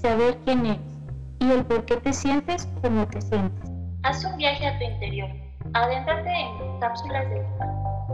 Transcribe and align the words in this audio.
saber 0.00 0.38
quién 0.44 0.64
eres 0.64 0.80
y 1.40 1.50
el 1.50 1.64
por 1.64 1.84
qué 1.84 1.96
te 1.96 2.12
sientes 2.12 2.66
como 2.82 3.06
te 3.06 3.20
sientes. 3.20 3.70
Haz 4.02 4.24
un 4.24 4.36
viaje 4.36 4.66
a 4.66 4.78
tu 4.78 4.84
interior. 4.84 5.28
Adéntrate 5.74 6.30
en 6.30 6.80
cápsulas 6.80 7.28
del 7.28 7.44
diván. 7.44 7.70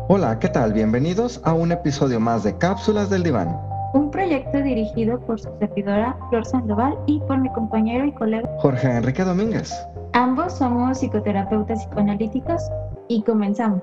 Hola, 0.08 0.38
¿qué 0.38 0.48
tal? 0.48 0.72
Bienvenidos 0.72 1.40
a 1.44 1.52
un 1.52 1.72
episodio 1.72 2.18
más 2.20 2.42
de 2.44 2.56
Cápsulas 2.58 3.08
del 3.08 3.22
Diván. 3.22 3.56
Un 3.94 4.10
proyecto 4.10 4.60
dirigido 4.62 5.20
por 5.20 5.40
su 5.40 5.48
servidora 5.58 6.16
Flor 6.28 6.44
Sandoval 6.44 6.98
y 7.06 7.20
por 7.20 7.38
mi 7.38 7.50
compañero 7.52 8.04
y 8.04 8.12
colega. 8.12 8.48
Jorge 8.58 8.88
Enrique 8.88 9.24
Domínguez. 9.24 9.72
Ambos 10.12 10.58
somos 10.58 10.98
psicoterapeutas 10.98 11.84
psicoanalíticos 11.84 12.62
y 13.08 13.22
comenzamos. 13.22 13.82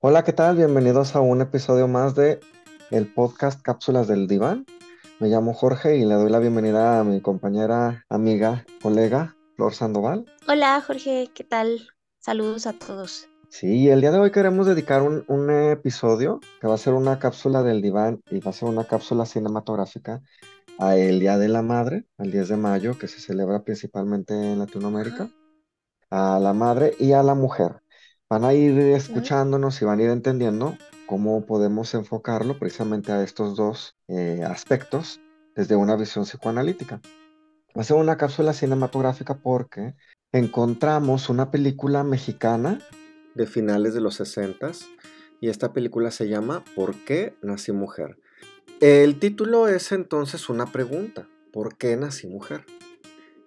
Hola, 0.00 0.24
¿qué 0.24 0.32
tal? 0.32 0.56
Bienvenidos 0.56 1.16
a 1.16 1.20
un 1.20 1.40
episodio 1.40 1.88
más 1.88 2.14
de 2.14 2.40
el 2.90 3.12
podcast 3.12 3.60
Cápsulas 3.62 4.06
del 4.06 4.28
Diván. 4.28 4.66
Me 5.18 5.28
llamo 5.28 5.54
Jorge 5.54 5.96
y 5.96 6.04
le 6.04 6.14
doy 6.14 6.28
la 6.28 6.38
bienvenida 6.40 7.00
a 7.00 7.04
mi 7.04 7.22
compañera, 7.22 8.04
amiga, 8.10 8.66
colega, 8.82 9.34
Flor 9.54 9.72
Sandoval. 9.72 10.26
Hola 10.46 10.82
Jorge, 10.86 11.30
¿qué 11.34 11.42
tal? 11.42 11.88
Saludos 12.18 12.66
a 12.66 12.74
todos. 12.74 13.26
Sí, 13.48 13.88
el 13.88 14.02
día 14.02 14.10
de 14.10 14.18
hoy 14.18 14.30
queremos 14.30 14.66
dedicar 14.66 15.00
un, 15.00 15.24
un 15.28 15.50
episodio 15.50 16.40
que 16.60 16.66
va 16.66 16.74
a 16.74 16.78
ser 16.78 16.92
una 16.92 17.18
cápsula 17.18 17.62
del 17.62 17.80
diván 17.80 18.20
y 18.30 18.40
va 18.40 18.50
a 18.50 18.54
ser 18.54 18.68
una 18.68 18.84
cápsula 18.84 19.24
cinematográfica 19.24 20.20
a 20.78 20.98
el 20.98 21.18
Día 21.18 21.38
de 21.38 21.48
la 21.48 21.62
Madre, 21.62 22.04
al 22.18 22.30
10 22.30 22.50
de 22.50 22.56
mayo, 22.58 22.98
que 22.98 23.08
se 23.08 23.18
celebra 23.18 23.62
principalmente 23.64 24.34
en 24.34 24.58
Latinoamérica, 24.58 25.30
a 26.10 26.38
la 26.38 26.52
madre 26.52 26.94
y 26.98 27.12
a 27.12 27.22
la 27.22 27.34
mujer. 27.34 27.80
Van 28.28 28.44
a 28.44 28.52
ir 28.52 28.78
escuchándonos 28.78 29.80
y 29.80 29.86
van 29.86 29.98
a 29.98 30.02
ir 30.02 30.10
entendiendo 30.10 30.76
cómo 31.06 31.46
podemos 31.46 31.94
enfocarlo 31.94 32.58
precisamente 32.58 33.12
a 33.12 33.22
estos 33.22 33.56
dos 33.56 33.96
eh, 34.08 34.42
aspectos 34.44 35.20
desde 35.54 35.76
una 35.76 35.96
visión 35.96 36.24
psicoanalítica. 36.24 37.00
Va 37.76 37.82
a 37.82 37.84
ser 37.84 37.96
una 37.96 38.16
cápsula 38.16 38.52
cinematográfica 38.52 39.38
porque 39.38 39.94
encontramos 40.32 41.28
una 41.28 41.50
película 41.50 42.04
mexicana 42.04 42.80
de 43.34 43.46
finales 43.46 43.94
de 43.94 44.00
los 44.00 44.16
60 44.16 44.72
y 45.40 45.48
esta 45.48 45.72
película 45.72 46.10
se 46.10 46.28
llama 46.28 46.64
¿Por 46.74 46.94
qué 47.04 47.36
nací 47.42 47.72
mujer? 47.72 48.18
El 48.80 49.18
título 49.18 49.68
es 49.68 49.92
entonces 49.92 50.48
una 50.48 50.66
pregunta, 50.66 51.28
¿por 51.52 51.76
qué 51.76 51.96
nací 51.96 52.26
mujer? 52.26 52.64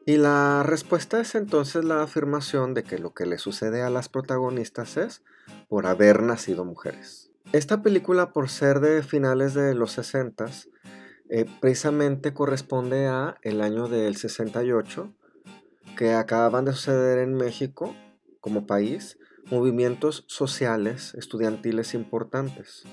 Y 0.06 0.18
la 0.18 0.64
respuesta 0.64 1.20
es 1.20 1.36
entonces 1.36 1.86
la 1.86 2.02
afirmación 2.02 2.74
de 2.74 2.84
que 2.84 2.98
lo 2.98 3.14
que 3.14 3.28
le 3.28 3.38
sucede 3.38 3.84
a 3.84 3.92
las 3.92 4.10
protagonistas 4.10 4.98
es 4.98 5.24
por 5.68 5.86
haber 5.86 6.24
nacido 6.24 6.66
mujeres. 6.66 7.29
Esta 7.52 7.82
película, 7.82 8.32
por 8.32 8.50
ser 8.50 8.80
de 8.80 9.02
finales 9.02 9.54
de 9.54 9.74
los 9.74 9.92
60, 9.94 10.46
eh, 11.30 11.46
precisamente 11.60 12.34
corresponde 12.34 13.08
a 13.08 13.38
el 13.42 13.62
año 13.62 13.88
del 13.88 14.16
68, 14.16 15.14
que 15.98 16.14
acaban 16.14 16.66
de 16.66 16.74
suceder 16.74 17.20
en 17.20 17.34
México 17.36 17.96
como 18.40 18.66
país 18.66 19.18
movimientos 19.52 20.26
sociales 20.28 21.14
estudiantiles 21.16 21.94
importantes. 21.94 22.84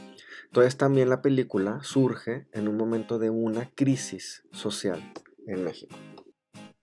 Entonces 0.47 0.76
también 0.76 1.10
la 1.10 1.22
película 1.22 1.81
surge 1.82 2.48
en 2.53 2.69
un 2.69 2.76
momento 2.76 3.19
de 3.19 3.31
una 3.31 3.71
crisis 3.75 4.44
social 4.53 5.12
en 5.47 5.65
México. 5.65 5.94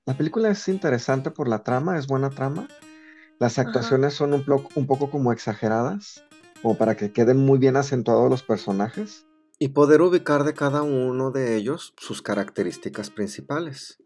La 0.05 0.15
película 0.15 0.49
es 0.49 0.67
interesante 0.67 1.31
por 1.31 1.47
la 1.47 1.63
trama, 1.63 1.97
es 1.97 2.07
buena 2.07 2.29
trama. 2.29 2.67
Las 3.39 3.57
actuaciones 3.57 4.13
son 4.13 4.33
un, 4.33 4.45
un 4.75 4.87
poco 4.87 5.09
como 5.09 5.31
exageradas, 5.31 6.23
como 6.63 6.75
para 6.75 6.95
que 6.95 7.11
queden 7.11 7.37
muy 7.37 7.59
bien 7.59 7.75
acentuados 7.75 8.29
los 8.29 8.41
personajes 8.41 9.27
y 9.59 9.69
poder 9.69 10.01
ubicar 10.01 10.45
de 10.45 10.53
cada 10.53 10.81
uno 10.81 11.29
de 11.29 11.57
ellos 11.57 11.93
sus 11.97 12.21
características 12.21 13.09
principales. 13.09 13.99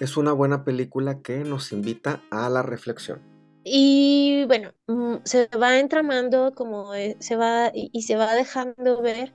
Es 0.00 0.16
una 0.16 0.32
buena 0.32 0.64
película 0.64 1.20
que 1.20 1.44
nos 1.44 1.72
invita 1.72 2.22
a 2.30 2.48
la 2.48 2.62
reflexión. 2.62 3.20
Y 3.62 4.44
bueno, 4.46 4.72
mm, 4.86 5.16
se 5.24 5.48
va 5.48 5.78
entramando 5.78 6.54
como 6.54 6.94
eh, 6.94 7.16
se 7.20 7.36
va 7.36 7.70
y, 7.74 7.90
y 7.92 8.02
se 8.02 8.16
va 8.16 8.34
dejando 8.34 9.02
ver 9.02 9.34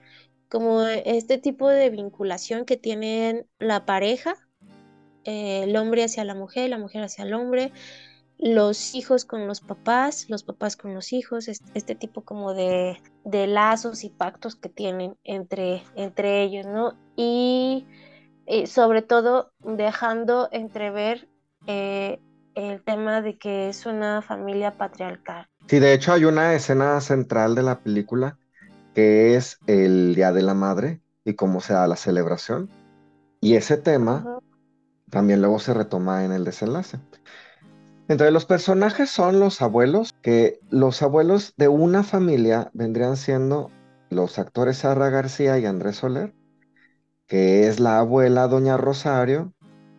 como 0.50 0.84
este 0.86 1.38
tipo 1.38 1.70
de 1.70 1.90
vinculación 1.92 2.66
que 2.66 2.76
tienen 2.76 3.46
la 3.60 3.86
pareja, 3.86 4.34
eh, 5.26 5.64
el 5.64 5.76
hombre 5.76 6.04
hacia 6.04 6.26
la 6.26 6.36
mujer, 6.36 6.70
la 6.72 6.80
mujer 6.80 7.04
hacia 7.04 7.24
el 7.24 7.34
hombre, 7.34 7.72
los 8.42 8.96
hijos 8.96 9.26
con 9.26 9.48
los 9.48 9.62
papás, 9.62 10.26
los 10.30 10.44
papás 10.44 10.76
con 10.76 10.94
los 10.94 11.14
hijos, 11.14 11.48
es- 11.48 11.62
este 11.76 11.96
tipo 11.96 12.24
como 12.24 12.54
de, 12.54 13.02
de 13.24 13.48
lazos 13.48 14.04
y 14.04 14.10
pactos 14.10 14.56
que 14.58 14.70
tienen 14.70 15.16
entre, 15.24 15.84
entre 15.96 16.44
ellos, 16.44 16.66
¿no? 16.66 16.98
Y 17.16 17.88
eh, 18.48 18.68
sobre 18.68 19.02
todo 19.04 19.54
dejando 19.60 20.50
entrever 20.52 21.30
eh, 21.68 22.20
el 22.56 22.84
tema 22.84 23.22
de 23.22 23.38
que 23.38 23.70
es 23.70 23.86
una 23.86 24.22
familia 24.22 24.78
patriarcal. 24.78 25.48
Sí, 25.70 25.80
de 25.80 25.94
hecho 25.94 26.14
hay 26.14 26.26
una 26.26 26.54
escena 26.54 27.00
central 27.02 27.56
de 27.56 27.64
la 27.64 27.80
película 27.82 28.38
que 28.94 29.36
es 29.36 29.60
el 29.68 30.16
Día 30.16 30.32
de 30.34 30.42
la 30.44 30.54
Madre 30.54 31.02
y 31.24 31.36
cómo 31.36 31.62
se 31.62 31.74
da 31.74 31.88
la 31.88 31.96
celebración. 31.96 32.70
Y 33.42 33.56
ese 33.56 33.78
tema 33.78 34.40
también 35.10 35.42
luego 35.42 35.60
se 35.60 35.74
retoma 35.74 36.26
en 36.26 36.32
el 36.34 36.44
desenlace. 36.46 37.00
Entre 38.08 38.32
los 38.32 38.46
personajes 38.46 39.10
son 39.10 39.40
los 39.40 39.62
abuelos, 39.62 40.14
que 40.22 40.60
los 40.70 41.02
abuelos 41.02 41.54
de 41.58 41.68
una 41.70 42.04
familia 42.04 42.70
vendrían 42.74 43.16
siendo 43.16 43.72
los 44.10 44.38
actores 44.38 44.80
Sara 44.80 45.10
García 45.10 45.58
y 45.60 45.66
Andrés 45.66 45.98
Soler, 45.98 46.34
que 47.28 47.68
es 47.68 47.80
la 47.80 48.00
abuela 48.00 48.48
Doña 48.48 48.76
Rosario 48.78 49.54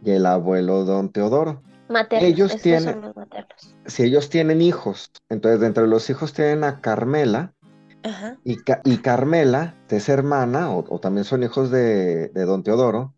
y 0.05 0.11
el 0.11 0.27
abuelo 0.27 0.85
Don 0.85 1.11
Teodoro. 1.11 1.63
Maternos, 1.89 2.29
Ellos 2.29 2.57
tienen- 2.59 2.95
son 2.95 3.01
los 3.03 3.17
maternos. 3.17 3.75
Si 3.87 4.03
ellos 4.03 4.29
tienen 4.29 4.61
hijos, 4.63 5.11
entonces 5.31 5.61
dentro 5.61 5.85
de 5.85 5.89
los 5.89 6.09
hijos 6.11 6.33
tienen 6.35 6.65
a 6.65 6.81
Carmela, 6.81 7.55
Ajá. 8.05 8.37
Y, 8.45 8.57
Ca- 8.57 8.81
y 8.85 8.99
Carmela, 8.99 9.77
que 9.89 9.97
es 9.97 10.09
hermana, 10.09 10.71
o, 10.71 10.85
o 10.89 10.99
también 11.01 11.25
son 11.25 11.45
hijos 11.45 11.71
de, 11.71 12.29
de 12.29 12.45
don 12.45 12.63
Teodoro, 12.65 13.15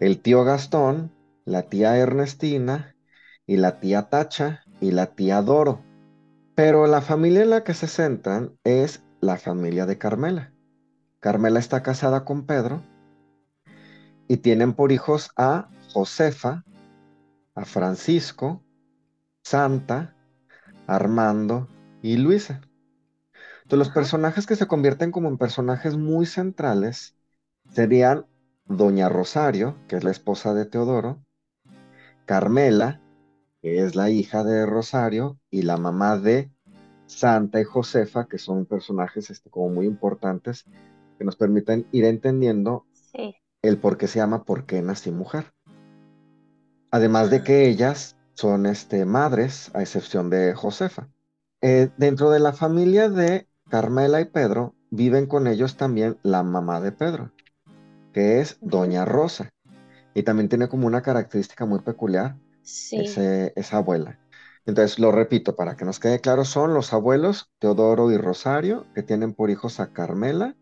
el 0.00 0.22
tío 0.22 0.44
Gastón, 0.44 1.12
la 1.44 1.62
tía 1.64 1.96
Ernestina, 1.98 2.95
y 3.46 3.56
la 3.56 3.80
tía 3.80 4.08
Tacha, 4.08 4.62
y 4.80 4.90
la 4.90 5.06
tía 5.06 5.42
Doro. 5.42 5.80
Pero 6.54 6.86
la 6.86 7.00
familia 7.00 7.42
en 7.42 7.50
la 7.50 7.64
que 7.64 7.74
se 7.74 7.86
centran 7.86 8.52
es 8.64 9.02
la 9.20 9.36
familia 9.36 9.86
de 9.86 9.98
Carmela. 9.98 10.52
Carmela 11.20 11.58
está 11.58 11.82
casada 11.82 12.24
con 12.24 12.46
Pedro 12.46 12.82
y 14.28 14.38
tienen 14.38 14.74
por 14.74 14.92
hijos 14.92 15.30
a 15.36 15.68
Josefa, 15.92 16.64
a 17.54 17.64
Francisco, 17.64 18.62
Santa, 19.42 20.14
Armando 20.86 21.68
y 22.02 22.16
Luisa. 22.16 22.60
Entonces, 23.62 23.88
los 23.88 23.90
personajes 23.90 24.46
que 24.46 24.56
se 24.56 24.66
convierten 24.66 25.10
como 25.10 25.28
en 25.28 25.38
personajes 25.38 25.96
muy 25.96 26.26
centrales 26.26 27.16
serían 27.72 28.26
Doña 28.66 29.08
Rosario, 29.08 29.76
que 29.88 29.96
es 29.96 30.04
la 30.04 30.10
esposa 30.10 30.54
de 30.54 30.66
Teodoro, 30.66 31.20
Carmela, 32.26 33.00
que 33.66 33.82
es 33.82 33.96
la 33.96 34.10
hija 34.10 34.44
de 34.44 34.64
Rosario, 34.64 35.40
y 35.50 35.62
la 35.62 35.76
mamá 35.76 36.16
de 36.18 36.52
Santa 37.06 37.60
y 37.60 37.64
Josefa, 37.64 38.28
que 38.28 38.38
son 38.38 38.64
personajes 38.64 39.28
este, 39.28 39.50
como 39.50 39.70
muy 39.70 39.86
importantes 39.86 40.64
que 41.18 41.24
nos 41.24 41.34
permiten 41.34 41.84
ir 41.90 42.04
entendiendo 42.04 42.86
Sí. 42.92 43.34
el 43.62 43.78
por 43.78 43.98
qué 43.98 44.06
se 44.06 44.20
llama 44.20 44.44
¿Por 44.44 44.66
qué 44.66 44.82
nací 44.82 45.10
mujer? 45.10 45.52
Además 46.92 47.28
de 47.28 47.42
que 47.42 47.66
ellas 47.66 48.16
son 48.34 48.66
este, 48.66 49.04
madres, 49.04 49.72
a 49.74 49.80
excepción 49.82 50.30
de 50.30 50.54
Josefa. 50.54 51.08
Eh, 51.60 51.90
dentro 51.96 52.30
de 52.30 52.38
la 52.38 52.52
familia 52.52 53.08
de 53.10 53.48
Carmela 53.68 54.20
y 54.20 54.26
Pedro, 54.26 54.76
viven 54.90 55.26
con 55.26 55.48
ellos 55.48 55.76
también 55.76 56.18
la 56.22 56.44
mamá 56.44 56.80
de 56.80 56.92
Pedro, 56.92 57.32
que 58.12 58.40
es. 58.40 58.58
Doña 58.60 59.04
Rosa. 59.04 59.50
Y 60.14 60.22
también 60.22 60.48
tiene 60.48 60.68
como 60.68 60.86
una 60.86 61.02
característica 61.02 61.66
muy 61.66 61.80
peculiar, 61.80 62.36
Esa 62.90 63.76
abuela. 63.78 64.18
Entonces, 64.66 64.98
lo 64.98 65.12
repito, 65.12 65.56
para 65.56 65.76
que 65.76 65.84
nos 65.84 66.00
quede 66.00 66.20
claro, 66.20 66.44
son 66.44 66.74
los 66.74 66.92
abuelos 66.92 67.50
Teodoro 67.58 68.10
y 68.10 68.16
Rosario, 68.18 68.86
que 68.94 69.02
tienen 69.02 69.34
por 69.34 69.50
hijos 69.50 69.80
a 69.80 69.92
Carmela, 69.92 70.56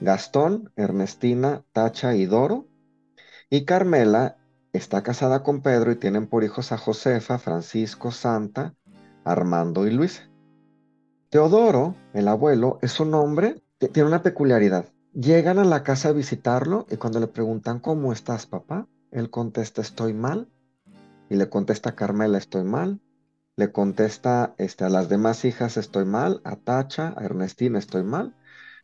Gastón, 0.00 0.72
Ernestina, 0.76 1.64
Tacha 1.72 2.14
y 2.14 2.26
Doro, 2.26 2.68
Y 3.50 3.64
Carmela 3.64 4.38
está 4.72 5.02
casada 5.02 5.42
con 5.42 5.62
Pedro 5.62 5.92
y 5.92 5.96
tienen 5.96 6.28
por 6.28 6.44
hijos 6.44 6.72
a 6.72 6.78
Josefa, 6.78 7.38
Francisco, 7.38 8.12
Santa, 8.12 8.74
Armando 9.24 9.86
y 9.86 9.90
Luisa. 9.92 10.30
Teodoro, 11.30 11.94
el 12.12 12.28
abuelo, 12.28 12.78
es 12.82 12.98
un 13.00 13.14
hombre 13.14 13.62
que 13.78 13.88
tiene 13.88 14.08
una 14.08 14.22
peculiaridad. 14.22 14.92
Llegan 15.12 15.58
a 15.58 15.64
la 15.64 15.82
casa 15.84 16.08
a 16.10 16.12
visitarlo 16.12 16.86
y 16.90 16.96
cuando 16.96 17.20
le 17.20 17.28
preguntan 17.28 17.80
¿cómo 17.80 18.12
estás, 18.12 18.46
papá? 18.46 18.88
Él 19.10 19.30
contesta 19.30 19.80
estoy 19.82 20.14
mal. 20.14 20.48
Y 21.28 21.36
le 21.36 21.48
contesta 21.48 21.90
a 21.90 21.94
Carmela 21.96 22.38
estoy 22.38 22.64
mal. 22.64 23.00
Le 23.56 23.72
contesta 23.72 24.54
este, 24.58 24.84
a 24.84 24.88
las 24.88 25.08
demás 25.08 25.44
hijas 25.44 25.76
estoy 25.76 26.04
mal, 26.04 26.40
a 26.44 26.56
Tacha, 26.56 27.14
a 27.16 27.24
Ernestina 27.24 27.78
estoy 27.78 28.02
mal. 28.02 28.34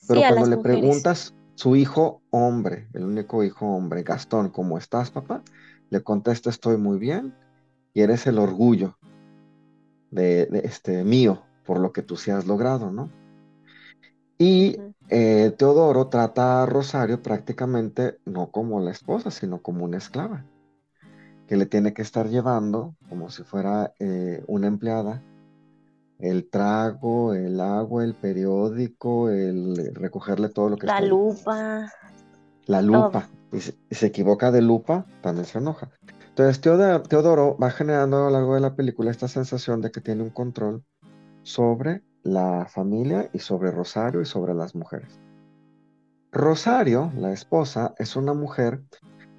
Pero 0.09 0.23
cuando 0.29 0.49
le 0.49 0.63
preguntas 0.63 1.35
su 1.55 1.77
hijo 1.77 2.23
hombre, 2.31 2.89
el 2.95 3.05
único 3.05 3.45
hijo 3.45 3.67
hombre, 3.67 4.03
Gastón, 4.03 4.49
¿cómo 4.49 4.79
estás, 4.79 5.11
papá? 5.11 5.43
Le 5.91 6.03
contesta 6.03 6.51
estoy 6.51 6.79
muy 6.79 6.99
bien 6.99 7.35
y 7.95 8.01
eres 8.01 8.27
el 8.27 8.39
orgullo 8.39 8.97
de, 10.11 10.49
este 10.65 11.05
mío 11.05 11.43
por 11.65 11.79
lo 11.79 11.93
que 11.93 12.03
tú 12.03 12.17
sí 12.17 12.31
has 12.31 12.47
logrado, 12.47 12.91
¿no? 12.91 13.11
Y 14.39 14.77
eh, 15.09 15.55
Teodoro 15.57 16.09
trata 16.09 16.63
a 16.63 16.67
Rosario 16.67 17.23
prácticamente 17.23 18.19
no 18.25 18.51
como 18.51 18.81
la 18.81 18.91
esposa, 18.91 19.31
sino 19.31 19.63
como 19.63 19.85
una 19.85 19.99
esclava, 19.99 20.45
que 21.47 21.57
le 21.57 21.67
tiene 21.67 21.93
que 21.93 22.03
estar 22.03 22.29
llevando 22.29 22.95
como 23.09 23.31
si 23.31 23.43
fuera 23.43 23.93
eh, 23.99 24.43
una 24.47 24.67
empleada 24.67 25.23
el 26.23 26.49
trago, 26.49 27.35
el 27.35 27.61
agua, 27.61 28.05
el 28.05 28.15
periódico, 28.15 29.29
el 29.29 29.93
recogerle 29.93 30.49
todo 30.49 30.71
lo 30.71 30.77
que 30.77 30.87
La 30.87 31.01
lupa. 31.01 31.93
La 32.67 32.81
lupa. 32.81 33.29
Y 33.51 33.61
se, 33.95 34.07
equivoca 34.07 34.53
de 34.53 34.63
lupa, 34.63 35.05
también 35.21 35.47
se 35.47 35.59
enoja. 35.59 35.91
Entonces 36.29 36.61
Teodoro, 36.61 37.59
va 37.59 37.71
generando 37.71 38.17
a 38.17 38.21
lo 38.21 38.31
largo 38.31 38.55
de 38.55 38.61
la 38.61 38.77
película 38.77 39.11
esta 39.11 39.29
sensación 39.29 39.83
de 39.83 39.91
que 39.91 40.01
tiene 40.01 40.23
un 40.23 40.31
control 40.31 40.85
sobre 41.43 42.03
la 42.23 42.67
familia 42.67 43.29
y 43.33 43.41
sobre 43.41 43.73
Rosario 43.73 44.23
y 44.23 44.25
sobre 44.25 44.55
las 44.55 44.77
mujeres. 44.77 45.19
Rosario, 46.31 47.13
la 47.17 47.33
esposa, 47.33 47.95
es 47.99 48.15
una 48.15 48.33
mujer 48.33 48.81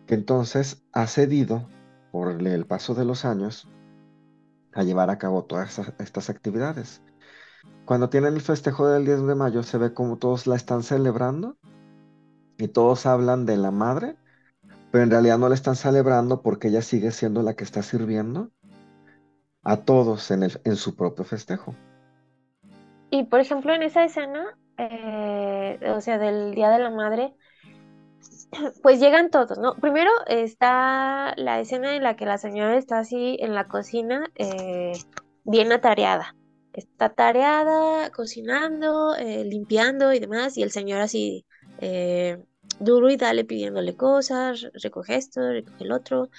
que 0.05 0.15
entonces 0.15 0.83
ha 0.91 1.07
cedido 1.07 1.69
por 2.13 2.29
el 2.29 2.65
paso 2.67 2.93
de 2.93 3.05
los 3.05 3.25
años 3.25 3.67
a 4.71 4.83
llevar 4.83 5.09
a 5.09 5.17
cabo 5.17 5.45
todas 5.45 5.79
estas 5.97 6.29
actividades. 6.29 7.01
Cuando 7.85 8.11
tienen 8.11 8.35
el 8.35 8.41
festejo 8.41 8.87
del 8.87 9.03
10 9.03 9.25
de 9.25 9.33
mayo 9.33 9.63
se 9.63 9.79
ve 9.79 9.95
como 9.95 10.17
todos 10.17 10.45
la 10.45 10.55
están 10.55 10.83
celebrando 10.83 11.57
y 12.59 12.67
todos 12.67 13.07
hablan 13.07 13.47
de 13.47 13.57
la 13.57 13.71
madre, 13.71 14.15
pero 14.91 15.03
en 15.03 15.09
realidad 15.09 15.39
no 15.39 15.49
la 15.49 15.55
están 15.55 15.75
celebrando 15.75 16.43
porque 16.43 16.67
ella 16.67 16.83
sigue 16.83 17.09
siendo 17.09 17.41
la 17.41 17.55
que 17.55 17.63
está 17.63 17.81
sirviendo 17.81 18.51
a 19.63 19.77
todos 19.77 20.29
en, 20.29 20.75
su 20.75 20.95
propio 20.95 21.25
festejo. 21.25 21.73
Y 23.09 23.23
por 23.23 23.39
ejemplo 23.39 23.73
en 23.73 23.81
esa 23.81 24.03
escena, 24.03 24.55
eh, 24.77 25.79
o 25.95 25.99
sea, 25.99 26.19
del 26.19 26.53
Día 26.53 26.69
de 26.69 26.77
la 26.77 26.91
Madre, 26.91 27.33
pues 28.81 28.99
llegan 28.99 29.29
todos, 29.29 29.57
¿no? 29.57 29.75
Primero 29.75 30.11
está 30.27 31.33
la 31.37 31.59
escena 31.59 31.95
en 31.95 32.03
la 32.03 32.15
que 32.15 32.25
la 32.25 32.37
señora 32.37 32.77
está 32.77 32.99
así 32.99 33.37
en 33.39 33.53
la 33.53 33.67
cocina, 33.67 34.29
eh, 34.35 34.93
bien 35.43 35.71
atareada. 35.71 36.35
Está 36.73 37.09
tareada, 37.09 38.09
cocinando, 38.09 39.15
eh, 39.15 39.43
limpiando 39.45 40.11
y 40.13 40.19
demás, 40.19 40.57
y 40.57 40.63
el 40.63 40.71
señor 40.71 41.01
así 41.01 41.45
eh, 41.79 42.43
duro 42.79 43.09
y 43.09 43.17
dale 43.17 43.45
pidiéndole 43.45 43.95
cosas, 43.95 44.67
recoge 44.81 45.15
esto, 45.15 45.41
recoge 45.41 45.83
el 45.83 45.91
otro. 45.91 46.29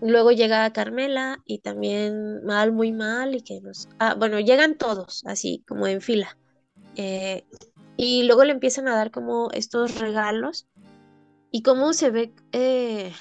Luego 0.00 0.30
llega 0.30 0.72
Carmela 0.72 1.38
y 1.46 1.58
también 1.60 2.44
mal, 2.44 2.70
muy 2.70 2.92
mal, 2.92 3.34
y 3.34 3.40
que 3.40 3.60
nos... 3.60 3.88
Ah, 3.98 4.14
bueno, 4.16 4.38
llegan 4.40 4.76
todos, 4.76 5.24
así, 5.26 5.64
como 5.66 5.86
en 5.86 6.00
fila. 6.00 6.36
Y 7.96 8.24
luego 8.24 8.44
le 8.44 8.52
empiezan 8.52 8.88
a 8.88 8.96
dar 8.96 9.10
como 9.10 9.50
estos 9.52 9.98
regalos 9.98 10.68
y 11.50 11.62
cómo 11.62 11.92
se 11.92 12.10
ve, 12.10 12.34
eh, 12.52 13.12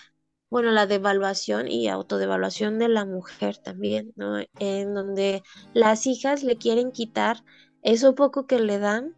bueno, 0.50 0.72
la 0.72 0.88
devaluación 0.88 1.70
y 1.70 1.88
autodevaluación 1.88 2.80
de 2.80 2.90
la 2.90 3.06
mujer 3.06 3.58
también, 3.58 4.14
¿no? 4.16 4.40
En 4.60 4.94
donde 4.94 5.44
las 5.74 6.08
hijas 6.08 6.44
le 6.44 6.58
quieren 6.58 6.92
quitar 6.92 7.44
eso 7.82 8.16
poco 8.16 8.48
que 8.48 8.60
le 8.60 8.80
dan 8.80 9.16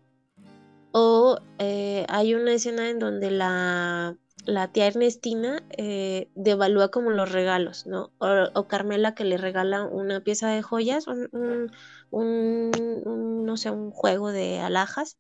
o 0.91 1.39
eh, 1.59 2.05
hay 2.09 2.33
una 2.33 2.53
escena 2.53 2.89
en 2.89 2.99
donde 2.99 3.31
la, 3.31 4.17
la 4.47 4.71
tía 4.71 4.87
Ernestina 4.87 5.61
eh, 5.77 6.29
devalúa 6.35 6.89
como 6.89 7.11
los 7.11 7.31
regalos, 7.31 7.85
¿no? 7.85 8.11
O, 8.17 8.67
Carmela 8.67 9.13
que 9.13 9.25
le 9.25 9.37
regala 9.37 9.83
una 9.83 10.21
pieza 10.21 10.49
de 10.49 10.61
joyas, 10.61 11.05
un, 11.07 11.71
no 12.11 13.57
sé, 13.57 13.71
un 13.71 13.91
juego 13.91 14.31
de 14.31 14.59
alhajas 14.59 15.17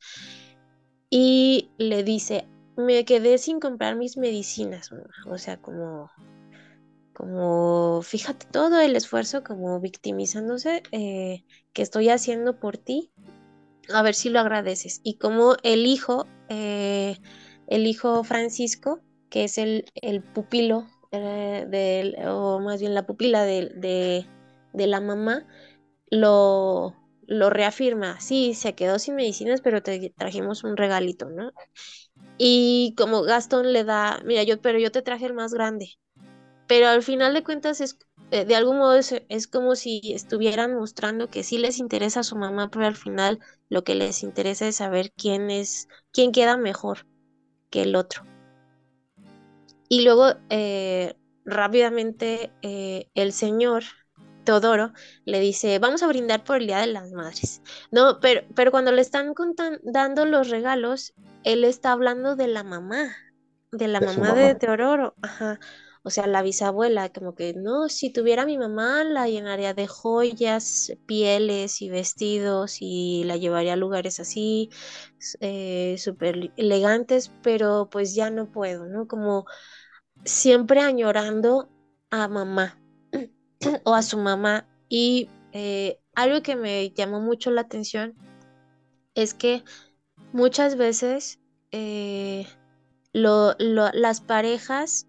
y 1.09 1.71
le 1.77 2.03
dice, 2.03 2.47
me 2.75 3.05
quedé 3.05 3.37
sin 3.37 3.59
comprar 3.59 3.95
mis 3.95 4.17
medicinas, 4.17 4.89
o 5.25 5.37
sea, 5.37 5.57
como, 5.57 6.09
como, 7.13 8.01
fíjate 8.03 8.45
todo 8.51 8.79
el 8.79 8.95
esfuerzo, 8.95 9.43
como 9.43 9.79
victimizándose 9.79 10.83
eh, 10.91 11.43
que 11.73 11.81
estoy 11.81 12.09
haciendo 12.09 12.59
por 12.59 12.77
ti, 12.77 13.11
a 13.93 14.01
ver 14.01 14.15
si 14.15 14.29
lo 14.29 14.39
agradeces. 14.39 14.99
Y 15.03 15.17
como 15.17 15.55
el 15.63 15.85
hijo, 15.85 16.27
eh, 16.49 17.17
el 17.67 17.87
hijo 17.87 18.23
Francisco, 18.23 18.99
que 19.29 19.45
es 19.45 19.57
el, 19.57 19.85
el 19.95 20.21
pupilo, 20.21 20.87
eh, 21.11 22.13
o 22.27 22.59
más 22.59 22.81
bien 22.81 22.93
la 22.93 23.05
pupila 23.05 23.43
de, 23.43 24.25
de 24.73 24.87
la 24.87 24.99
mamá, 24.99 25.47
lo, 26.09 26.95
lo 27.27 27.49
reafirma, 27.49 28.19
sí, 28.19 28.53
se 28.53 28.75
quedó 28.75 28.99
sin 28.99 29.15
medicinas, 29.15 29.61
pero 29.61 29.83
te 29.83 30.13
trajimos 30.17 30.63
un 30.63 30.77
regalito, 30.77 31.29
¿no? 31.29 31.51
Y 32.37 32.93
como 32.97 33.23
Gastón 33.23 33.73
le 33.73 33.83
da, 33.83 34.21
mira, 34.25 34.43
yo, 34.43 34.61
pero 34.61 34.79
yo 34.79 34.91
te 34.91 35.01
traje 35.01 35.25
el 35.25 35.33
más 35.33 35.53
grande. 35.53 35.97
Pero 36.67 36.87
al 36.87 37.03
final 37.03 37.33
de 37.33 37.43
cuentas 37.43 37.81
es, 37.81 37.97
eh, 38.31 38.45
de 38.45 38.55
algún 38.55 38.77
modo 38.77 38.95
es, 38.95 39.13
es, 39.29 39.47
como 39.47 39.75
si 39.75 40.01
estuvieran 40.13 40.75
mostrando 40.75 41.29
que 41.29 41.43
sí 41.43 41.57
les 41.57 41.79
interesa 41.79 42.19
a 42.21 42.23
su 42.23 42.35
mamá, 42.35 42.69
pero 42.69 42.85
al 42.85 42.95
final 42.95 43.39
lo 43.69 43.83
que 43.83 43.95
les 43.95 44.23
interesa 44.23 44.67
es 44.67 44.77
saber 44.77 45.11
quién 45.15 45.49
es, 45.49 45.87
quién 46.11 46.31
queda 46.31 46.57
mejor 46.57 47.07
que 47.69 47.83
el 47.83 47.95
otro. 47.95 48.23
Y 49.89 50.03
luego 50.03 50.33
eh, 50.49 51.15
rápidamente 51.45 52.51
eh, 52.61 53.09
el 53.15 53.31
señor 53.31 53.83
Teodoro 54.47 54.93
le 55.25 55.41
dice, 55.41 55.77
vamos 55.77 56.03
a 56.03 56.07
brindar 56.07 56.45
por 56.45 56.57
el 56.57 56.67
Día 56.67 56.79
de 56.79 56.87
las 56.87 57.11
Madres. 57.11 57.61
No, 57.91 58.21
pero, 58.21 58.43
pero 58.55 58.71
cuando 58.71 58.93
le 58.93 59.01
están 59.01 59.33
dando 59.83 60.25
los 60.25 60.49
regalos, 60.49 61.13
él 61.43 61.65
está 61.65 61.91
hablando 61.91 62.37
de 62.37 62.47
la 62.47 62.63
mamá, 62.63 63.13
de 63.73 63.89
la 63.89 63.99
mamá, 63.99 64.33
de 64.33 64.55
Teodoro. 64.55 65.15
Ajá. 65.21 65.59
O 66.01 66.09
sea, 66.09 66.27
la 66.27 66.41
bisabuela, 66.43 67.09
como 67.09 67.35
que, 67.35 67.55
no, 67.55 67.89
si 67.89 68.09
tuviera 68.09 68.45
mi 68.45 68.57
mamá, 68.57 69.03
la 69.03 69.27
llenaría 69.27 69.73
de 69.73 69.87
joyas, 69.87 70.93
pieles 71.05 71.81
y 71.81 71.89
vestidos 71.89 72.77
y 72.79 73.25
la 73.25 73.35
llevaría 73.35 73.73
a 73.73 73.75
lugares 73.75 74.21
así, 74.21 74.69
eh, 75.41 75.97
súper 75.97 76.53
elegantes, 76.55 77.33
pero 77.43 77.89
pues 77.91 78.15
ya 78.15 78.29
no 78.29 78.49
puedo, 78.49 78.85
¿no? 78.85 79.09
Como 79.09 79.45
siempre 80.23 80.79
añorando 80.79 81.67
a 82.11 82.29
mamá. 82.29 82.79
o 83.83 83.93
a 83.93 84.01
su 84.01 84.17
mamá. 84.17 84.67
Y 84.89 85.29
eh, 85.51 85.99
algo 86.15 86.41
que 86.41 86.55
me 86.55 86.91
llamó 86.91 87.19
mucho 87.19 87.51
la 87.51 87.61
atención 87.61 88.15
es 89.15 89.33
que 89.33 89.63
muchas 90.31 90.77
veces 90.77 91.39
eh, 91.71 92.47
las 93.13 94.21
parejas 94.21 95.07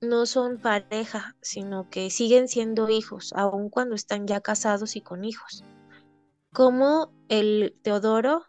no 0.00 0.26
son 0.26 0.58
pareja, 0.58 1.36
sino 1.40 1.88
que 1.88 2.10
siguen 2.10 2.48
siendo 2.48 2.88
hijos, 2.88 3.32
aun 3.36 3.70
cuando 3.70 3.94
están 3.94 4.26
ya 4.26 4.40
casados 4.40 4.96
y 4.96 5.00
con 5.00 5.24
hijos. 5.24 5.64
Como 6.52 7.12
el 7.28 7.74
Teodoro 7.82 8.44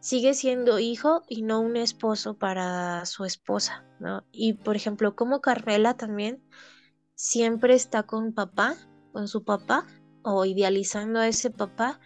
sigue 0.00 0.34
siendo 0.34 0.78
hijo 0.78 1.22
y 1.28 1.42
no 1.42 1.60
un 1.60 1.76
esposo 1.76 2.34
para 2.34 3.04
su 3.06 3.24
esposa, 3.24 3.84
¿no? 3.98 4.24
Y 4.32 4.54
por 4.54 4.76
ejemplo, 4.76 5.16
como 5.16 5.40
Carmela 5.40 5.94
también 5.94 6.42
siempre 7.22 7.74
está 7.74 8.02
con 8.02 8.32
papá, 8.32 8.74
con 9.12 9.28
su 9.28 9.44
papá, 9.44 9.86
o 10.22 10.44
idealizando 10.44 11.20
a 11.20 11.28
ese 11.28 11.52
papá 11.52 12.00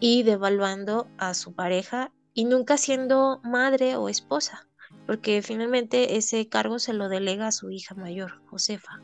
y 0.00 0.22
devaluando 0.22 1.08
a 1.16 1.32
su 1.32 1.54
pareja 1.54 2.12
y 2.34 2.44
nunca 2.44 2.76
siendo 2.76 3.40
madre 3.42 3.96
o 3.96 4.10
esposa, 4.10 4.68
porque 5.06 5.40
finalmente 5.40 6.18
ese 6.18 6.46
cargo 6.50 6.78
se 6.78 6.92
lo 6.92 7.08
delega 7.08 7.46
a 7.46 7.52
su 7.52 7.70
hija 7.70 7.94
mayor, 7.94 8.42
Josefa. 8.50 9.00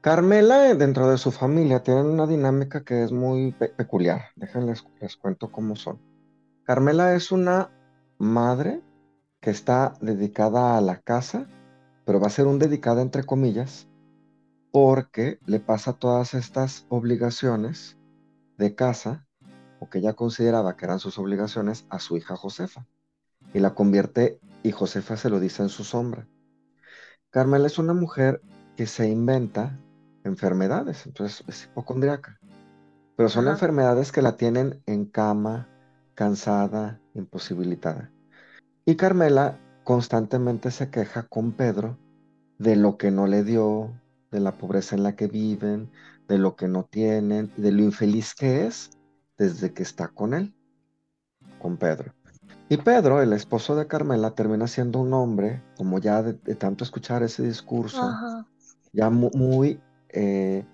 Carmela, 0.00 0.74
dentro 0.74 1.10
de 1.10 1.18
su 1.18 1.30
familia, 1.32 1.82
tiene 1.82 2.00
una 2.00 2.26
dinámica 2.26 2.82
que 2.82 3.04
es 3.04 3.12
muy 3.12 3.52
peculiar. 3.52 4.22
Déjenles 4.36 4.86
les 5.02 5.16
cuento 5.16 5.52
cómo 5.52 5.76
son. 5.76 6.00
Carmela 6.64 7.14
es 7.14 7.30
una 7.30 7.70
madre 8.16 8.80
que 9.40 9.50
está 9.50 9.92
dedicada 10.00 10.78
a 10.78 10.80
la 10.80 10.98
casa, 11.00 11.46
pero 12.04 12.20
va 12.20 12.26
a 12.26 12.30
ser 12.30 12.46
un 12.46 12.58
dedicada 12.58 13.02
entre 13.02 13.24
comillas, 13.24 13.88
porque 14.70 15.38
le 15.46 15.60
pasa 15.60 15.92
todas 15.92 16.34
estas 16.34 16.86
obligaciones 16.88 17.98
de 18.58 18.74
casa, 18.74 19.26
o 19.80 19.90
que 19.90 19.98
ella 19.98 20.14
consideraba 20.14 20.76
que 20.76 20.84
eran 20.84 21.00
sus 21.00 21.18
obligaciones, 21.18 21.86
a 21.90 21.98
su 21.98 22.16
hija 22.16 22.36
Josefa. 22.36 22.86
Y 23.52 23.60
la 23.60 23.74
convierte, 23.74 24.40
y 24.62 24.72
Josefa 24.72 25.16
se 25.16 25.28
lo 25.28 25.40
dice 25.40 25.62
en 25.62 25.68
su 25.68 25.84
sombra. 25.84 26.26
Carmela 27.30 27.66
es 27.66 27.78
una 27.78 27.92
mujer 27.92 28.40
que 28.76 28.86
se 28.86 29.08
inventa 29.08 29.78
enfermedades, 30.24 31.06
entonces 31.06 31.44
es 31.48 31.64
hipocondriaca. 31.64 32.38
Pero 33.16 33.28
son 33.28 33.48
enfermedades 33.48 34.12
que 34.12 34.22
la 34.22 34.36
tienen 34.36 34.82
en 34.86 35.04
cama, 35.04 35.68
cansada, 36.14 37.00
imposibilitada. 37.14 38.10
Y 38.84 38.96
Carmela 38.96 39.58
constantemente 39.84 40.70
se 40.70 40.90
queja 40.90 41.24
con 41.24 41.52
Pedro 41.52 41.98
de 42.58 42.76
lo 42.76 42.96
que 42.96 43.10
no 43.10 43.26
le 43.26 43.44
dio, 43.44 43.90
de 44.30 44.40
la 44.40 44.52
pobreza 44.52 44.96
en 44.96 45.02
la 45.02 45.16
que 45.16 45.26
viven, 45.26 45.90
de 46.28 46.38
lo 46.38 46.56
que 46.56 46.68
no 46.68 46.84
tienen, 46.84 47.52
de 47.56 47.72
lo 47.72 47.82
infeliz 47.82 48.34
que 48.34 48.66
es 48.66 48.90
desde 49.36 49.72
que 49.72 49.82
está 49.82 50.08
con 50.08 50.34
él, 50.34 50.54
con 51.60 51.76
Pedro. 51.76 52.14
Y 52.68 52.76
Pedro, 52.76 53.20
el 53.20 53.32
esposo 53.32 53.76
de 53.76 53.86
Carmela, 53.86 54.34
termina 54.34 54.66
siendo 54.66 55.00
un 55.00 55.12
hombre, 55.12 55.62
como 55.76 55.98
ya 55.98 56.22
de, 56.22 56.34
tanto 56.54 56.84
escuchar 56.84 57.22
ese 57.22 57.42
discurso, 57.42 58.00
ya 58.92 59.10
muy... 59.10 59.80
Eh, 60.08 60.64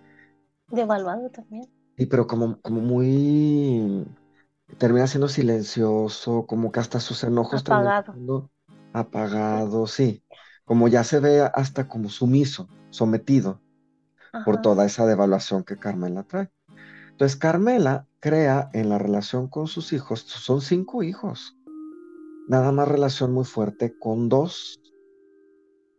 Devaluado 0.70 1.30
también. 1.30 1.64
Sí, 1.96 2.06
pero 2.06 2.26
como, 2.26 2.60
como 2.60 2.80
muy 2.80 4.06
termina 4.76 5.06
siendo 5.06 5.28
silencioso, 5.28 6.46
como 6.46 6.70
que 6.70 6.80
hasta 6.80 7.00
sus 7.00 7.24
enojos 7.24 7.62
apagado. 7.62 8.50
Apagado, 8.92 9.86
sí, 9.86 10.22
como 10.64 10.88
ya 10.88 11.04
se 11.04 11.20
ve 11.20 11.40
hasta 11.40 11.88
como 11.88 12.08
sumiso, 12.08 12.68
sometido 12.90 13.60
por 14.44 14.60
toda 14.60 14.84
esa 14.86 15.06
devaluación 15.06 15.64
que 15.64 15.76
Carmela 15.76 16.22
trae. 16.24 16.50
Entonces 17.10 17.36
Carmela 17.36 18.06
crea 18.20 18.70
en 18.72 18.88
la 18.88 18.98
relación 18.98 19.48
con 19.48 19.66
sus 19.66 19.92
hijos, 19.92 20.20
son 20.20 20.60
cinco 20.60 21.02
hijos, 21.02 21.56
nada 22.48 22.72
más 22.72 22.88
relación 22.88 23.32
muy 23.32 23.44
fuerte 23.44 23.98
con 23.98 24.28
dos, 24.28 24.80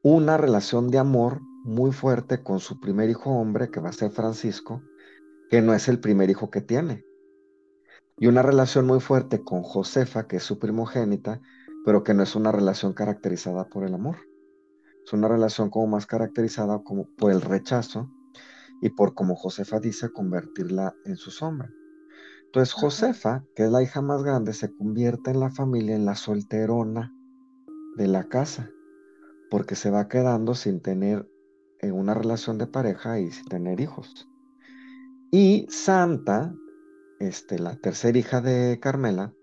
una 0.02 0.38
relación 0.38 0.90
de 0.90 0.98
amor 0.98 1.42
muy 1.64 1.92
fuerte 1.92 2.42
con 2.42 2.60
su 2.60 2.80
primer 2.80 3.10
hijo 3.10 3.32
hombre, 3.32 3.70
que 3.70 3.80
va 3.80 3.90
a 3.90 3.94
ser 3.94 4.12
Francisco, 4.12 4.82
que 5.50 5.62
no 5.62 5.74
es 5.74 5.88
el 5.88 6.00
primer 6.00 6.30
hijo 6.30 6.50
que 6.50 6.62
tiene. 6.62 7.04
Y 8.18 8.28
una 8.28 8.42
relación 8.42 8.86
muy 8.86 9.00
fuerte 9.00 9.44
con 9.44 9.62
Josefa, 9.62 10.28
que 10.28 10.38
es 10.38 10.44
su 10.44 10.60
primogénita, 10.60 11.42
pero 11.90 12.04
que 12.04 12.14
no 12.14 12.22
es 12.22 12.36
una 12.36 12.52
relación 12.52 12.94
caracterizada 12.94 13.68
por 13.68 13.84
el 13.84 13.96
amor. 13.96 14.18
Es 15.04 15.12
una 15.12 15.28
relación 15.28 15.72
como 15.72 15.88
más 15.88 16.06
caracterizada 16.06 16.84
como 16.84 17.08
por 17.18 17.32
el 17.32 17.42
rechazo 17.42 18.12
y 18.80 18.92
por, 18.92 19.16
como 19.16 19.36
Josefa 19.36 19.80
dice, 19.80 20.12
convertirla 20.12 20.94
en 21.06 21.16
su 21.16 21.32
sombra. 21.32 21.74
Entonces 22.46 22.76
Josefa, 22.76 23.44
que 23.56 23.64
es 23.64 23.72
la 23.72 23.82
hija 23.82 24.04
más 24.04 24.22
grande, 24.22 24.54
se 24.54 24.72
convierte 24.72 25.32
en 25.32 25.40
la 25.40 25.50
familia 25.50 25.96
en 25.96 26.06
la 26.06 26.14
solterona 26.14 27.12
de 27.98 28.06
la 28.06 28.26
casa, 28.26 28.70
porque 29.50 29.74
se 29.74 29.90
va 29.90 30.08
quedando 30.08 30.54
sin 30.54 30.82
tener 30.82 31.28
eh, 31.80 31.92
una 31.92 32.14
relación 32.14 32.60
de 32.60 32.68
pareja 32.68 33.20
y 33.20 33.32
sin 33.32 33.46
tener 33.46 33.82
hijos. 33.82 34.30
Y 35.32 35.66
Santa, 35.72 36.54
este, 37.20 37.58
la 37.58 37.78
tercera 37.78 38.20
hija 38.20 38.42
de 38.42 38.78
Carmela, 38.80 39.34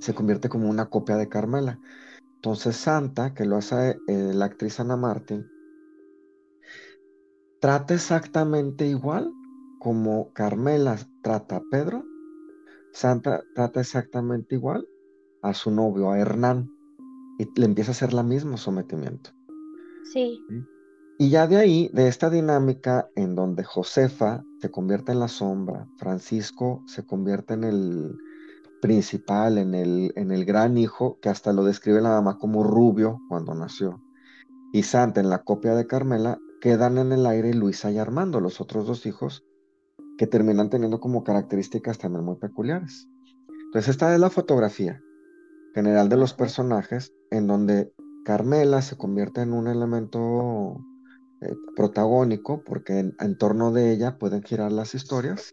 se 0.00 0.14
convierte 0.14 0.48
como 0.48 0.68
una 0.68 0.86
copia 0.86 1.16
de 1.16 1.28
Carmela. 1.28 1.78
Entonces 2.36 2.76
Santa, 2.76 3.34
que 3.34 3.44
lo 3.44 3.56
hace 3.56 3.98
eh, 4.08 4.32
la 4.34 4.46
actriz 4.46 4.80
Ana 4.80 4.96
Martín, 4.96 5.46
trata 7.60 7.94
exactamente 7.94 8.86
igual 8.86 9.30
como 9.78 10.32
Carmela 10.32 10.98
trata 11.22 11.56
a 11.56 11.62
Pedro, 11.70 12.04
Santa 12.92 13.42
trata 13.54 13.80
exactamente 13.80 14.54
igual 14.54 14.86
a 15.42 15.54
su 15.54 15.70
novio, 15.70 16.10
a 16.10 16.18
Hernán, 16.18 16.68
y 17.38 17.48
le 17.58 17.66
empieza 17.66 17.90
a 17.90 17.92
hacer 17.92 18.12
la 18.12 18.22
mismo 18.22 18.56
sometimiento. 18.56 19.30
Sí. 20.12 20.44
Y 21.18 21.30
ya 21.30 21.46
de 21.46 21.56
ahí, 21.56 21.90
de 21.92 22.08
esta 22.08 22.30
dinámica 22.30 23.08
en 23.14 23.34
donde 23.34 23.64
Josefa 23.64 24.42
se 24.60 24.70
convierte 24.70 25.12
en 25.12 25.20
la 25.20 25.28
sombra, 25.28 25.86
Francisco 25.98 26.82
se 26.86 27.06
convierte 27.06 27.54
en 27.54 27.64
el 27.64 28.16
principal, 28.80 29.58
en 29.58 29.74
el, 29.74 30.12
en 30.16 30.30
el 30.30 30.44
gran 30.44 30.78
hijo, 30.78 31.18
que 31.20 31.28
hasta 31.28 31.52
lo 31.52 31.64
describe 31.64 32.00
la 32.00 32.10
mamá 32.10 32.38
como 32.38 32.64
rubio 32.64 33.20
cuando 33.28 33.54
nació, 33.54 34.02
y 34.72 34.82
Santa 34.82 35.20
en 35.20 35.28
la 35.28 35.42
copia 35.42 35.74
de 35.74 35.86
Carmela, 35.86 36.38
quedan 36.60 36.98
en 36.98 37.12
el 37.12 37.26
aire 37.26 37.54
Luisa 37.54 37.90
y 37.90 37.98
Armando, 37.98 38.40
los 38.40 38.60
otros 38.60 38.86
dos 38.86 39.06
hijos, 39.06 39.44
que 40.18 40.26
terminan 40.26 40.70
teniendo 40.70 41.00
como 41.00 41.24
características 41.24 41.98
también 41.98 42.24
muy 42.24 42.36
peculiares. 42.36 43.08
Entonces 43.66 43.88
esta 43.90 44.12
es 44.12 44.20
la 44.20 44.30
fotografía 44.30 45.00
general 45.74 46.08
de 46.08 46.16
los 46.16 46.34
personajes, 46.34 47.12
en 47.30 47.46
donde 47.46 47.92
Carmela 48.24 48.82
se 48.82 48.96
convierte 48.96 49.42
en 49.42 49.52
un 49.52 49.68
elemento 49.68 50.76
eh, 51.40 51.54
protagónico, 51.74 52.62
porque 52.64 52.98
en, 52.98 53.38
torno 53.38 53.72
de 53.72 53.92
ella 53.92 54.18
pueden 54.18 54.42
girar 54.42 54.72
las 54.72 54.94
historias, 54.94 55.52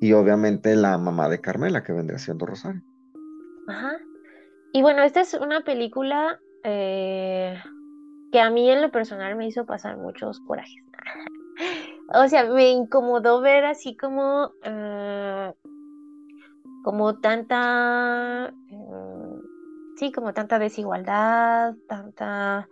y 0.00 0.12
obviamente 0.12 0.74
la 0.76 0.98
mamá 0.98 1.28
de 1.28 1.40
Carmela, 1.40 1.82
que 1.82 1.92
vendría 1.92 2.18
siendo 2.18 2.46
Rosario. 2.46 2.82
Ajá. 3.68 3.96
Y 4.72 4.82
bueno, 4.82 5.02
esta 5.02 5.20
es 5.20 5.34
una 5.34 5.62
película 5.62 6.38
eh, 6.64 7.58
que 8.32 8.40
a 8.40 8.50
mí 8.50 8.70
en 8.70 8.82
lo 8.82 8.90
personal 8.90 9.36
me 9.36 9.46
hizo 9.46 9.64
pasar 9.66 9.96
muchos 9.96 10.40
corajes. 10.40 10.84
o 12.14 12.28
sea, 12.28 12.44
me 12.44 12.70
incomodó 12.70 13.40
ver 13.40 13.64
así 13.64 13.96
como, 13.96 14.52
eh, 14.62 15.52
como 16.84 17.18
tanta, 17.18 18.52
sí, 19.96 20.12
como 20.12 20.34
tanta 20.34 20.58
desigualdad, 20.58 21.74
tanta 21.88 22.68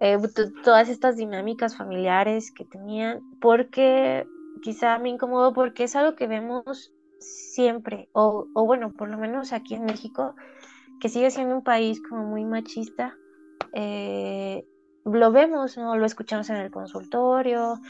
eh, 0.00 0.16
todas 0.62 0.88
estas 0.88 1.16
dinámicas 1.16 1.76
familiares 1.76 2.52
que 2.52 2.64
tenían, 2.64 3.20
porque 3.40 4.26
quizá 4.60 4.98
me 4.98 5.08
incomodo 5.08 5.52
porque 5.52 5.84
es 5.84 5.96
algo 5.96 6.16
que 6.16 6.26
vemos 6.26 6.92
siempre, 7.18 8.08
o, 8.12 8.46
bueno, 8.54 8.92
por 8.92 9.08
lo 9.08 9.18
menos 9.18 9.52
aquí 9.52 9.74
en 9.74 9.84
México, 9.84 10.34
que 11.00 11.08
sigue 11.08 11.30
siendo 11.30 11.56
un 11.56 11.64
país 11.64 12.00
como 12.08 12.24
muy 12.24 12.44
machista, 12.44 13.16
eh, 13.72 14.64
lo 15.04 15.32
vemos, 15.32 15.76
¿no? 15.76 15.96
Lo 15.96 16.06
escuchamos 16.06 16.50
en 16.50 16.56
el 16.56 16.70
consultorio, 16.70 17.80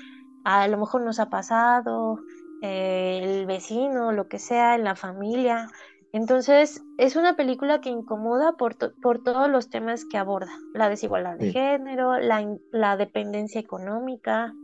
a 0.45 0.69
lo 0.69 0.79
mejor 0.79 1.03
nos 1.03 1.21
ha 1.21 1.29
pasado, 1.29 2.21
eh, 2.63 3.21
el 3.23 3.47
vecino, 3.47 4.13
lo 4.13 4.29
que 4.29 4.39
sea, 4.39 4.75
en 4.75 4.85
la 4.85 4.95
familia, 4.95 5.69
entonces, 6.13 6.83
es 6.97 7.17
una 7.17 7.37
película 7.37 7.81
que 7.81 7.91
incomoda 7.91 8.53
por, 8.53 8.77
por 9.01 9.23
todos 9.23 9.51
los 9.51 9.69
temas 9.69 10.05
que 10.07 10.17
aborda, 10.17 10.51
la 10.73 10.89
desigualdad 10.89 11.37
de 11.37 11.53
género, 11.53 12.19
la, 12.19 12.97
dependencia 12.97 13.61
económica, 13.61 14.55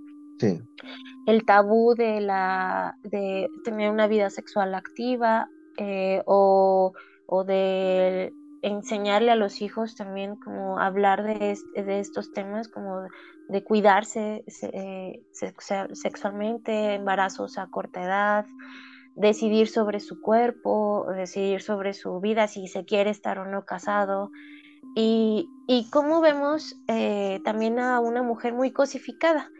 el 1.26 1.44
tabú 1.44 1.94
de, 1.94 2.20
la, 2.20 2.96
de 3.02 3.48
tener 3.64 3.90
una 3.90 4.06
vida 4.06 4.30
sexual 4.30 4.74
activa 4.74 5.48
eh, 5.78 6.22
o, 6.26 6.92
de 7.46 8.32
enseñarle 8.62 9.32
a 9.32 9.36
los 9.36 9.60
hijos 9.60 9.96
también 9.96 10.36
como 10.36 10.78
hablar 10.78 11.24
de, 11.24 11.58
de 11.74 12.00
estos 12.00 12.32
temas, 12.32 12.68
como 12.68 13.02
de 13.48 13.64
cuidarse 13.64 14.44
eh, 14.46 15.22
sexualmente, 15.92 16.94
embarazos 16.94 17.58
a 17.58 17.66
corta 17.66 18.02
edad, 18.02 18.46
decidir 19.16 19.68
sobre 19.68 20.00
su 20.00 20.20
cuerpo, 20.20 21.06
decidir 21.14 21.60
sobre 21.60 21.92
su 21.92 22.20
vida, 22.20 22.48
si 22.48 22.66
se 22.68 22.84
quiere 22.84 23.10
estar 23.10 23.38
o 23.38 23.46
no 23.46 23.64
casado. 23.64 24.30
Y, 24.96 25.48
y 25.66 25.88
cómo 25.90 26.20
vemos 26.20 26.76
eh, 26.88 27.40
también 27.44 27.78
a 27.78 28.00
una 28.00 28.22
mujer 28.22 28.54
muy 28.54 28.70
cosificada, 28.70 29.50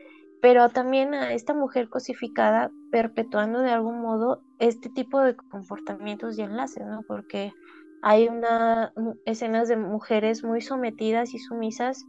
pero 0.45 0.69
también 0.69 1.15
a 1.15 1.33
esta 1.33 1.55
mujer 1.55 1.89
cosificada 1.89 2.71
perpetuando 2.91 3.61
de 3.61 3.71
algún 3.71 4.03
modo 4.03 4.43
este 4.59 4.91
tipo 4.91 5.23
de 5.23 5.35
comportamientos 5.37 6.39
y 6.39 6.43
enlaces, 6.43 6.87
¿no? 6.87 7.01
Porque 7.09 7.55
hay 8.03 8.29
una 8.29 8.93
escenas 9.25 9.69
de 9.69 9.79
mujeres 9.79 10.45
muy 10.45 10.61
sometidas 10.61 11.33
y 11.33 11.39
sumisas 11.39 12.05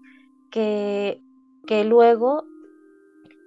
que, 0.51 1.21
que 1.65 1.85
luego 1.85 2.43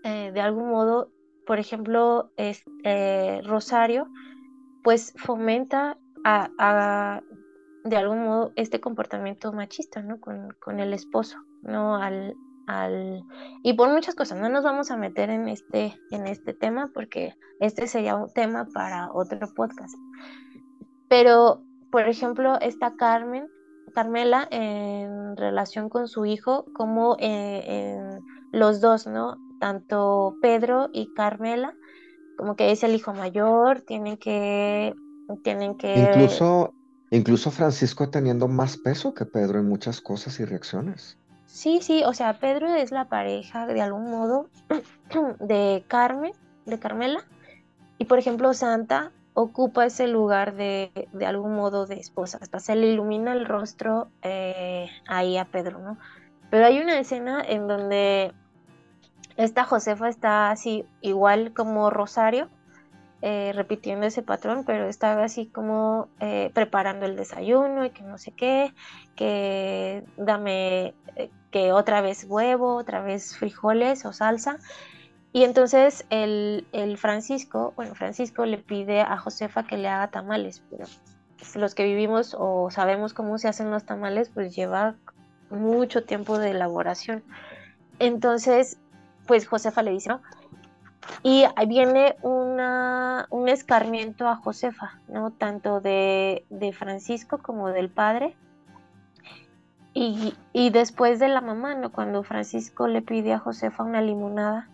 eh, 0.04 0.32
de 0.32 0.40
algún 0.40 0.70
modo 0.70 1.12
por 1.46 1.58
ejemplo, 1.58 2.30
es, 2.38 2.62
eh, 2.82 3.42
Rosario, 3.44 4.08
pues 4.82 5.12
fomenta 5.18 5.98
a, 6.24 7.20
de 7.84 7.96
algún 7.98 8.24
modo 8.24 8.52
este 8.56 8.80
comportamiento 8.80 9.52
machista, 9.52 10.02
¿no? 10.02 10.18
Con, 10.18 10.80
el 10.80 10.94
esposo, 10.94 11.36
¿no? 11.60 11.96
Al, 11.96 12.34
y 13.62 13.72
por 13.72 13.88
muchas 13.90 14.14
cosas, 14.14 14.38
no 14.38 14.48
nos 14.48 14.64
vamos 14.64 14.90
a 14.90 14.96
meter 14.96 15.30
en 15.30 15.48
este, 15.48 15.98
en 16.10 16.26
este 16.26 16.52
tema 16.52 16.90
porque 16.92 17.34
este 17.60 17.86
sería 17.86 18.16
un 18.16 18.32
tema 18.32 18.66
para 18.72 19.10
otro 19.12 19.52
podcast. 19.54 19.94
Pero, 21.08 21.62
por 21.90 22.08
ejemplo, 22.08 22.58
esta 22.60 22.94
Carmen 22.96 23.48
Carmela 23.94 24.46
en 24.50 25.36
relación 25.36 25.88
con 25.88 26.08
su 26.08 26.26
hijo, 26.26 26.66
como 26.72 27.16
en 27.18 28.20
los 28.52 28.80
dos, 28.80 29.06
¿no? 29.06 29.38
Tanto 29.60 30.36
Pedro 30.40 30.88
y 30.92 31.12
Carmela, 31.14 31.74
como 32.36 32.54
que 32.54 32.70
es 32.70 32.84
el 32.84 32.94
hijo 32.94 33.12
mayor, 33.12 33.80
tienen 33.80 34.16
que, 34.16 34.94
tienen 35.42 35.76
que... 35.76 35.98
Incluso, 35.98 36.74
incluso 37.10 37.50
Francisco 37.50 38.08
teniendo 38.08 38.46
más 38.46 38.76
peso 38.76 39.14
que 39.14 39.26
Pedro 39.26 39.58
en 39.58 39.68
muchas 39.68 40.00
cosas 40.00 40.38
y 40.38 40.44
reacciones. 40.44 41.18
Sí, 41.48 41.80
sí, 41.80 42.02
o 42.04 42.12
sea, 42.12 42.34
Pedro 42.34 42.68
es 42.74 42.92
la 42.92 43.06
pareja 43.06 43.66
de 43.66 43.80
algún 43.80 44.10
modo 44.10 44.48
de 45.40 45.82
Carmen, 45.88 46.32
de 46.66 46.78
Carmela, 46.78 47.24
y 47.96 48.04
por 48.04 48.18
ejemplo 48.18 48.52
Santa 48.52 49.12
ocupa 49.32 49.86
ese 49.86 50.08
lugar 50.08 50.54
de, 50.54 51.08
de 51.12 51.26
algún 51.26 51.56
modo 51.56 51.86
de 51.86 51.94
esposa, 51.94 52.38
hasta 52.40 52.60
se 52.60 52.76
le 52.76 52.88
ilumina 52.88 53.32
el 53.32 53.46
rostro 53.46 54.08
eh, 54.22 54.90
ahí 55.08 55.38
a 55.38 55.46
Pedro, 55.46 55.78
¿no? 55.78 55.98
Pero 56.50 56.66
hay 56.66 56.80
una 56.80 56.98
escena 56.98 57.42
en 57.46 57.66
donde 57.66 58.32
esta 59.36 59.64
Josefa 59.64 60.08
está 60.08 60.50
así, 60.50 60.84
igual 61.00 61.54
como 61.54 61.88
Rosario, 61.88 62.48
eh, 63.22 63.52
repitiendo 63.54 64.06
ese 64.06 64.22
patrón, 64.22 64.64
pero 64.64 64.86
está 64.86 65.22
así 65.24 65.46
como 65.46 66.08
eh, 66.20 66.50
preparando 66.52 67.06
el 67.06 67.16
desayuno 67.16 67.84
y 67.84 67.90
que 67.90 68.02
no 68.02 68.18
sé 68.18 68.32
qué, 68.32 68.72
que 69.16 70.04
dame, 70.16 70.94
que 71.50 71.72
otra 71.72 72.00
vez 72.00 72.24
huevo, 72.28 72.76
otra 72.76 73.00
vez 73.00 73.36
frijoles 73.36 74.04
o 74.04 74.12
salsa. 74.12 74.58
Y 75.32 75.44
entonces 75.44 76.06
el, 76.10 76.66
el, 76.72 76.96
Francisco, 76.96 77.72
bueno, 77.76 77.94
Francisco 77.94 78.46
le 78.46 78.58
pide 78.58 79.02
a 79.02 79.18
Josefa 79.18 79.66
que 79.66 79.76
le 79.76 79.88
haga 79.88 80.10
tamales, 80.10 80.62
pero 80.70 80.86
los 81.54 81.74
que 81.74 81.84
vivimos 81.84 82.34
o 82.38 82.70
sabemos 82.70 83.14
cómo 83.14 83.38
se 83.38 83.48
hacen 83.48 83.70
los 83.70 83.84
tamales, 83.84 84.30
pues 84.30 84.56
lleva 84.56 84.96
mucho 85.50 86.04
tiempo 86.04 86.38
de 86.38 86.50
elaboración. 86.50 87.22
Entonces 87.98 88.78
pues 89.28 89.46
Josefa 89.46 89.82
le 89.82 89.92
dice, 89.92 90.08
¿no? 90.08 90.20
Y 91.22 91.44
ahí 91.54 91.66
viene 91.66 92.16
un 92.22 93.48
escarmiento 93.48 94.28
a 94.28 94.36
Josefa, 94.36 94.98
¿no? 95.06 95.30
Tanto 95.30 95.80
de, 95.80 96.44
Francisco 96.76 97.38
como 97.38 97.68
del 97.68 97.90
padre. 97.90 98.34
Y, 100.00 100.70
después 100.70 101.18
de 101.18 101.28
la 101.28 101.40
mamá, 101.40 101.74
¿no? 101.74 101.90
Cuando 101.90 102.22
Francisco 102.22 102.86
le 102.86 103.02
pide 103.02 103.32
a 103.32 103.38
Josefa 103.38 103.82
una 103.82 104.00
limonada 104.00 104.68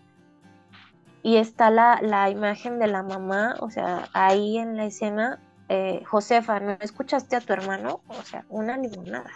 y 1.22 1.36
está 1.36 1.70
la, 1.70 2.00
la 2.02 2.28
imagen 2.28 2.78
de 2.78 2.88
la 2.88 3.02
mamá, 3.02 3.54
o 3.60 3.70
sea, 3.70 4.08
ahí 4.12 4.58
en 4.58 4.76
la 4.76 4.84
escena, 4.84 5.40
eh, 5.70 6.02
Josefa, 6.04 6.60
¿no 6.60 6.72
escuchaste 6.80 7.36
a 7.36 7.40
tu 7.40 7.54
hermano? 7.54 8.00
O 8.08 8.22
sea, 8.22 8.44
una 8.50 8.76
limonada 8.76 9.30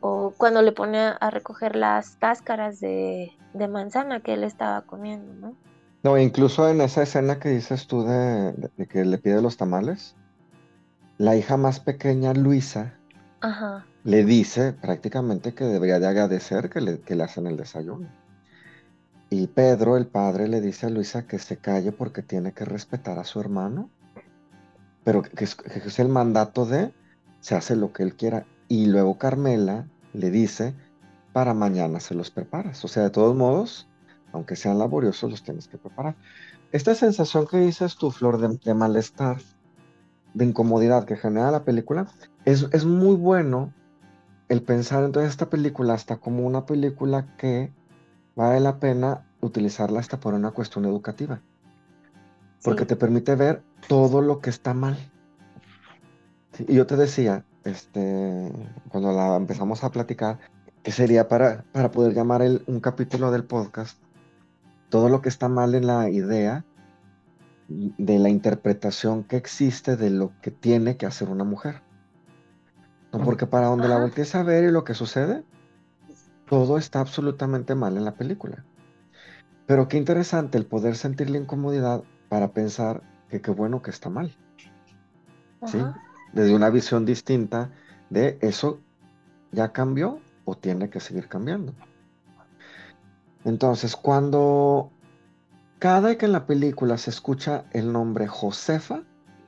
o 0.00 0.34
cuando 0.36 0.62
le 0.62 0.72
pone 0.72 0.98
a 0.98 1.30
recoger 1.30 1.76
las 1.76 2.16
cáscaras 2.16 2.80
de, 2.80 3.32
manzana 3.68 4.20
que 4.20 4.34
él 4.34 4.44
estaba 4.44 4.82
comiendo, 4.82 5.32
¿no? 5.34 5.56
No, 6.02 6.16
incluso 6.16 6.68
en 6.68 6.80
esa 6.80 7.02
escena 7.02 7.38
que 7.38 7.50
dices 7.50 7.86
tú 7.86 8.04
de, 8.04 8.70
que 8.88 9.04
le 9.04 9.18
pide 9.18 9.42
los 9.42 9.58
tamales, 9.58 10.16
la 11.18 11.36
hija 11.36 11.58
más 11.58 11.80
pequeña, 11.80 12.32
Luisa, 12.32 12.94
le 14.04 14.24
dice 14.24 14.72
prácticamente 14.72 15.54
que 15.54 15.64
debería 15.64 15.98
de 15.98 16.06
agradecer 16.06 16.70
que 16.70 16.80
le, 16.80 17.00
que 17.00 17.14
le 17.14 17.24
hacen 17.24 17.46
el 17.46 17.56
desayuno. 17.56 18.08
Y 19.30 19.46
Pedro, 19.46 19.96
el 19.96 20.06
padre, 20.06 20.48
le 20.48 20.60
dice 20.60 20.86
a 20.86 20.90
Luisa 20.90 21.26
que 21.26 21.38
se 21.38 21.56
calle 21.56 21.92
porque 21.92 22.22
tiene 22.22 22.52
que 22.52 22.64
respetar 22.64 23.18
a 23.18 23.24
su 23.24 23.40
hermano, 23.40 23.90
pero 25.04 25.22
que 25.22 25.44
es 25.44 25.98
el 25.98 26.08
mandato 26.08 26.66
de 26.66 26.92
se 27.40 27.54
hace 27.54 27.76
lo 27.76 27.92
que 27.92 28.02
él 28.02 28.14
quiera. 28.16 28.46
Y 28.68 28.86
luego 28.86 29.18
Carmela 29.18 29.86
le 30.12 30.30
dice, 30.30 30.74
para 31.32 31.54
mañana 31.54 32.00
se 32.00 32.14
los 32.14 32.30
preparas. 32.30 32.84
O 32.84 32.88
sea, 32.88 33.04
de 33.04 33.10
todos 33.10 33.36
modos, 33.36 33.88
aunque 34.32 34.56
sean 34.56 34.78
laboriosos, 34.78 35.30
los 35.30 35.42
tienes 35.42 35.68
que 35.68 35.78
preparar. 35.78 36.16
Esta 36.72 36.94
sensación 36.94 37.46
que 37.46 37.58
dices 37.58 37.96
tu 37.96 38.10
Flor, 38.10 38.38
de, 38.38 38.74
malestar, 38.74 39.38
de 40.34 40.44
incomodidad 40.44 41.04
que 41.04 41.16
genera 41.16 41.50
la 41.50 41.64
película, 41.64 42.06
es, 42.44 42.66
es 42.72 42.84
muy 42.84 43.16
bueno 43.16 43.72
el 44.48 44.62
pensar 44.62 45.04
entonces 45.04 45.30
esta 45.30 45.48
película 45.48 45.94
hasta 45.94 46.16
como 46.16 46.46
una 46.46 46.66
película 46.66 47.36
que 47.36 47.72
vale 48.34 48.60
la 48.60 48.80
pena 48.80 49.26
utilizarla 49.40 50.00
hasta 50.00 50.18
por 50.18 50.34
una 50.34 50.50
cuestión 50.50 50.84
educativa. 50.84 51.40
Porque 52.62 52.84
te 52.84 52.96
permite 52.96 53.34
ver 53.36 53.62
todo 53.88 54.20
lo 54.20 54.40
que 54.40 54.50
está 54.50 54.74
mal. 54.74 54.98
Y 56.58 56.74
yo 56.74 56.86
te 56.86 56.96
decía, 56.96 57.44
este, 57.64 58.52
cuando 58.88 59.12
la 59.12 59.36
empezamos 59.36 59.82
a 59.82 59.90
platicar, 59.90 60.38
que 60.82 60.92
sería 60.92 61.28
para, 61.28 61.64
para 61.72 61.90
poder 61.90 62.12
llamar 62.12 62.42
el, 62.42 62.62
un 62.66 62.80
capítulo 62.80 63.30
del 63.30 63.44
podcast, 63.44 63.98
todo 64.88 65.08
lo 65.08 65.22
que 65.22 65.28
está 65.28 65.48
mal 65.48 65.74
en 65.74 65.86
la 65.86 66.10
idea 66.10 66.64
de 67.68 68.18
la 68.18 68.28
interpretación 68.28 69.22
que 69.22 69.36
existe 69.36 69.96
de 69.96 70.10
lo 70.10 70.32
que 70.42 70.50
tiene 70.50 70.96
que 70.96 71.06
hacer 71.06 71.28
una 71.28 71.44
mujer. 71.44 71.82
¿No? 73.12 73.24
Porque 73.24 73.46
para 73.46 73.66
donde 73.66 73.88
la 73.88 73.98
voltees 73.98 74.34
a 74.34 74.42
ver 74.42 74.64
y 74.64 74.70
lo 74.70 74.84
que 74.84 74.94
sucede, 74.94 75.44
todo 76.48 76.78
está 76.78 77.00
absolutamente 77.00 77.74
mal 77.74 77.96
en 77.96 78.04
la 78.04 78.14
película. 78.14 78.64
Pero 79.66 79.88
qué 79.88 79.96
interesante 79.96 80.58
el 80.58 80.66
poder 80.66 80.96
sentir 80.96 81.30
la 81.30 81.38
incomodidad 81.38 82.02
para 82.28 82.52
pensar 82.52 83.02
que 83.28 83.40
qué 83.40 83.50
bueno 83.50 83.82
que 83.82 83.90
está 83.90 84.10
mal. 84.10 84.36
¿Sí? 85.66 85.78
desde 86.32 86.54
una 86.54 86.70
visión 86.70 87.04
distinta 87.04 87.70
de 88.08 88.38
eso 88.40 88.80
ya 89.52 89.72
cambió 89.72 90.20
o 90.44 90.56
tiene 90.56 90.90
que 90.90 91.00
seguir 91.00 91.28
cambiando. 91.28 91.74
Entonces, 93.44 93.96
cuando 93.96 94.90
cada 95.78 96.16
que 96.16 96.26
en 96.26 96.32
la 96.32 96.46
película 96.46 96.98
se 96.98 97.10
escucha 97.10 97.64
el 97.72 97.92
nombre 97.92 98.26
Josefa, 98.26 99.02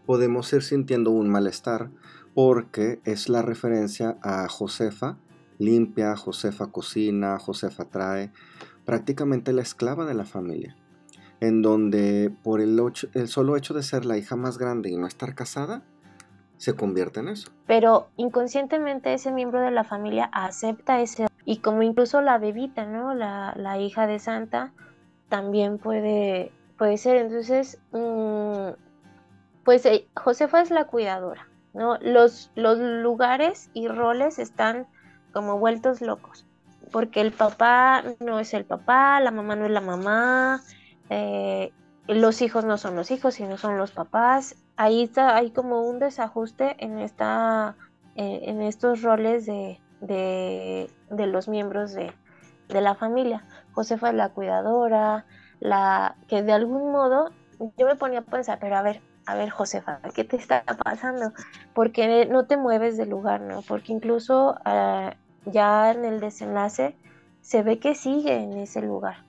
podemos 0.07 0.53
ir 0.53 0.62
sintiendo 0.62 1.11
un 1.11 1.29
malestar 1.29 1.90
porque 2.35 3.01
es 3.05 3.29
la 3.29 3.42
referencia 3.42 4.16
a 4.23 4.49
Josefa 4.49 5.18
limpia, 5.62 6.16
Josefa 6.16 6.66
cocina, 6.68 7.38
Josefa 7.38 7.85
trae, 7.85 8.33
prácticamente 8.85 9.53
la 9.53 9.62
esclava 9.62 10.05
de 10.05 10.14
la 10.14 10.25
familia, 10.25 10.77
en 11.40 11.62
donde 11.62 12.33
por 12.42 12.61
el, 12.61 12.79
el 13.14 13.29
solo 13.29 13.57
hecho 13.57 13.75
de 13.75 13.83
ser 13.83 14.05
la 14.05 14.18
hija 14.18 14.37
más 14.37 14.59
grande 14.59 14.90
y 14.90 14.97
no 14.97 15.07
estar 15.07 15.35
casada, 15.35 15.83
se 16.57 16.75
convierte 16.75 17.21
en 17.21 17.29
eso. 17.29 17.51
Pero 17.66 18.09
inconscientemente 18.16 19.14
ese 19.14 19.33
miembro 19.33 19.61
de 19.61 19.71
la 19.71 19.85
familia 19.85 20.25
acepta 20.33 21.01
ese, 21.01 21.27
y 21.45 21.59
como 21.59 21.83
incluso 21.83 22.21
la 22.21 22.38
bebita, 22.38 22.87
¿no? 22.87 23.14
La, 23.14 23.53
la 23.57 23.79
hija 23.79 24.07
de 24.07 24.18
Santa 24.18 24.73
también 25.29 25.79
puede, 25.79 26.53
puede 26.77 26.99
ser. 26.99 27.16
Entonces, 27.16 27.81
mm, 27.90 28.75
pues 29.64 29.87
eh, 29.87 30.07
Josefa 30.14 30.61
es 30.61 30.71
la 30.71 30.87
cuidadora, 30.87 31.49
¿no? 31.74 31.98
Los, 32.00 32.50
los 32.54 32.78
lugares 32.78 33.70
y 33.74 33.88
roles 33.88 34.38
están 34.38 34.87
como 35.32 35.58
vueltos 35.58 36.00
locos, 36.00 36.46
porque 36.90 37.20
el 37.20 37.32
papá 37.32 38.04
no 38.20 38.38
es 38.38 38.54
el 38.54 38.64
papá, 38.64 39.20
la 39.20 39.30
mamá 39.30 39.56
no 39.56 39.64
es 39.64 39.70
la 39.70 39.80
mamá, 39.80 40.61
eh, 41.11 41.72
los 42.06 42.42
hijos 42.42 42.64
no 42.64 42.78
son 42.78 42.96
los 42.96 43.11
hijos, 43.11 43.35
sino 43.35 43.56
son 43.56 43.78
los 43.78 43.92
papás, 43.92 44.56
ahí 44.76 45.02
está, 45.02 45.37
hay 45.37 45.50
como 45.50 45.82
un 45.82 45.98
desajuste 45.98 46.76
en 46.85 46.98
esta, 46.98 47.76
eh, 48.16 48.40
en 48.44 48.61
estos 48.61 49.02
roles 49.02 49.46
de, 49.46 49.80
de, 50.00 50.88
los 51.26 51.48
miembros 51.48 51.92
de, 51.92 52.12
de, 52.68 52.80
la 52.80 52.94
familia. 52.94 53.44
Josefa 53.72 54.11
es 54.11 54.14
la 54.14 54.30
cuidadora, 54.30 55.24
la 55.61 56.16
que 56.28 56.42
de 56.42 56.52
algún 56.52 56.92
modo 56.92 57.30
yo 57.76 57.87
me 57.87 57.96
ponía 57.96 58.20
a 58.20 58.22
pensar, 58.22 58.58
pero 58.61 58.76
a 58.76 58.82
ver, 58.82 59.00
a 59.26 59.35
ver, 59.35 59.50
Josefa, 59.50 60.00
¿qué 60.14 60.24
te 60.24 60.37
está 60.37 60.64
pasando? 60.64 61.32
Porque 61.74 62.26
no 62.26 62.46
te 62.46 62.56
mueves 62.56 62.96
del 62.96 63.11
lugar, 63.11 63.40
¿no? 63.40 63.62
Porque 63.62 63.92
incluso 63.92 64.56
ah, 64.64 65.14
ya 65.44 65.92
en 65.92 66.04
el 66.04 66.20
desenlace 66.20 66.96
se 67.40 67.62
ve 67.62 67.78
que 67.78 67.94
sigue 67.94 68.42
en 68.42 68.52
ese 68.54 68.82
lugar. 68.82 69.24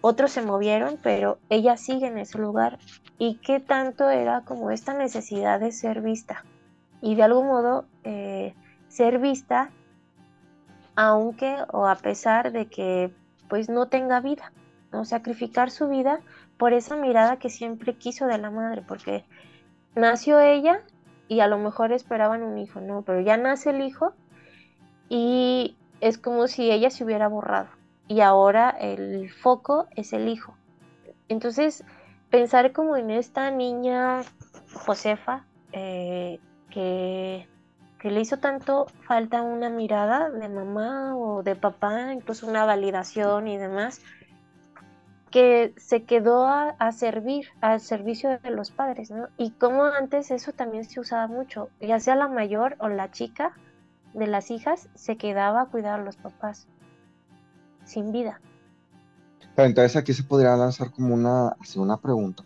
Otros 0.00 0.30
se 0.30 0.42
movieron, 0.42 0.98
pero 1.02 1.38
ella 1.48 1.76
sigue 1.76 2.06
en 2.06 2.18
ese 2.18 2.38
lugar. 2.38 2.78
¿Y 3.18 3.36
qué 3.36 3.58
tanto 3.58 4.08
era 4.10 4.42
como 4.42 4.70
esta 4.70 4.94
necesidad 4.94 5.58
de 5.58 5.72
ser 5.72 6.02
vista? 6.02 6.44
Y 7.00 7.16
de 7.16 7.24
algún 7.24 7.48
modo 7.48 7.86
eh, 8.04 8.54
ser 8.88 9.18
vista, 9.18 9.70
aunque 10.94 11.56
o 11.72 11.86
a 11.88 11.96
pesar 11.96 12.52
de 12.52 12.66
que 12.66 13.12
pues 13.48 13.68
no 13.68 13.88
tenga 13.88 14.20
vida, 14.20 14.52
¿no? 14.92 15.04
Sacrificar 15.04 15.70
su 15.70 15.88
vida 15.88 16.20
por 16.58 16.72
esa 16.72 16.96
mirada 16.96 17.38
que 17.38 17.50
siempre 17.50 17.94
quiso 17.94 18.26
de 18.26 18.38
la 18.38 18.50
madre, 18.50 18.82
porque 18.86 19.24
nació 19.94 20.40
ella 20.40 20.82
y 21.28 21.40
a 21.40 21.48
lo 21.48 21.58
mejor 21.58 21.92
esperaban 21.92 22.42
un 22.42 22.58
hijo, 22.58 22.80
¿no? 22.80 23.02
Pero 23.02 23.20
ya 23.20 23.36
nace 23.36 23.70
el 23.70 23.82
hijo 23.82 24.12
y 25.08 25.76
es 26.00 26.18
como 26.18 26.46
si 26.46 26.70
ella 26.70 26.90
se 26.90 27.04
hubiera 27.04 27.28
borrado 27.28 27.68
y 28.08 28.20
ahora 28.20 28.70
el 28.70 29.30
foco 29.30 29.86
es 29.96 30.12
el 30.12 30.28
hijo. 30.28 30.56
Entonces, 31.28 31.84
pensar 32.30 32.72
como 32.72 32.96
en 32.96 33.10
esta 33.10 33.50
niña 33.50 34.22
Josefa, 34.72 35.44
eh, 35.72 36.38
que, 36.70 37.48
que 37.98 38.10
le 38.10 38.20
hizo 38.20 38.38
tanto 38.38 38.86
falta 39.06 39.42
una 39.42 39.70
mirada 39.70 40.30
de 40.30 40.48
mamá 40.48 41.16
o 41.16 41.42
de 41.42 41.56
papá, 41.56 42.12
incluso 42.12 42.46
una 42.46 42.64
validación 42.64 43.48
y 43.48 43.56
demás, 43.56 44.00
que 45.30 45.74
se 45.76 46.04
quedó 46.04 46.46
a, 46.46 46.92
servir, 46.92 47.48
al 47.60 47.80
servicio 47.80 48.38
de 48.38 48.50
los 48.50 48.70
padres, 48.70 49.10
¿no? 49.10 49.28
Y 49.36 49.50
como 49.50 49.84
antes 49.84 50.30
eso 50.30 50.52
también 50.52 50.84
se 50.84 51.00
usaba 51.00 51.26
mucho, 51.26 51.68
ya 51.80 52.00
sea 52.00 52.16
la 52.16 52.28
mayor 52.28 52.76
o 52.78 52.88
la 52.88 53.10
chica 53.10 53.52
de 54.14 54.26
las 54.26 54.50
hijas, 54.50 54.88
se 54.94 55.16
quedaba 55.16 55.62
a 55.62 55.66
cuidar 55.66 56.00
a 56.00 56.04
los 56.04 56.16
papás, 56.16 56.68
sin 57.84 58.12
vida. 58.12 58.40
Pero 59.54 59.68
entonces 59.68 59.96
aquí 59.96 60.12
se 60.12 60.22
podría 60.22 60.56
lanzar 60.56 60.90
como 60.90 61.14
una, 61.14 61.48
así 61.60 61.78
una 61.78 61.96
pregunta. 61.96 62.44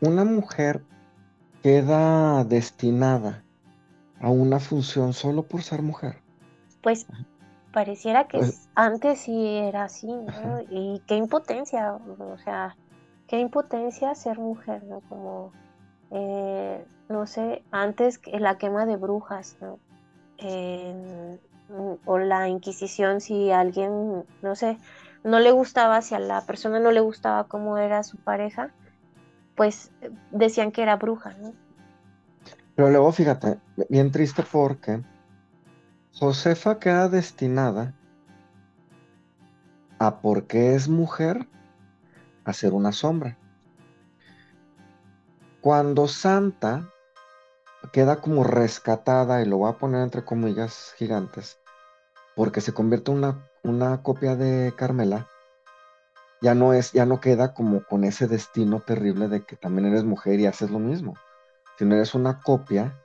¿Una 0.00 0.24
mujer 0.24 0.82
queda 1.62 2.44
destinada 2.44 3.42
a 4.20 4.30
una 4.30 4.60
función 4.60 5.12
solo 5.12 5.44
por 5.44 5.62
ser 5.62 5.82
mujer? 5.82 6.20
Pues 6.82 7.06
pareciera 7.76 8.26
que 8.26 8.38
pues 8.38 8.70
antes 8.74 9.20
sí 9.20 9.48
era 9.48 9.84
así, 9.84 10.06
¿no? 10.06 10.62
Y 10.70 11.02
qué 11.06 11.16
impotencia, 11.16 11.92
o 11.92 12.38
sea, 12.38 12.74
qué 13.28 13.38
impotencia 13.38 14.14
ser 14.14 14.38
mujer, 14.38 14.82
¿no? 14.84 15.02
Como, 15.10 15.52
eh, 16.10 16.82
no 17.10 17.26
sé, 17.26 17.62
antes 17.70 18.18
la 18.32 18.56
quema 18.56 18.86
de 18.86 18.96
brujas, 18.96 19.58
¿no? 19.60 19.78
o 22.06 22.18
la 22.18 22.48
Inquisición, 22.48 23.20
si 23.20 23.50
alguien, 23.50 24.24
no 24.40 24.54
sé, 24.54 24.78
no 25.22 25.38
le 25.38 25.50
gustaba, 25.50 26.00
si 26.00 26.14
a 26.14 26.18
la 26.18 26.46
persona 26.46 26.80
no 26.80 26.92
le 26.92 27.00
gustaba 27.00 27.44
cómo 27.44 27.76
era 27.76 28.02
su 28.04 28.16
pareja, 28.16 28.70
pues 29.54 29.90
decían 30.30 30.72
que 30.72 30.80
era 30.80 30.96
bruja, 30.96 31.34
¿no? 31.42 31.52
Pero 32.74 32.88
luego 32.88 33.12
fíjate, 33.12 33.58
bien 33.90 34.10
triste 34.10 34.42
porque 34.50 35.02
Josefa 36.18 36.78
queda 36.78 37.10
destinada 37.10 37.92
a 39.98 40.22
porque 40.22 40.74
es 40.74 40.88
mujer 40.88 41.46
a 42.46 42.54
ser 42.54 42.72
una 42.72 42.92
sombra. 42.92 43.36
Cuando 45.60 46.08
Santa 46.08 46.90
queda 47.92 48.22
como 48.22 48.44
rescatada, 48.44 49.42
y 49.42 49.44
lo 49.44 49.58
voy 49.58 49.70
a 49.70 49.76
poner 49.76 50.00
entre 50.00 50.24
comillas 50.24 50.94
gigantes, 50.96 51.58
porque 52.34 52.62
se 52.62 52.72
convierte 52.72 53.10
en 53.10 53.18
una, 53.18 53.46
una 53.62 54.02
copia 54.02 54.36
de 54.36 54.72
Carmela, 54.74 55.28
ya 56.40 56.54
no 56.54 56.72
es, 56.72 56.92
ya 56.92 57.04
no 57.04 57.20
queda 57.20 57.52
como 57.52 57.84
con 57.84 58.04
ese 58.04 58.26
destino 58.26 58.80
terrible 58.80 59.28
de 59.28 59.44
que 59.44 59.56
también 59.56 59.88
eres 59.88 60.04
mujer 60.04 60.40
y 60.40 60.46
haces 60.46 60.70
lo 60.70 60.78
mismo, 60.78 61.12
sino 61.76 61.94
eres 61.94 62.14
una 62.14 62.40
copia 62.40 63.02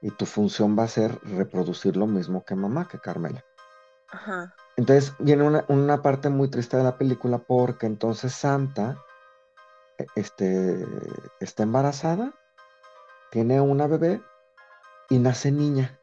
y 0.00 0.10
tu 0.10 0.26
función 0.26 0.78
va 0.78 0.84
a 0.84 0.88
ser 0.88 1.18
reproducir 1.22 1.96
lo 1.96 2.06
mismo 2.06 2.44
que 2.44 2.54
mamá, 2.54 2.88
que 2.88 2.98
Carmela. 2.98 3.44
Entonces 4.76 5.12
viene 5.18 5.62
una, 5.68 6.02
parte 6.02 6.28
muy 6.28 6.48
triste 6.48 6.76
de 6.76 6.84
la 6.84 6.96
película 6.96 7.38
porque 7.38 7.86
entonces 7.86 8.32
Santa 8.32 8.96
e, 9.98 10.06
este, 10.14 10.86
está 11.40 11.64
embarazada, 11.64 12.32
tiene 13.30 13.60
una 13.60 13.86
bebé 13.86 14.22
y 15.10 15.18
nace 15.18 15.50
niña. 15.50 15.98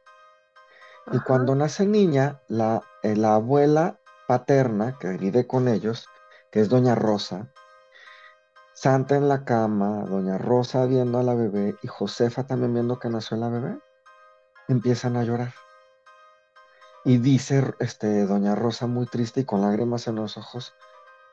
Y 1.12 1.20
cuando 1.20 1.54
nace 1.54 1.86
niña, 1.86 2.40
la, 2.48 2.82
eh, 3.02 3.16
la 3.16 3.36
abuela 3.36 3.98
paterna 4.26 4.98
que 4.98 5.16
vive 5.16 5.46
con 5.46 5.68
ellos, 5.68 6.08
que 6.50 6.60
es 6.60 6.68
Doña 6.68 6.94
Rosa, 6.94 7.52
Santa 8.74 9.16
en 9.16 9.28
la 9.28 9.44
cama, 9.44 10.04
Doña 10.04 10.36
Rosa 10.36 10.84
viendo 10.84 11.18
a 11.18 11.22
la 11.22 11.34
bebé 11.34 11.76
y 11.82 11.86
Josefa 11.86 12.46
también 12.46 12.74
viendo 12.74 12.98
que 12.98 13.08
nació 13.08 13.38
la 13.38 13.48
bebé, 13.48 13.78
empiezan 14.68 15.16
a 15.16 15.24
llorar. 15.24 15.54
Y 17.04 17.18
dice 17.18 17.74
este, 17.78 18.26
Doña 18.26 18.54
Rosa 18.54 18.86
muy 18.86 19.06
triste 19.06 19.40
y 19.40 19.44
con 19.44 19.60
lágrimas 19.60 20.08
en 20.08 20.16
los 20.16 20.36
ojos, 20.36 20.74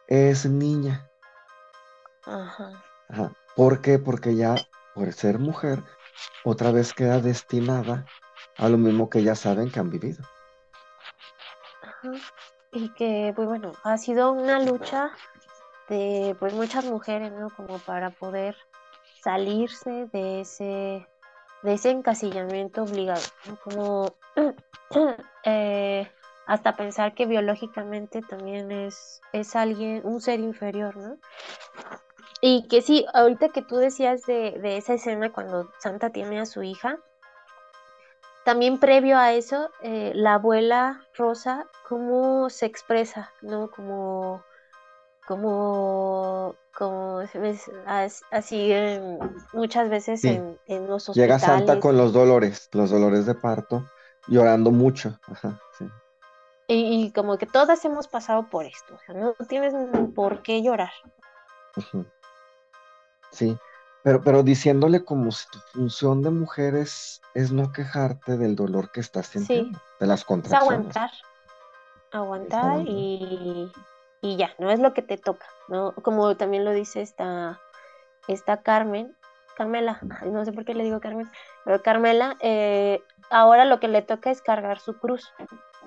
es 0.07 0.45
niña. 0.45 1.09
Ajá. 2.25 2.71
¿Por 3.55 3.81
qué? 3.81 3.99
Porque 3.99 4.35
ya 4.35 4.55
por 4.93 5.11
ser 5.13 5.39
mujer, 5.39 5.83
otra 6.43 6.71
vez 6.71 6.93
queda 6.93 7.19
destinada 7.19 8.05
a 8.57 8.69
lo 8.69 8.77
mismo 8.77 9.09
que 9.09 9.23
ya 9.23 9.35
saben 9.35 9.71
que 9.71 9.79
han 9.79 9.89
vivido. 9.89 10.23
Ajá. 11.81 12.11
Y 12.71 12.89
que, 12.93 13.33
pues 13.35 13.47
bueno, 13.47 13.71
ha 13.83 13.97
sido 13.97 14.31
una 14.31 14.59
lucha 14.59 15.11
de 15.89 16.35
pues 16.39 16.53
muchas 16.53 16.85
mujeres, 16.85 17.31
¿no? 17.31 17.49
Como 17.49 17.79
para 17.79 18.09
poder 18.09 18.55
salirse 19.21 20.07
de 20.11 20.41
ese 20.41 21.07
de 21.63 21.73
ese 21.73 21.89
encasillamiento 21.89 22.83
obligado, 22.83 23.21
como 23.63 24.15
eh, 25.45 26.11
hasta 26.45 26.75
pensar 26.75 27.13
que 27.15 27.25
biológicamente 27.25 28.21
también 28.21 28.71
es, 28.71 29.21
es 29.31 29.55
alguien, 29.55 30.01
un 30.03 30.21
ser 30.21 30.39
inferior, 30.39 30.95
¿no? 30.97 31.17
Y 32.41 32.67
que 32.67 32.81
sí, 32.81 33.05
ahorita 33.13 33.49
que 33.49 33.61
tú 33.61 33.77
decías 33.77 34.25
de, 34.25 34.59
esa 34.77 34.93
escena 34.95 35.31
cuando 35.31 35.71
Santa 35.79 36.09
tiene 36.09 36.41
a 36.41 36.45
su 36.45 36.61
hija, 36.61 36.99
también 38.43 38.79
previo 38.79 39.17
a 39.17 39.31
eso, 39.31 39.69
eh, 39.81 40.11
la 40.13 40.33
abuela 40.33 41.07
Rosa, 41.15 41.65
cómo 41.87 42.49
se 42.49 42.65
expresa, 42.65 43.31
¿no? 43.41 43.71
Como 43.71 44.43
como, 45.27 46.55
como 46.75 47.21
así 48.31 48.73
muchas 49.53 49.89
veces 49.89 50.23
en, 50.25 50.57
los 50.87 51.09
hospitales. 51.09 51.15
Llega 51.15 51.39
Santa 51.39 51.79
con 51.79 51.97
los 51.97 52.13
dolores, 52.13 52.69
los 52.73 52.89
dolores 52.89 53.25
de 53.25 53.35
parto, 53.35 53.87
llorando 54.27 54.71
mucho. 54.71 55.17
y, 56.67 57.11
como 57.11 57.37
que 57.37 57.45
todas 57.45 57.83
hemos 57.85 58.07
pasado 58.07 58.49
por 58.49 58.65
esto, 58.65 58.95
o 58.95 58.99
sea, 59.05 59.15
no 59.15 59.33
tienes 59.47 59.73
por 60.13 60.41
qué 60.41 60.61
llorar. 60.61 60.91
Sí, 63.31 63.57
pero, 64.03 64.21
pero 64.21 64.43
diciéndole 64.43 65.03
como 65.03 65.31
si 65.31 65.47
tu 65.49 65.59
función 65.73 66.21
de 66.21 66.29
mujer 66.31 66.75
es, 66.75 67.21
no 67.51 67.71
quejarte 67.71 68.37
del 68.37 68.55
dolor 68.55 68.91
que 68.91 68.99
estás 68.99 69.27
sintiendo, 69.27 69.79
de 69.99 70.07
las 70.07 70.25
contracciones. 70.25 70.89
Es 70.89 70.97
aguantar, 70.97 71.11
aguantar 72.11 72.81
y 72.85 73.71
y 74.23 74.37
ya, 74.37 74.55
no 74.57 74.71
es 74.71 74.79
lo 74.79 74.93
que 74.93 75.01
te 75.01 75.17
toca, 75.17 75.45
¿no? 75.67 75.93
Como 75.95 76.37
también 76.37 76.63
lo 76.63 76.71
dice 76.71 77.01
esta, 77.01 77.59
esta 78.29 78.63
Carmen, 78.63 79.17
Carmela, 79.57 79.99
no 80.25 80.45
sé 80.45 80.53
por 80.53 80.63
qué 80.63 80.73
le 80.73 80.85
digo 80.85 81.01
Carmen, 81.01 81.29
pero 81.65 81.83
Carmela, 81.83 82.37
eh, 82.39 83.03
ahora 83.29 83.65
lo 83.65 83.81
que 83.81 83.89
le 83.89 84.01
toca 84.01 84.31
es 84.31 84.41
cargar 84.41 84.79
su 84.79 84.97
cruz, 84.97 85.33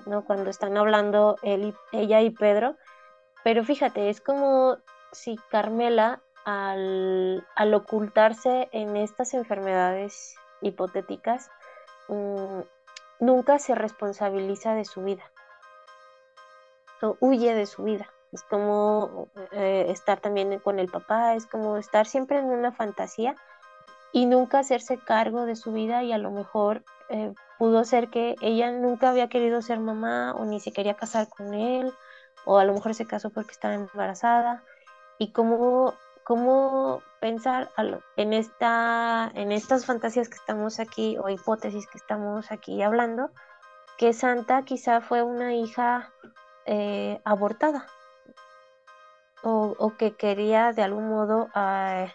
¿no? 0.05 0.23
Cuando 0.23 0.51
están 0.51 0.77
hablando 0.77 1.37
él 1.41 1.73
ella 1.91 2.21
y 2.21 2.29
Pedro, 2.29 2.75
pero 3.43 3.63
fíjate, 3.63 4.11
es 4.11 4.21
como 4.21 4.77
si 5.11 5.37
Carmela 5.49 6.21
al, 6.45 7.43
ocultarse 7.73 8.69
en 8.71 8.97
estas 8.97 9.33
enfermedades 9.33 10.35
hipotéticas, 10.61 11.49
mm, 12.07 12.59
nunca 13.19 13.57
se 13.57 13.73
responsabiliza 13.73 14.75
de 14.75 14.85
su 14.85 15.01
vida, 15.01 15.23
huye 17.19 17.55
de 17.55 17.65
su 17.65 17.81
vida 17.81 18.07
es 18.31 18.43
como 18.43 19.29
eh, 19.51 19.85
estar 19.89 20.19
también 20.19 20.59
con 20.59 20.79
el 20.79 20.89
papá, 20.89 21.35
es 21.35 21.45
como 21.45 21.77
estar 21.77 22.05
siempre 22.05 22.39
en 22.39 22.45
una 22.45 22.71
fantasía 22.71 23.35
y 24.11 24.25
nunca 24.25 24.59
hacerse 24.59 24.97
cargo 24.97 25.45
de 25.45 25.55
su 25.55 25.71
vida 25.71 26.03
y 26.03 26.11
a 26.11 26.17
lo 26.17 26.31
mejor 26.31 26.83
eh, 27.09 27.33
pudo 27.57 27.83
ser 27.85 28.09
que 28.09 28.35
ella 28.41 28.71
nunca 28.71 29.09
había 29.09 29.29
querido 29.29 29.61
ser 29.61 29.79
mamá 29.79 30.33
o 30.33 30.45
ni 30.45 30.59
se 30.59 30.71
quería 30.71 30.95
casar 30.95 31.29
con 31.29 31.53
él 31.53 31.93
o 32.45 32.57
a 32.57 32.65
lo 32.65 32.73
mejor 32.73 32.93
se 32.93 33.05
casó 33.05 33.29
porque 33.29 33.51
estaba 33.51 33.73
embarazada 33.73 34.63
y 35.17 35.31
cómo, 35.31 35.93
cómo 36.23 37.01
pensar 37.19 37.71
en, 38.15 38.33
esta, 38.33 39.31
en 39.33 39.51
estas 39.51 39.85
fantasías 39.85 40.29
que 40.29 40.35
estamos 40.35 40.79
aquí 40.79 41.17
o 41.17 41.29
hipótesis 41.29 41.87
que 41.87 41.97
estamos 41.97 42.51
aquí 42.51 42.81
hablando, 42.81 43.31
que 43.97 44.13
Santa 44.13 44.63
quizá 44.63 45.01
fue 45.01 45.23
una 45.23 45.55
hija 45.55 46.13
eh, 46.65 47.19
abortada 47.23 47.87
o, 49.43 49.93
que 49.97 50.15
quería 50.15 50.73
de 50.73 50.81
algún 50.81 51.09
modo, 51.09 51.49
ah, 51.53 52.07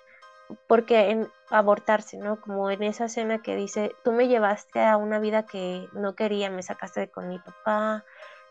porque 0.66 1.10
en, 1.10 1.28
abortarse, 1.50 2.18
¿no? 2.18 2.40
Como 2.40 2.70
en 2.70 2.82
esa 2.82 3.06
escena 3.06 3.42
que 3.42 3.56
dice, 3.56 3.94
tú 4.04 4.12
me 4.12 4.28
llevaste 4.28 4.84
a 4.84 4.96
una 4.96 5.18
vida 5.18 5.44
que 5.44 5.88
no 5.92 6.14
quería, 6.14 6.50
me 6.50 6.62
sacaste 6.62 7.10
con 7.10 7.28
mi 7.28 7.38
papá, 7.38 8.04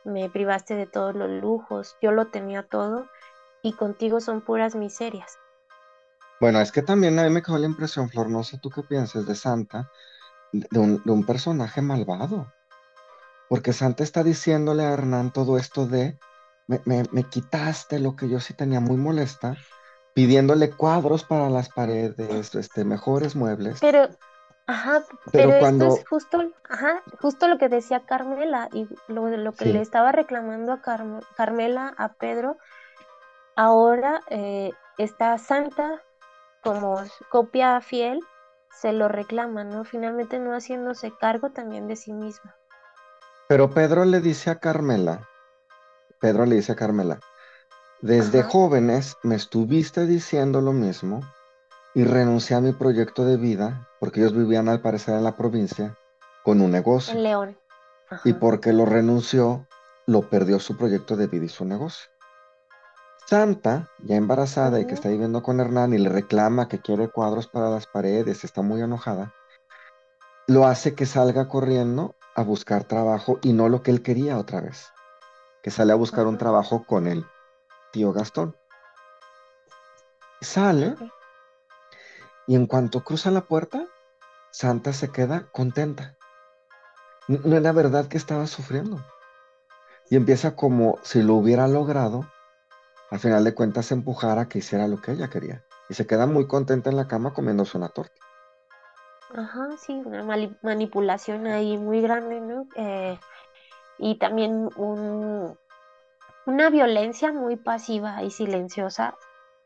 me 0.03 0.29
privaste 0.29 0.75
de 0.75 0.88
todos 0.88 1.15
los 1.15 1.29
lujos, 1.29 1.97
yo 2.01 2.12
lo 2.12 2.27
tenía 2.27 2.63
todo 2.63 3.07
y 3.62 3.73
contigo 3.73 4.19
son 4.19 4.41
puras 4.41 4.75
miserias. 4.75 5.38
Bueno, 6.39 6.60
es 6.60 6.71
que 6.71 6.81
también 6.81 7.19
a 7.19 7.23
mí 7.23 7.29
me 7.29 7.43
quedó 7.43 7.57
la 7.60 7.67
impresión, 7.67 8.10
Flor, 8.10 8.29
no 8.29 8.43
sé 8.43 8.57
tú 8.57 8.69
qué 8.69 8.81
piensas 8.81 9.27
de 9.27 9.36
Santa, 9.36 9.91
de 10.51 10.79
un, 10.79 11.03
de 11.03 11.12
un 11.12 11.23
personaje 11.23 11.81
malvado. 11.81 12.51
Porque 13.47 13.73
Santa 13.73 14.03
está 14.03 14.23
diciéndole 14.23 14.84
a 14.84 14.93
Hernán 14.93 15.31
todo 15.31 15.57
esto 15.57 15.86
de 15.86 16.17
me, 16.67 17.24
quitaste 17.30 18.00
lo 18.00 18.15
que 18.15 18.30
yo 18.30 18.39
sí 18.39 18.54
tenía 18.54 18.80
muy 18.80 18.97
molesta, 18.97 19.58
pidiéndole 20.13 20.71
cuadros 20.71 21.24
para 21.24 21.50
las 21.50 21.69
paredes, 21.69 22.56
este, 22.56 22.86
mejores 22.86 23.36
muebles. 23.36 23.80
Pero, 23.80 24.10
Ajá, 24.67 25.04
pero, 25.34 25.52
esto 25.52 25.88
es 25.88 26.08
justo, 26.08 26.54
ajá, 26.69 27.04
justo 27.19 27.47
lo 27.50 27.58
que 27.58 27.67
decía 27.67 28.06
Carmela 28.06 28.69
y 28.71 28.88
lo, 29.08 29.28
lo 29.28 29.52
que 29.52 29.65
le 29.65 29.82
estaba 29.82 30.13
reclamando 30.13 30.71
a 30.71 30.82
Carmela, 31.36 31.93
a 31.97 32.13
Pedro. 32.13 32.58
Ahora 33.58 34.21
eh, 34.30 34.71
esta 34.97 35.38
santa, 35.39 36.02
como 36.63 37.04
copia 37.30 37.82
fiel, 37.82 38.21
se 38.71 38.93
lo 38.93 39.10
reclama, 39.10 39.65
¿no? 39.65 39.84
Finalmente 39.84 40.39
no 40.39 40.54
haciéndose 40.54 41.12
cargo 41.19 41.50
también 41.50 41.88
de 41.88 41.97
sí 41.97 42.13
misma. 42.13 42.56
Pero 43.50 43.71
Pedro 43.71 44.06
le 44.06 44.21
dice 44.21 44.52
a 44.52 44.60
Carmela, 44.60 45.28
Pedro 46.21 46.45
le 46.45 46.55
dice 46.55 46.73
a 46.73 46.75
Carmela, 46.75 47.19
desde 48.01 48.43
jóvenes 48.43 49.17
me 49.23 49.36
estuviste 49.36 50.05
diciendo 50.05 50.62
lo 50.62 50.71
mismo 50.71 51.21
y 51.95 52.03
renuncié 52.03 52.55
a 52.55 52.62
mi 52.62 52.71
proyecto 52.71 53.25
de 53.25 53.38
vida 53.38 53.89
porque 53.99 54.21
ellos 54.21 54.34
vivían 54.34 54.69
al 54.69 54.81
parecer 54.81 55.15
en 55.15 55.23
la 55.23 55.36
provincia 55.36 55.97
con 56.43 56.62
un 56.62 56.71
negocio. 56.71 57.13
En 57.13 57.23
León. 57.23 57.57
Y 58.23 58.34
porque 58.34 58.71
lo 58.71 58.86
renunció, 58.86 59.67
lo 60.05 60.29
perdió 60.29 60.60
su 60.60 60.77
proyecto 60.77 61.15
de 61.15 61.27
vida 61.27 61.45
y 61.45 61.49
su 61.49 61.65
negocio. 61.65 62.10
Santa, 63.25 63.89
ya 63.99 64.15
embarazada 64.15 64.79
y 64.79 64.86
que 64.86 64.93
está 64.93 65.10
viviendo 65.10 65.41
con 65.41 65.60
Hernán 65.60 65.93
y 65.93 65.97
le 65.97 66.10
reclama 66.10 66.67
que 66.67 66.81
quiere 66.81 67.07
cuadros 67.07 67.47
para 67.47 67.69
las 67.69 67.88
paredes, 67.88 68.43
está 68.43 68.62
muy 68.62 68.81
enojada, 68.81 69.34
lo 70.47 70.67
hace 70.67 70.93
que 70.95 71.05
salga 71.05 71.47
corriendo 71.47 72.15
a 72.36 72.43
buscar 72.43 72.84
trabajo 72.84 73.39
y 73.41 73.53
no 73.53 73.69
lo 73.69 73.84
que 73.84 73.91
él 73.91 74.01
quería 74.01 74.38
otra 74.38 74.62
vez, 74.62 74.88
que 75.62 75.71
sale 75.71 75.93
a 75.93 75.95
buscar 75.95 76.28
un 76.28 76.38
trabajo 76.38 76.86
con 76.86 77.08
el 77.08 77.26
tío 77.91 78.13
Gastón. 78.13 78.56
Sale 80.41 80.95
y 82.47 82.56
en 82.56 82.65
cuanto 82.65 83.04
cruza 83.04 83.32
la 83.32 83.41
puerta, 83.41 83.88
Santa 84.50 84.91
se 84.93 85.12
queda 85.12 85.47
contenta. 85.52 86.17
No 87.28 87.56
era 87.56 87.71
verdad 87.71 88.08
que 88.08 88.17
estaba 88.17 88.47
sufriendo. 88.47 89.06
Y 90.10 90.15
empieza 90.17 90.56
como 90.56 91.00
si 91.04 91.21
lo 91.21 91.36
hubiera 91.36 91.67
logrado, 91.67 92.26
al 93.10 93.19
final 93.19 93.43
de 93.43 93.54
cuentas 93.54 93.91
empujar 93.91 94.39
a 94.39 94.50
que 94.50 94.60
hiciera 94.60 94.88
lo 94.88 95.02
que 95.02 95.12
ella 95.12 95.30
quería. 95.30 95.63
Y 95.88 95.93
se 95.93 96.08
queda 96.08 96.26
muy 96.26 96.47
contenta 96.47 96.89
en 96.89 96.97
la 96.97 97.08
cama 97.08 97.34
comiéndose 97.34 97.78
una 97.78 97.89
torta. 97.89 98.15
Ajá, 99.34 99.69
sí, 99.78 100.02
una 100.06 100.26
manipulación 100.62 101.47
ahí 101.47 101.78
muy 101.78 102.02
grande, 102.02 102.41
¿no? 102.41 102.67
Eh, 102.76 103.17
y 104.01 104.15
también 104.15 104.67
una 104.75 106.69
violencia 106.71 107.31
muy 107.31 107.55
pasiva 107.55 108.23
y 108.23 108.31
silenciosa 108.31 109.15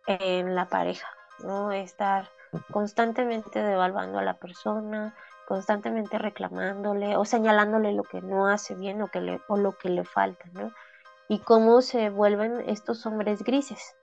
en 0.08 0.56
la 0.56 0.68
pareja, 0.68 1.08
¿no? 1.40 1.72
Estar 1.72 2.30
constantemente 2.70 3.64
devaluando 3.64 4.20
a 4.20 4.24
la 4.24 4.38
persona, 4.38 5.16
constantemente 5.48 6.18
reclamándole 6.18 7.16
o 7.16 7.24
señalándole 7.24 7.94
lo 7.94 8.04
que 8.04 8.22
no 8.22 8.48
hace 8.48 8.76
bien 8.76 9.02
o, 9.02 9.08
que 9.08 9.22
le, 9.22 9.42
o 9.48 9.56
lo 9.56 9.78
que 9.78 9.90
le 9.90 10.04
falta, 10.04 10.44
¿no? 10.52 10.70
Y 11.30 11.40
cómo 11.40 11.82
se 11.82 12.10
vuelven 12.10 12.62
estos 12.68 13.06
hombres 13.06 13.42
grises 13.42 13.96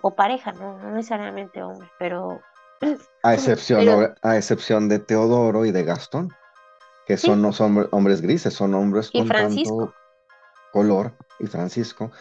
o 0.00 0.14
pareja, 0.14 0.52
no, 0.52 0.78
no 0.78 0.92
necesariamente 0.92 1.62
hombres, 1.62 1.90
pero... 1.98 2.40
A 3.22 3.34
excepción, 3.34 4.14
a 4.22 4.36
excepción 4.38 4.88
de 4.88 5.00
Teodoro 5.00 5.66
y 5.66 5.70
de 5.70 5.84
Gastón, 5.84 6.34
que 7.10 7.16
son 7.16 7.42
los 7.42 7.60
hombres, 7.60 8.20
grises, 8.20 8.54
son 8.54 8.72
hombres 8.72 9.10
con 9.10 9.26
tanto 9.26 9.92
color, 10.72 11.12
y 11.40 11.48
Francisco, 11.48 12.12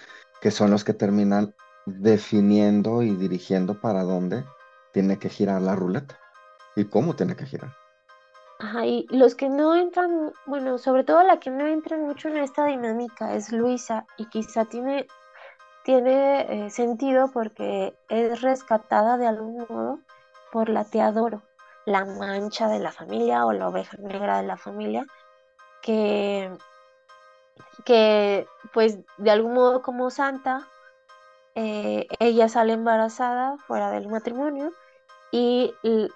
que 0.41 0.49
son 0.49 0.71
los 0.71 0.84
que 0.84 0.95
terminan 0.95 1.54
definiendo 1.86 3.04
y 3.04 3.15
dirigiendo 3.15 3.80
para 3.80 4.02
dónde 4.02 4.43
tiene 4.91 5.19
que 5.19 5.30
girar 5.30 5.62
la 5.62 5.75
ruleta 5.75 6.17
y 6.75 6.86
cómo 6.86 7.15
tiene 7.15 7.36
que 7.36 7.45
girar. 7.45 7.71
Ajá, 8.58 8.84
y 8.88 9.06
los 9.12 9.36
que 9.36 9.47
no 9.47 9.75
entran, 9.75 10.34
bueno, 10.47 10.80
sobre 10.80 11.04
todo 11.04 11.21
la 11.21 11.39
que 11.39 11.52
no 11.52 11.67
entra 11.67 11.95
mucho 11.95 12.30
en 12.30 12.38
esta 12.38 12.65
dinámica 12.65 13.36
es 13.36 13.52
Luisa 13.52 14.08
y 14.17 14.25
quizá 14.25 14.65
tiene, 14.65 15.06
tiene 15.84 16.65
eh, 16.65 16.71
sentido 16.71 17.30
porque 17.32 17.93
es 18.10 18.41
rescatada 18.41 19.19
de 19.19 19.28
algún 19.28 19.67
modo 19.69 19.99
por 20.52 20.67
la 20.67 20.84
Teadoro, 20.84 21.43
la 21.89 22.06
mancha 22.06 22.67
de 22.67 22.80
la 22.80 22.91
familia 22.91 23.45
o 23.45 23.52
la 23.52 23.67
oveja 23.67 23.97
negra 23.97 24.38
de 24.38 24.47
la 24.47 24.58
familia, 24.58 25.06
que, 25.82 26.56
que 27.84 28.47
pues 28.73 28.99
de 29.17 29.32
algún 29.32 29.54
modo 29.56 29.82
como 29.82 30.12
santa 30.12 30.67
eh, 31.56 32.08
ella 32.19 32.47
sale 32.47 32.73
embarazada 32.73 33.58
fuera 33.58 33.89
del 33.89 34.08
matrimonio 34.08 34.71
y 35.32 35.73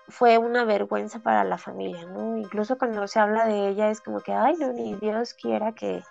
fue 0.10 0.38
una 0.38 0.64
vergüenza 0.64 1.20
para 1.20 1.44
la 1.44 1.58
familia, 1.58 2.06
¿no? 2.06 2.38
Incluso 2.38 2.78
cuando 2.78 3.08
se 3.08 3.20
habla 3.20 3.46
de 3.48 3.70
ella 3.70 3.90
es 3.90 4.02
como 4.02 4.22
que, 4.22 4.34
ay, 4.34 4.56
no, 4.60 4.74
ni 4.74 4.96
Dios 4.96 5.34
quiera 5.34 5.74
que, 5.74 6.04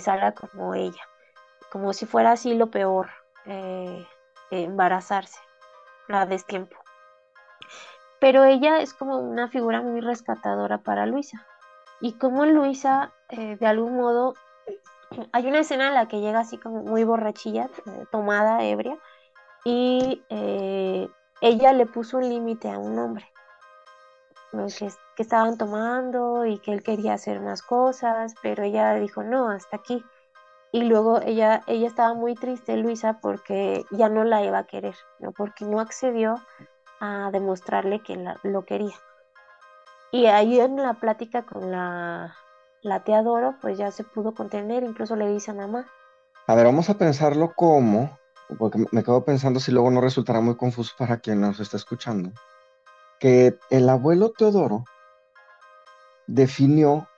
salga 0.00 0.32
como 0.32 0.74
ella, 0.74 1.02
como 1.70 1.92
si 1.94 2.04
fuera 2.06 2.32
así 2.32 2.54
lo 2.54 2.70
peor, 2.70 3.08
eh, 3.46 4.06
embarazarse, 4.50 5.40
la 6.08 6.26
destiempo. 6.26 6.76
Pero 8.26 8.42
ella 8.42 8.80
es 8.80 8.92
como 8.92 9.18
una 9.18 9.46
figura 9.46 9.82
muy 9.82 10.00
rescatadora 10.00 10.78
para 10.78 11.06
Luisa. 11.06 11.46
Y 12.00 12.14
como 12.14 12.44
Luisa, 12.44 13.12
eh, 13.28 13.56
de 13.56 13.66
algún 13.68 13.96
modo, 13.96 14.34
hay 15.32 15.46
una 15.46 15.60
escena 15.60 15.86
en 15.86 15.94
la 15.94 16.08
que 16.08 16.18
llega 16.18 16.40
así 16.40 16.58
como 16.58 16.82
muy 16.82 17.04
borrachilla, 17.04 17.70
eh, 17.86 18.04
tomada, 18.10 18.64
ebria, 18.64 18.98
y 19.64 20.24
eh, 20.28 21.08
ella 21.40 21.72
le 21.72 21.86
puso 21.86 22.16
un 22.18 22.28
límite 22.28 22.68
a 22.68 22.80
un 22.80 22.98
hombre, 22.98 23.30
que, 24.50 24.88
que, 25.14 25.22
estaban 25.22 25.56
tomando 25.56 26.46
y 26.46 26.58
que 26.58 26.72
él 26.72 26.82
quería 26.82 27.14
hacer 27.14 27.38
más 27.38 27.62
cosas, 27.62 28.34
pero 28.42 28.64
ella 28.64 28.94
dijo, 28.94 29.22
no, 29.22 29.50
hasta 29.50 29.76
aquí. 29.76 30.04
Y 30.72 30.82
luego 30.82 31.20
ella, 31.20 31.62
ella 31.68 31.86
estaba 31.86 32.14
muy 32.14 32.34
triste, 32.34 32.76
Luisa, 32.76 33.20
porque 33.20 33.84
ya 33.92 34.08
no 34.08 34.24
la 34.24 34.42
iba 34.42 34.58
a 34.58 34.66
querer, 34.66 34.96
¿no? 35.20 35.30
porque 35.30 35.64
no 35.64 35.78
accedió 35.78 36.34
a 37.00 37.30
demostrarle 37.32 38.02
que 38.02 38.16
lo 38.42 38.64
quería. 38.64 38.94
Y 40.12 40.26
ahí 40.26 40.60
en 40.60 40.76
la 40.76 40.94
plática 40.94 41.42
con 41.42 41.70
la, 41.70 42.36
la 42.82 43.02
pues 43.60 43.76
ya 43.76 43.90
se 43.90 44.04
pudo 44.04 44.34
contener, 44.34 44.82
incluso 44.82 45.16
le 45.16 45.28
dice 45.28 45.50
a 45.50 45.54
mamá. 45.54 45.86
A 46.46 46.54
ver, 46.54 46.66
vamos 46.66 46.88
a 46.88 46.98
pensarlo 46.98 47.52
como, 47.54 48.18
porque 48.58 48.86
me 48.92 49.02
quedo 49.02 49.24
pensando 49.24 49.58
si 49.58 49.72
luego 49.72 49.90
no 49.90 50.00
resultará 50.00 50.40
muy 50.40 50.56
confuso 50.56 50.94
para 50.96 51.18
quien 51.18 51.40
nos 51.40 51.58
está 51.58 51.76
escuchando, 51.76 52.30
que 53.18 53.58
el 53.70 53.88
abuelo 53.88 54.30
Teodoro 54.30 54.84
definió 56.26 57.08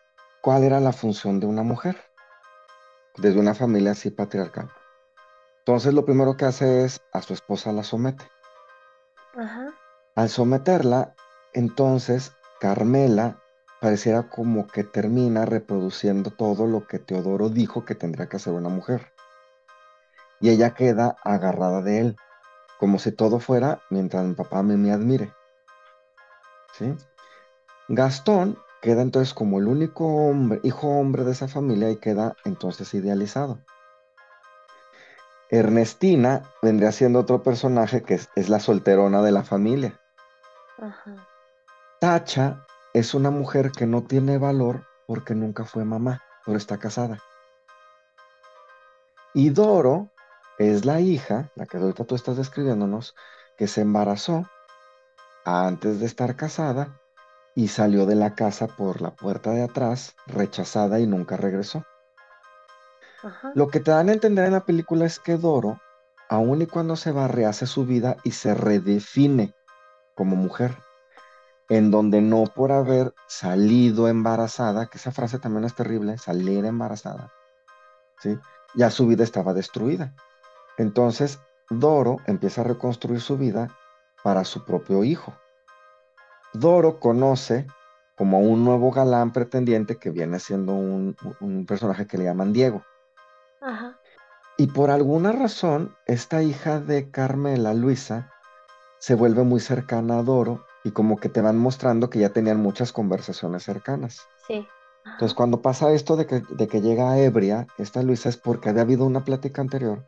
cuál 0.40 0.64
era 0.64 0.80
la 0.80 0.92
función 0.92 1.40
de 1.40 1.46
una 1.46 1.62
mujer 1.62 1.96
desde 3.18 3.40
una 3.40 3.54
familia 3.54 3.92
así 3.92 4.10
patriarcal. 4.10 4.70
Entonces 5.58 5.92
lo 5.92 6.04
primero 6.04 6.36
que 6.36 6.46
hace 6.46 6.84
es 6.84 7.02
a 7.12 7.20
su 7.20 7.34
esposa 7.34 7.72
la 7.72 7.82
somete. 7.82 8.24
Al 10.16 10.28
someterla, 10.28 11.14
entonces 11.52 12.32
Carmela 12.58 13.38
pareciera 13.80 14.28
como 14.28 14.66
que 14.66 14.82
termina 14.82 15.44
reproduciendo 15.44 16.30
todo 16.30 16.66
lo 16.66 16.88
que 16.88 16.98
Teodoro 16.98 17.48
dijo 17.48 17.84
que 17.84 17.94
tendría 17.94 18.28
que 18.28 18.36
hacer 18.36 18.52
una 18.52 18.68
mujer. 18.68 19.12
Y 20.40 20.50
ella 20.50 20.74
queda 20.74 21.16
agarrada 21.22 21.82
de 21.82 22.00
él, 22.00 22.16
como 22.80 22.98
si 22.98 23.12
todo 23.12 23.38
fuera 23.38 23.80
mientras 23.90 24.24
mi 24.24 24.34
papá 24.34 24.64
me, 24.64 24.76
me 24.76 24.90
admire. 24.90 25.32
¿Sí? 26.72 26.94
Gastón 27.88 28.58
queda 28.82 29.02
entonces 29.02 29.34
como 29.34 29.60
el 29.60 29.68
único 29.68 30.04
hombre, 30.04 30.60
hijo 30.64 30.88
hombre 30.88 31.22
de 31.22 31.32
esa 31.32 31.46
familia 31.46 31.90
y 31.90 31.96
queda 31.96 32.34
entonces 32.44 32.92
idealizado. 32.94 33.60
Ernestina 35.50 36.42
vendría 36.62 36.92
siendo 36.92 37.20
otro 37.20 37.42
personaje 37.42 38.02
que 38.02 38.14
es, 38.14 38.48
la 38.48 38.60
solterona 38.60 39.22
de 39.22 39.32
la 39.32 39.42
familia. 39.42 39.98
Tacha 42.00 42.66
es 42.92 43.14
una 43.14 43.30
mujer 43.30 43.72
que 43.72 43.86
no 43.86 44.02
tiene 44.02 44.38
valor 44.38 44.86
porque 45.06 45.34
nunca 45.34 45.64
fue 45.64 45.84
mamá, 45.84 46.22
pero 46.44 46.58
está 46.58 46.78
casada. 46.78 47.18
Y 49.32 49.50
Doro 49.50 50.10
es 50.58 50.84
la 50.84 51.00
hija, 51.00 51.50
la 51.54 51.66
que 51.66 51.78
ahorita 51.78 52.04
tú 52.04 52.14
estás 52.14 52.36
describiéndonos, 52.36 53.14
que 53.56 53.68
se 53.68 53.80
embarazó 53.80 54.44
antes 55.44 56.00
de 56.00 56.06
estar 56.06 56.36
casada 56.36 57.00
y 57.54 57.68
salió 57.68 58.06
de 58.06 58.14
la 58.14 58.34
casa 58.34 58.66
por 58.66 59.00
la 59.00 59.16
puerta 59.16 59.50
de 59.50 59.62
atrás, 59.62 60.14
rechazada 60.26 61.00
y 61.00 61.06
nunca 61.06 61.36
regresó. 61.36 61.84
Lo 63.54 63.68
que 63.68 63.80
te 63.80 63.90
dan 63.90 64.08
a 64.08 64.12
entender 64.12 64.46
en 64.46 64.52
la 64.52 64.64
película 64.64 65.06
es 65.06 65.18
que 65.18 65.36
Doro, 65.36 65.80
aun 66.28 66.62
y 66.62 66.66
cuando 66.66 66.96
se 66.96 67.12
va, 67.12 67.28
rehace 67.28 67.66
su 67.66 67.84
vida 67.84 68.16
y 68.22 68.32
se 68.32 68.54
redefine 68.54 69.54
como 70.14 70.36
mujer 70.36 70.76
en 71.68 71.90
donde 71.90 72.20
no 72.20 72.44
por 72.44 72.72
haber 72.72 73.14
salido 73.26 74.08
embarazada, 74.08 74.86
que 74.86 74.98
esa 74.98 75.12
frase 75.12 75.38
también 75.38 75.64
es 75.64 75.74
terrible, 75.74 76.16
salir 76.18 76.64
embarazada, 76.64 77.30
¿sí? 78.20 78.38
ya 78.74 78.90
su 78.90 79.06
vida 79.06 79.24
estaba 79.24 79.52
destruida. 79.52 80.14
Entonces, 80.78 81.38
Doro 81.70 82.18
empieza 82.26 82.62
a 82.62 82.64
reconstruir 82.64 83.20
su 83.20 83.36
vida 83.36 83.68
para 84.22 84.44
su 84.44 84.64
propio 84.64 85.04
hijo. 85.04 85.34
Doro 86.54 86.98
conoce 86.98 87.66
como 88.16 88.40
un 88.40 88.64
nuevo 88.64 88.90
galán 88.90 89.32
pretendiente 89.32 89.96
que 89.96 90.10
viene 90.10 90.40
siendo 90.40 90.72
un, 90.72 91.14
personaje 91.66 92.06
que 92.06 92.16
le 92.16 92.24
llaman 92.24 92.52
Diego. 92.52 92.82
Y 94.56 94.68
por 94.68 94.90
alguna 94.90 95.32
razón, 95.32 95.96
esta 96.06 96.42
hija 96.42 96.80
de 96.80 97.10
Carmela, 97.10 97.74
Luisa, 97.74 98.32
se 98.98 99.14
vuelve 99.14 99.44
muy 99.44 99.60
cercana 99.60 100.18
a 100.18 100.22
Doro 100.22 100.64
y 100.84 100.90
como 100.90 101.18
que 101.18 101.28
te 101.28 101.40
van 101.40 101.58
mostrando 101.58 102.10
que 102.10 102.18
ya 102.18 102.30
tenían 102.30 102.60
muchas 102.60 102.92
conversaciones 102.92 103.62
cercanas. 103.62 104.20
Sí. 104.46 104.66
Entonces, 105.04 105.34
cuando 105.34 105.62
pasa 105.62 105.92
esto 105.92 106.16
de 106.16 106.26
que, 106.26 106.42
de 106.50 106.68
que 106.68 106.80
llega 106.80 107.10
a 107.10 107.18
ebria, 107.18 107.66
esta 107.78 108.02
Luisa 108.02 108.28
es 108.28 108.36
porque 108.36 108.68
había 108.68 108.82
habido 108.82 109.04
una 109.04 109.24
plática 109.24 109.60
anterior 109.60 110.04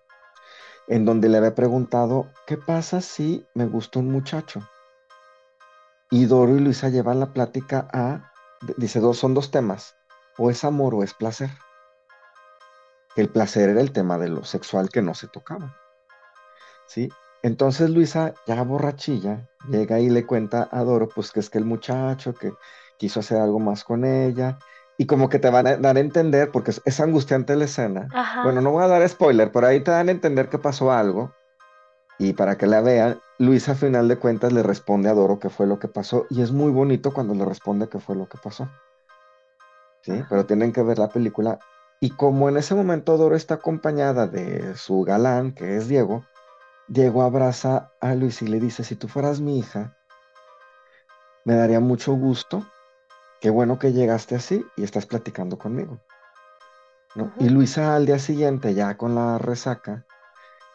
en 0.90 1.04
donde 1.04 1.28
le 1.28 1.38
había 1.38 1.54
preguntado, 1.54 2.26
¿qué 2.48 2.56
pasa 2.56 3.00
si 3.00 3.46
me 3.54 3.64
gusta 3.66 4.00
un 4.00 4.10
muchacho? 4.10 4.60
Y 6.10 6.24
Doro 6.26 6.56
y 6.56 6.58
Luisa 6.60 6.88
llevan 6.88 7.20
la 7.20 7.32
plática 7.32 7.88
a, 7.92 8.32
dice, 8.76 8.98
dos, 8.98 9.16
son 9.16 9.32
dos 9.32 9.52
temas, 9.52 9.94
o 10.36 10.50
es 10.50 10.64
amor 10.64 10.96
o 10.96 11.04
es 11.04 11.14
placer. 11.14 11.50
El 13.16 13.28
placer 13.28 13.70
era 13.70 13.80
el 13.80 13.92
tema 13.92 14.18
de 14.18 14.28
lo 14.28 14.44
sexual 14.44 14.88
que 14.88 15.02
no 15.02 15.14
se 15.14 15.28
tocaba. 15.28 15.76
¿Sí? 16.86 17.08
Entonces 17.42 17.90
Luisa, 17.90 18.34
ya 18.46 18.62
borrachilla, 18.62 19.48
llega 19.68 19.98
y 19.98 20.10
le 20.10 20.26
cuenta 20.26 20.68
a 20.70 20.84
Doro, 20.84 21.08
pues 21.08 21.32
que 21.32 21.40
es 21.40 21.48
que 21.48 21.58
el 21.58 21.64
muchacho 21.64 22.34
que 22.34 22.52
quiso 22.98 23.20
hacer 23.20 23.40
algo 23.40 23.58
más 23.58 23.82
con 23.82 24.04
ella, 24.04 24.58
y 24.98 25.06
como 25.06 25.30
que 25.30 25.38
te 25.38 25.48
van 25.48 25.66
a 25.66 25.76
dar 25.78 25.96
a 25.96 26.00
entender, 26.00 26.50
porque 26.50 26.72
es, 26.84 27.00
angustiante 27.00 27.56
la 27.56 27.64
escena. 27.64 28.08
Bueno, 28.42 28.60
no 28.60 28.72
voy 28.72 28.84
a 28.84 28.88
dar 28.88 29.08
spoiler, 29.08 29.50
pero 29.50 29.66
ahí 29.66 29.80
te 29.80 29.90
dan 29.90 30.08
a 30.08 30.12
entender 30.12 30.50
que 30.50 30.58
pasó 30.58 30.92
algo, 30.92 31.32
y 32.18 32.34
para 32.34 32.58
que 32.58 32.66
la 32.66 32.82
vean, 32.82 33.18
Luisa 33.38 33.72
a 33.72 33.74
final 33.74 34.06
de 34.06 34.16
cuentas 34.16 34.52
le 34.52 34.62
responde 34.62 35.08
a 35.08 35.14
Doro 35.14 35.38
qué 35.38 35.48
fue 35.48 35.66
lo 35.66 35.78
que 35.78 35.88
pasó, 35.88 36.26
y 36.28 36.42
es 36.42 36.52
muy 36.52 36.70
bonito 36.70 37.14
cuando 37.14 37.34
le 37.34 37.46
responde 37.46 37.88
qué 37.88 37.98
fue 37.98 38.14
lo 38.14 38.28
que 38.28 38.36
pasó. 38.36 38.68
¿Sí? 40.02 40.22
Pero 40.28 40.44
tienen 40.44 40.70
que 40.74 40.82
ver 40.82 40.98
la 40.98 41.08
película. 41.08 41.58
Y 42.02 42.10
como 42.10 42.48
en 42.48 42.56
ese 42.56 42.74
momento 42.74 43.18
Doro 43.18 43.36
está 43.36 43.54
acompañada 43.54 44.26
de 44.26 44.74
su 44.74 45.02
galán, 45.02 45.52
que 45.52 45.76
es 45.76 45.86
Diego, 45.86 46.24
Diego 46.88 47.22
abraza 47.22 47.92
a 48.00 48.14
Luis 48.14 48.40
y 48.40 48.46
le 48.46 48.58
dice, 48.58 48.84
si 48.84 48.96
tú 48.96 49.06
fueras 49.06 49.40
mi 49.42 49.58
hija, 49.58 49.98
me 51.44 51.54
daría 51.54 51.78
mucho 51.78 52.14
gusto, 52.14 52.66
qué 53.42 53.50
bueno 53.50 53.78
que 53.78 53.92
llegaste 53.92 54.34
así 54.34 54.64
y 54.76 54.82
estás 54.82 55.04
platicando 55.04 55.58
conmigo. 55.58 56.00
Y 57.38 57.50
Luisa 57.50 57.94
al 57.94 58.06
día 58.06 58.18
siguiente, 58.18 58.72
ya 58.72 58.96
con 58.96 59.14
la 59.14 59.36
resaca, 59.36 60.06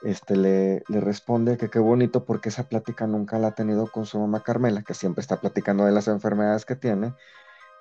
este, 0.04 0.36
le, 0.36 0.84
le, 0.88 1.00
responde 1.00 1.58
que 1.58 1.72
qué 1.72 1.80
bonito 1.80 2.24
porque 2.26 2.50
esa 2.50 2.70
plática 2.70 3.08
nunca 3.08 3.40
la 3.40 3.48
ha 3.48 3.56
tenido 3.56 3.88
con 3.88 4.06
su 4.06 4.20
mamá 4.20 4.44
Carmela, 4.44 4.84
que 4.84 4.94
siempre 4.94 5.22
está 5.22 5.38
platicando 5.38 5.86
de 5.86 5.92
las 5.92 6.08
enfermedades 6.08 6.66
que 6.66 6.76
tiene, 6.76 7.16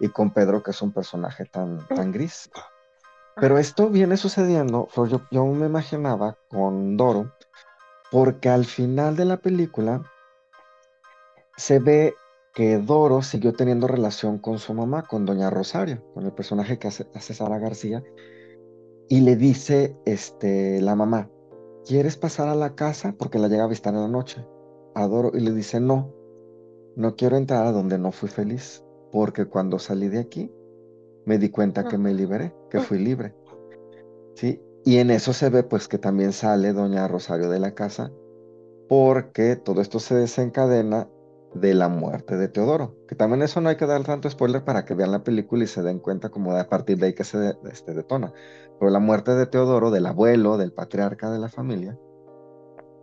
y 0.00 0.08
con 0.08 0.32
Pedro, 0.32 0.62
que 0.62 0.70
es 0.70 0.80
un 0.80 0.92
personaje 0.92 1.44
tan, 1.44 1.86
tan 1.88 2.10
gris. 2.10 2.48
Pero 3.36 3.58
esto 3.58 3.90
viene 3.90 4.16
sucediendo, 4.16 4.88
yo, 4.94 5.20
yo 5.30 5.44
me 5.46 5.66
imaginaba 5.66 6.38
con 6.48 6.96
Doro, 6.96 7.32
porque 8.12 8.48
al 8.48 8.64
final 8.64 9.16
de 9.16 9.24
la 9.24 9.38
película 9.38 10.04
se 11.56 11.80
ve 11.80 12.14
que 12.54 12.78
Doro 12.78 13.22
siguió 13.22 13.52
teniendo 13.52 13.88
relación 13.88 14.38
con 14.38 14.58
su 14.58 14.72
mamá, 14.72 15.02
con 15.02 15.26
Doña 15.26 15.50
Rosario, 15.50 16.04
con 16.14 16.24
el 16.24 16.32
personaje 16.32 16.78
que 16.78 16.86
hace, 16.86 17.34
Sara 17.34 17.58
García, 17.58 18.04
y 19.08 19.20
le 19.22 19.34
dice 19.34 19.96
este, 20.06 20.80
la 20.80 20.94
mamá, 20.94 21.28
¿quieres 21.84 22.16
pasar 22.16 22.48
a 22.48 22.54
la 22.54 22.76
casa? 22.76 23.16
Porque 23.18 23.40
la 23.40 23.48
llega 23.48 23.64
a 23.64 23.68
visitar 23.68 23.94
en 23.94 24.00
la 24.02 24.08
noche. 24.08 24.46
A 24.94 25.08
Doro, 25.08 25.32
y 25.34 25.40
le 25.40 25.52
dice, 25.52 25.80
no, 25.80 26.14
no 26.94 27.16
quiero 27.16 27.36
entrar 27.36 27.66
a 27.66 27.72
donde 27.72 27.98
no 27.98 28.12
fui 28.12 28.28
feliz, 28.28 28.84
porque 29.10 29.46
cuando 29.46 29.80
salí 29.80 30.08
de 30.08 30.20
aquí 30.20 30.52
me 31.26 31.38
di 31.38 31.50
cuenta 31.50 31.84
que 31.84 31.98
me 31.98 32.12
liberé, 32.14 32.54
que 32.70 32.80
fui 32.80 32.98
libre. 32.98 33.34
¿Sí? 34.34 34.60
Y 34.84 34.98
en 34.98 35.10
eso 35.10 35.32
se 35.32 35.48
ve 35.48 35.62
pues 35.62 35.88
que 35.88 35.98
también 35.98 36.32
sale 36.32 36.72
doña 36.72 37.08
Rosario 37.08 37.48
de 37.48 37.58
la 37.58 37.74
casa 37.74 38.12
porque 38.88 39.56
todo 39.56 39.80
esto 39.80 39.98
se 39.98 40.14
desencadena 40.14 41.08
de 41.54 41.72
la 41.72 41.88
muerte 41.88 42.36
de 42.36 42.48
Teodoro, 42.48 42.96
que 43.08 43.14
también 43.14 43.42
eso 43.42 43.60
no 43.60 43.68
hay 43.68 43.76
que 43.76 43.86
dar 43.86 44.02
tanto 44.02 44.28
spoiler 44.28 44.64
para 44.64 44.84
que 44.84 44.94
vean 44.94 45.12
la 45.12 45.22
película 45.22 45.64
y 45.64 45.68
se 45.68 45.82
den 45.82 46.00
cuenta 46.00 46.28
como 46.28 46.52
de 46.52 46.60
a 46.60 46.68
partir 46.68 46.98
de 46.98 47.06
ahí 47.06 47.14
que 47.14 47.24
se 47.24 47.54
este, 47.70 47.94
detona. 47.94 48.32
Pero 48.78 48.90
la 48.90 48.98
muerte 48.98 49.34
de 49.34 49.46
Teodoro, 49.46 49.90
del 49.90 50.06
abuelo, 50.06 50.58
del 50.58 50.72
patriarca 50.72 51.30
de 51.30 51.38
la 51.38 51.48
familia, 51.48 51.96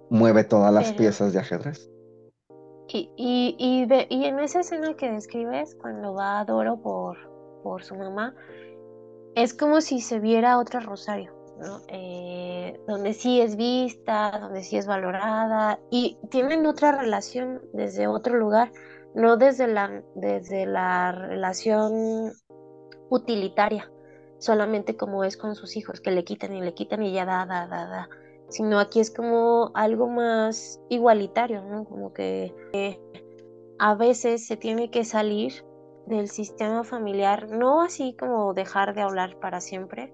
mueve 0.09 0.43
todas 0.43 0.73
las 0.73 0.91
piezas 0.93 1.31
de 1.33 1.39
ajedrez. 1.39 1.89
Y, 2.89 3.09
y, 3.15 3.55
y, 4.09 4.25
en 4.25 4.39
esa 4.39 4.59
escena 4.59 4.95
que 4.97 5.09
describes, 5.09 5.75
cuando 5.75 6.13
va 6.13 6.43
Doro 6.43 6.81
por, 6.81 7.17
por 7.61 7.83
su 7.83 7.95
mamá, 7.95 8.35
es 9.35 9.53
como 9.53 9.81
si 9.81 10.01
se 10.01 10.19
viera 10.19 10.59
otra 10.59 10.79
Rosario. 10.79 11.41
Eh, 11.89 12.79
donde 12.87 13.13
sí 13.13 13.39
es 13.39 13.55
vista, 13.55 14.39
donde 14.41 14.63
sí 14.63 14.77
es 14.77 14.87
valorada 14.87 15.79
y 15.91 16.17
tienen 16.31 16.65
otra 16.65 16.91
relación 16.91 17.61
desde 17.73 18.07
otro 18.07 18.35
lugar, 18.35 18.71
no 19.13 19.37
desde 19.37 19.67
la, 19.67 20.03
desde 20.15 20.65
la 20.65 21.11
relación 21.11 22.31
utilitaria, 23.09 23.91
solamente 24.39 24.97
como 24.97 25.23
es 25.23 25.37
con 25.37 25.55
sus 25.55 25.75
hijos, 25.77 26.01
que 26.01 26.09
le 26.09 26.23
quitan 26.23 26.55
y 26.55 26.61
le 26.61 26.73
quitan 26.73 27.03
y 27.03 27.13
ya 27.13 27.25
da, 27.25 27.45
da, 27.45 27.67
da, 27.67 27.85
da, 27.85 28.09
sino 28.49 28.79
aquí 28.79 28.99
es 28.99 29.11
como 29.11 29.69
algo 29.75 30.07
más 30.07 30.81
igualitario, 30.89 31.61
¿no? 31.61 31.85
Como 31.85 32.11
que 32.11 32.99
a 33.77 33.93
veces 33.95 34.47
se 34.47 34.57
tiene 34.57 34.89
que 34.89 35.03
salir 35.05 35.63
del 36.05 36.29
sistema 36.29 36.83
familiar, 36.83 37.49
no 37.49 37.81
así 37.81 38.15
como 38.17 38.53
dejar 38.53 38.93
de 38.93 39.01
hablar 39.01 39.37
para 39.39 39.61
siempre, 39.61 40.13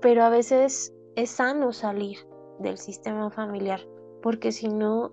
pero 0.00 0.22
a 0.24 0.28
veces 0.28 0.94
es 1.16 1.30
sano 1.30 1.72
salir 1.72 2.18
del 2.58 2.78
sistema 2.78 3.30
familiar, 3.30 3.80
porque 4.22 4.52
si 4.52 4.68
no, 4.68 5.12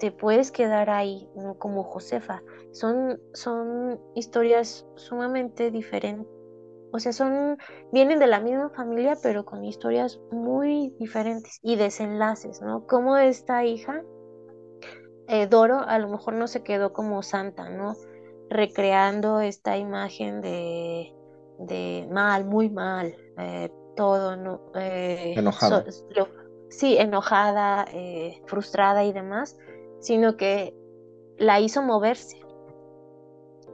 te 0.00 0.10
puedes 0.10 0.50
quedar 0.50 0.90
ahí, 0.90 1.28
como 1.58 1.84
Josefa. 1.84 2.42
Son, 2.72 3.20
son 3.34 4.00
historias 4.14 4.86
sumamente 4.96 5.70
diferentes. 5.70 6.26
O 6.92 6.98
sea, 6.98 7.12
son, 7.12 7.58
vienen 7.92 8.18
de 8.18 8.26
la 8.26 8.40
misma 8.40 8.70
familia, 8.70 9.16
pero 9.22 9.44
con 9.44 9.64
historias 9.64 10.18
muy 10.32 10.92
diferentes 10.98 11.60
y 11.62 11.76
desenlaces, 11.76 12.60
¿no? 12.62 12.86
Como 12.86 13.16
esta 13.16 13.64
hija, 13.64 14.02
eh, 15.28 15.46
Doro, 15.46 15.78
a 15.78 15.98
lo 15.98 16.08
mejor 16.08 16.34
no 16.34 16.48
se 16.48 16.64
quedó 16.64 16.92
como 16.92 17.22
santa, 17.22 17.68
¿no? 17.68 17.94
Recreando 18.50 19.40
esta 19.40 19.78
imagen 19.78 20.40
de, 20.42 21.14
de 21.60 22.08
mal, 22.10 22.44
muy 22.44 22.70
mal, 22.70 23.14
eh, 23.38 23.70
todo, 23.96 24.36
¿no? 24.36 24.60
Eh, 24.74 25.34
enojada. 25.36 25.84
sí, 26.70 26.96
enojada, 26.96 27.86
eh, 27.92 28.42
frustrada 28.46 29.04
y 29.04 29.12
demás, 29.12 29.56
sino 30.00 30.36
que 30.36 30.74
la 31.38 31.60
hizo 31.60 31.82
moverse 31.82 32.40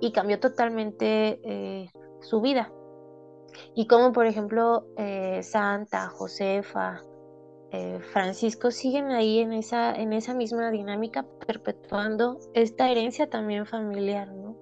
y 0.01 0.13
cambió 0.13 0.41
totalmente 0.41 1.91
su 2.21 2.41
vida. 2.41 2.73
Y 3.75 3.87
como 3.87 4.13
por 4.13 4.27
ejemplo 4.27 4.87
Santa, 5.43 6.09
Josefa, 6.09 7.03
Francisco 8.13 8.71
siguen 8.71 9.11
ahí 9.11 9.41
en 9.41 9.53
esa, 9.53 9.95
en 9.95 10.13
esa 10.13 10.35
misma 10.35 10.71
dinámica, 10.71 11.25
perpetuando 11.47 12.39
esta 12.55 12.91
herencia 12.91 13.29
también 13.29 13.67
familiar, 13.67 14.29
¿no? 14.33 14.56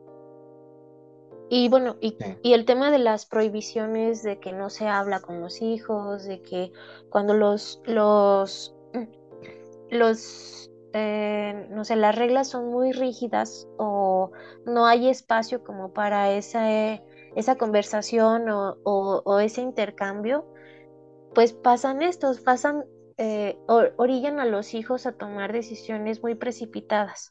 Y 1.50 1.68
bueno, 1.68 1.96
y, 2.00 2.16
el 2.42 2.64
tema 2.64 2.90
de 2.90 2.99
las 2.99 3.26
prohibiciones 3.26 4.22
de 4.22 4.38
que 4.38 4.53
no 4.53 4.70
se 4.70 4.88
habla 4.88 5.20
con 5.20 5.40
los 5.40 5.61
hijos, 5.61 6.24
de 6.24 6.40
que 6.40 6.72
cuando 7.11 7.34
los, 7.34 7.82
los, 7.84 8.74
los, 9.90 10.70
eh, 10.95 11.66
no 11.70 11.84
sé, 11.84 11.97
las 11.97 12.16
reglas 12.16 12.49
son 12.49 12.70
muy 12.70 12.92
rígidas 12.92 13.68
o 13.76 14.32
no 14.64 14.86
hay 14.86 15.09
espacio 15.09 15.62
como 15.62 15.92
para 15.92 16.32
esa, 16.32 16.66
esa 17.36 17.57
conversación 17.57 18.47
o, 18.49 19.40
ese 19.40 19.61
intercambio, 19.61 20.47
pues 21.34 21.53
pasan 21.53 22.01
estos, 22.01 22.40
pasan, 22.40 22.84
eh, 23.18 23.59
orillan 23.66 24.40
a 24.40 24.47
los 24.47 24.72
hijos 24.72 25.07
a 25.07 25.12
tomar 25.12 25.53
decisiones 25.53 26.22
muy 26.22 26.36
precipitadas, 26.36 27.30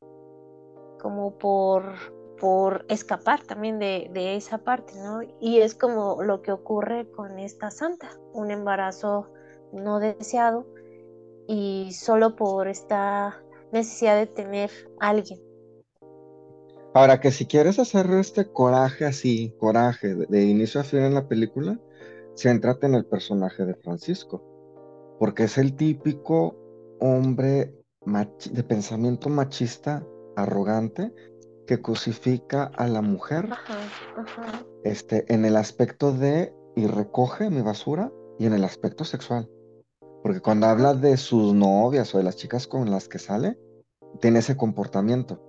como 1.02 1.38
por 1.40 1.96
por 2.44 2.86
escapar 2.90 3.42
también 3.44 3.80
de, 3.80 4.36
esa 4.36 4.58
parte, 4.58 4.96
¿no? 4.98 5.22
Y 5.40 5.60
es 5.60 5.76
como 5.76 6.22
lo 6.24 6.42
que 6.42 6.52
ocurre 6.52 7.10
con 7.10 7.40
esta 7.40 7.72
santa, 7.72 8.20
un 8.34 8.52
embarazo 8.52 9.32
no 9.72 10.02
deseado 10.02 10.68
y 11.48 11.94
solo 11.94 12.36
por 12.36 12.68
esta 12.68 13.42
necesidad 13.72 14.18
de 14.18 14.28
tener 14.28 14.70
alguien. 15.00 15.40
Ahora 16.94 17.22
que 17.22 17.32
si 17.32 17.46
quieres 17.46 17.80
hacer 17.80 18.08
este 18.12 18.52
coraje 18.52 19.06
así, 19.06 19.56
coraje 19.58 20.14
de, 20.14 20.44
inicio 20.44 20.82
a 20.82 20.84
fin 20.84 21.00
en 21.00 21.14
la 21.14 21.30
película, 21.30 21.80
céntrate 22.36 22.88
en 22.88 22.96
el 22.96 23.06
personaje 23.06 23.64
de 23.64 23.76
Francisco, 23.76 24.44
porque 25.18 25.46
es 25.46 25.58
el 25.58 25.78
típico 25.78 26.58
hombre 27.00 27.74
de 28.52 28.64
pensamiento 28.64 29.30
machista, 29.30 30.06
arrogante, 30.36 31.14
que 31.68 31.82
cosifica 31.82 32.72
a 32.76 32.88
la 32.88 33.02
mujer 33.02 33.50
Este, 34.84 35.32
en 35.34 35.46
el 35.46 35.56
aspecto 35.56 36.12
de 36.12 36.54
y 36.76 36.88
recoge 36.88 37.50
mi 37.50 37.62
basura 37.62 38.12
y 38.40 38.46
en 38.46 38.54
el 38.54 38.64
aspecto 38.64 39.06
sexual. 39.06 39.50
Porque 40.22 40.42
cuando 40.42 40.68
habla 40.68 40.94
de 40.94 41.18
sus 41.18 41.54
novias 41.54 42.14
o 42.14 42.18
de 42.18 42.24
las 42.24 42.36
chicas 42.36 42.68
con 42.68 42.90
las 42.90 43.08
que 43.08 43.20
sale, 43.20 43.58
tiene 44.20 44.40
ese 44.40 44.58
comportamiento, 44.58 45.42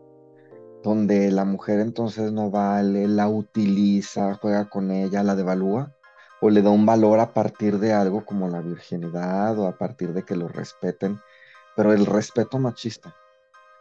donde 0.82 1.30
la 1.30 1.44
mujer 1.44 1.80
entonces 1.80 2.32
no 2.32 2.50
vale, 2.50 3.08
la 3.08 3.28
utiliza, 3.28 4.34
juega 4.34 4.68
con 4.68 4.90
ella, 4.90 5.22
la 5.22 5.34
devalúa, 5.34 5.94
o 6.40 6.50
le 6.50 6.62
da 6.62 6.70
un 6.70 6.84
valor 6.84 7.20
a 7.20 7.32
partir 7.32 7.78
de 7.78 7.92
algo 7.92 8.24
como 8.24 8.48
la 8.48 8.60
virginidad 8.60 9.58
o 9.58 9.66
a 9.66 9.78
partir 9.78 10.12
de 10.12 10.24
que 10.24 10.36
lo 10.36 10.48
respeten, 10.48 11.20
pero 11.74 11.92
el 11.92 12.04
respeto 12.04 12.58
machista. 12.58 13.14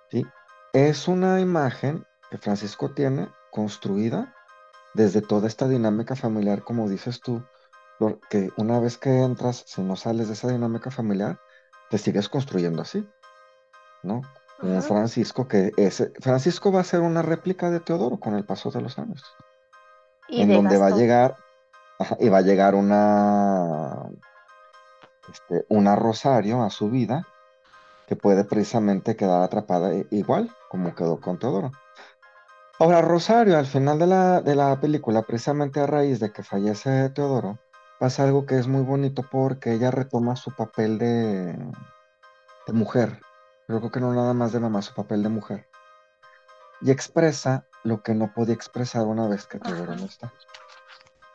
¿sí? 0.09 0.25
Es 0.71 1.07
una 1.07 1.41
imagen 1.41 2.05
que 2.33 2.39
Francisco 2.39 2.89
tiene 2.89 3.29
construida 3.51 4.33
desde 4.95 5.21
toda 5.21 5.45
esta 5.45 5.67
dinámica 5.67 6.15
familiar, 6.15 6.63
como 6.63 6.89
dices 6.89 7.21
tú, 7.21 7.43
que 8.27 8.49
una 8.57 8.79
vez 8.79 8.97
que 8.97 9.21
entras, 9.21 9.63
si 9.67 9.83
no 9.83 9.95
sales 9.95 10.29
de 10.29 10.33
esa 10.33 10.47
dinámica 10.47 10.89
familiar, 10.89 11.39
te 11.91 11.99
sigues 11.99 12.29
construyendo 12.29 12.81
así, 12.81 13.07
¿no? 14.01 14.23
Francisco 14.81 15.47
que 15.47 15.73
es, 15.77 16.11
Francisco 16.21 16.71
va 16.71 16.79
a 16.79 16.83
ser 16.83 17.01
una 17.01 17.21
réplica 17.21 17.69
de 17.69 17.79
Teodoro 17.79 18.19
con 18.19 18.33
el 18.33 18.45
paso 18.45 18.71
de 18.71 18.81
los 18.81 18.97
años. 18.97 19.23
en 20.27 20.51
donde 20.51 20.79
va 20.79 20.87
a 20.87 20.97
llegar, 20.97 21.37
y 22.19 22.29
va 22.29 22.39
a 22.39 22.41
llegar 22.41 22.73
una, 22.73 24.09
este, 25.31 25.67
una 25.69 25.95
Rosario 25.95 26.63
a 26.63 26.71
su 26.71 26.89
vida 26.89 27.27
que 28.07 28.15
puede 28.15 28.43
precisamente 28.43 29.15
quedar 29.15 29.43
atrapada 29.43 29.93
igual 30.09 30.49
como 30.71 30.95
quedó 30.95 31.19
con 31.21 31.37
Teodoro. 31.37 31.71
Ahora, 32.83 32.99
Rosario, 32.99 33.57
al 33.57 33.65
final 33.65 33.97
de 33.97 34.07
la, 34.07 34.41
de 34.41 34.55
la 34.55 34.77
película, 34.81 35.21
precisamente 35.21 35.79
a 35.79 35.87
raíz 35.87 36.19
de 36.19 36.33
que 36.33 36.43
fallece 36.43 37.09
Teodoro, 37.11 37.57
pasa 37.97 38.25
algo 38.25 38.45
que 38.45 38.59
es 38.59 38.67
muy 38.67 38.81
bonito 38.81 39.23
porque 39.31 39.71
ella 39.71 39.89
retoma 39.89 40.35
su 40.35 40.51
papel 40.51 40.97
de, 40.97 41.57
de 42.67 42.73
mujer. 42.73 43.21
Pero 43.65 43.79
creo 43.79 43.91
que 43.93 43.99
no 44.01 44.13
nada 44.13 44.33
más 44.33 44.51
de 44.51 44.59
mamá, 44.59 44.81
su 44.81 44.93
papel 44.93 45.23
de 45.23 45.29
mujer. 45.29 45.65
Y 46.81 46.91
expresa 46.91 47.67
lo 47.85 48.03
que 48.03 48.15
no 48.15 48.33
podía 48.33 48.53
expresar 48.53 49.05
una 49.05 49.29
vez 49.29 49.47
que 49.47 49.59
Teodoro 49.59 49.95
no 49.95 50.03
está. 50.03 50.33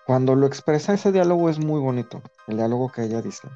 Cuando 0.04 0.34
lo 0.34 0.46
expresa, 0.46 0.92
ese 0.92 1.12
diálogo 1.12 1.48
es 1.48 1.58
muy 1.58 1.80
bonito, 1.80 2.20
el 2.46 2.58
diálogo 2.58 2.92
que 2.92 3.04
ella 3.04 3.22
dice. 3.22 3.48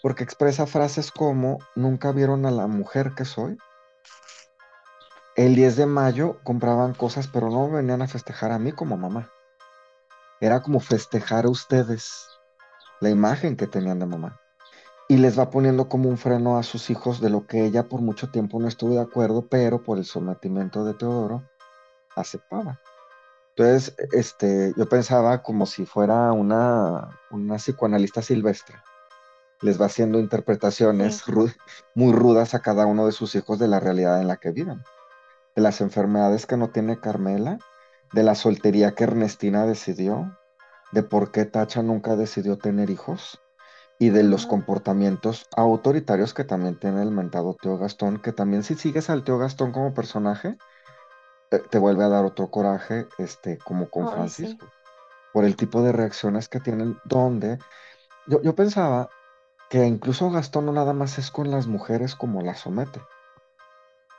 Porque 0.00 0.24
expresa 0.24 0.64
frases 0.66 1.10
como, 1.10 1.58
nunca 1.76 2.12
vieron 2.12 2.46
a 2.46 2.50
la 2.50 2.66
mujer 2.66 3.12
que 3.14 3.26
soy. 3.26 3.58
El 5.36 5.54
10 5.54 5.76
de 5.76 5.86
mayo 5.86 6.40
compraban 6.42 6.92
cosas, 6.92 7.28
pero 7.28 7.50
no 7.50 7.70
venían 7.70 8.02
a 8.02 8.08
festejar 8.08 8.50
a 8.50 8.58
mí 8.58 8.72
como 8.72 8.96
mamá. 8.96 9.30
Era 10.40 10.60
como 10.60 10.80
festejar 10.80 11.44
a 11.44 11.50
ustedes 11.50 12.26
la 13.00 13.10
imagen 13.10 13.56
que 13.56 13.68
tenían 13.68 14.00
de 14.00 14.06
mamá. 14.06 14.40
Y 15.08 15.18
les 15.18 15.38
va 15.38 15.50
poniendo 15.50 15.88
como 15.88 16.08
un 16.08 16.18
freno 16.18 16.58
a 16.58 16.64
sus 16.64 16.90
hijos 16.90 17.20
de 17.20 17.30
lo 17.30 17.46
que 17.46 17.64
ella 17.64 17.88
por 17.88 18.00
mucho 18.00 18.30
tiempo 18.30 18.58
no 18.58 18.66
estuvo 18.66 18.94
de 18.94 19.02
acuerdo, 19.02 19.46
pero 19.48 19.82
por 19.82 19.98
el 19.98 20.04
sometimiento 20.04 20.84
de 20.84 20.94
Teodoro 20.94 21.48
aceptaba. 22.16 22.80
Entonces, 23.50 23.94
este, 24.12 24.72
yo 24.76 24.88
pensaba 24.88 25.42
como 25.42 25.66
si 25.66 25.86
fuera 25.86 26.32
una, 26.32 27.20
una 27.30 27.56
psicoanalista 27.56 28.20
silvestre. 28.20 28.76
Les 29.60 29.80
va 29.80 29.86
haciendo 29.86 30.18
interpretaciones 30.18 31.22
muy 31.94 32.12
rudas 32.12 32.54
a 32.54 32.62
cada 32.62 32.86
uno 32.86 33.06
de 33.06 33.12
sus 33.12 33.34
hijos 33.36 33.58
de 33.58 33.68
la 33.68 33.78
realidad 33.78 34.20
en 34.20 34.26
la 34.26 34.36
que 34.36 34.50
viven. 34.50 34.82
De 35.60 35.64
las 35.64 35.82
enfermedades 35.82 36.46
que 36.46 36.56
no 36.56 36.70
tiene 36.70 37.00
Carmela, 37.00 37.58
de 38.14 38.22
la 38.22 38.34
soltería 38.34 38.92
que 38.92 39.04
Ernestina 39.04 39.66
decidió, 39.66 40.34
de 40.90 41.02
por 41.02 41.32
qué 41.32 41.44
Tacha 41.44 41.82
nunca 41.82 42.16
decidió 42.16 42.56
tener 42.56 42.88
hijos 42.88 43.42
y 43.98 44.08
de 44.08 44.22
los 44.22 44.46
comportamientos 44.46 45.44
autoritarios 45.54 46.32
que 46.32 46.44
también 46.44 46.78
tiene 46.78 47.02
el 47.02 47.10
mentado 47.10 47.58
Teo 47.60 47.76
Gastón, 47.76 48.22
que 48.22 48.32
también 48.32 48.62
si 48.62 48.74
sigues 48.74 49.10
al 49.10 49.22
Teo 49.22 49.36
Gastón 49.36 49.70
como 49.70 49.92
personaje, 49.92 50.56
te, 51.50 51.78
vuelve 51.78 52.04
a 52.04 52.08
dar 52.08 52.24
otro 52.24 52.50
coraje, 52.50 53.06
este, 53.18 53.58
como 53.58 53.90
con 53.90 54.10
Francisco, 54.10 54.64
por 55.34 55.44
el 55.44 55.56
tipo 55.56 55.82
de 55.82 55.92
reacciones 55.92 56.48
que 56.48 56.60
tienen, 56.60 56.96
donde 57.04 57.58
yo, 58.26 58.40
yo 58.40 58.54
pensaba 58.54 59.10
que 59.68 59.84
incluso 59.84 60.30
Gastón 60.30 60.64
no 60.64 60.72
nada 60.72 60.94
más 60.94 61.18
es 61.18 61.30
con 61.30 61.50
las 61.50 61.66
mujeres 61.66 62.14
como 62.14 62.40
las 62.40 62.60
somete. 62.60 63.02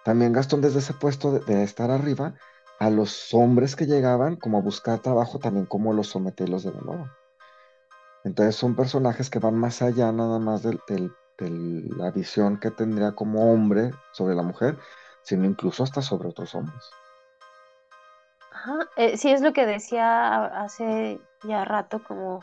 También 0.04 0.34
Gastón 0.34 0.62
desde 0.62 0.80
ese 0.80 0.94
puesto 0.94 1.40
de 1.40 1.64
estar 1.64 1.92
arriba, 1.92 2.34
a 2.82 2.90
los 2.90 3.32
hombres 3.36 3.76
que 3.76 3.86
llegaban 3.86 4.38
como 4.38 4.58
a 4.58 4.62
buscar 4.62 4.98
trabajo 4.98 5.38
también 5.38 5.68
como 5.68 5.94
los 5.94 6.08
sometía 6.08 6.48
y 6.48 6.50
los 6.50 6.64
devaluaba. 6.64 7.16
Entonces 8.24 8.56
son 8.56 8.76
personajes 8.76 9.30
que 9.30 9.38
van 9.38 9.56
más 9.56 9.84
allá 9.84 10.12
nada 10.12 10.40
más 10.40 10.64
de, 10.64 10.80
la 11.38 12.10
visión 12.10 12.60
que 12.60 12.72
tendría 12.72 13.12
como 13.12 13.54
hombre 13.54 13.92
sobre 14.14 14.34
la 14.34 14.42
mujer, 14.42 14.80
sino 15.22 15.46
incluso 15.46 15.84
hasta 15.84 16.02
sobre 16.02 16.30
otros 16.30 16.56
hombres. 16.56 16.90
Ajá, 18.52 18.80
eh, 18.96 19.16
sí 19.16 19.30
es 19.30 19.42
lo 19.42 19.54
que 19.54 19.68
decía 19.68 20.46
hace 20.46 21.22
ya 21.44 21.66
rato, 21.66 22.04
como 22.04 22.40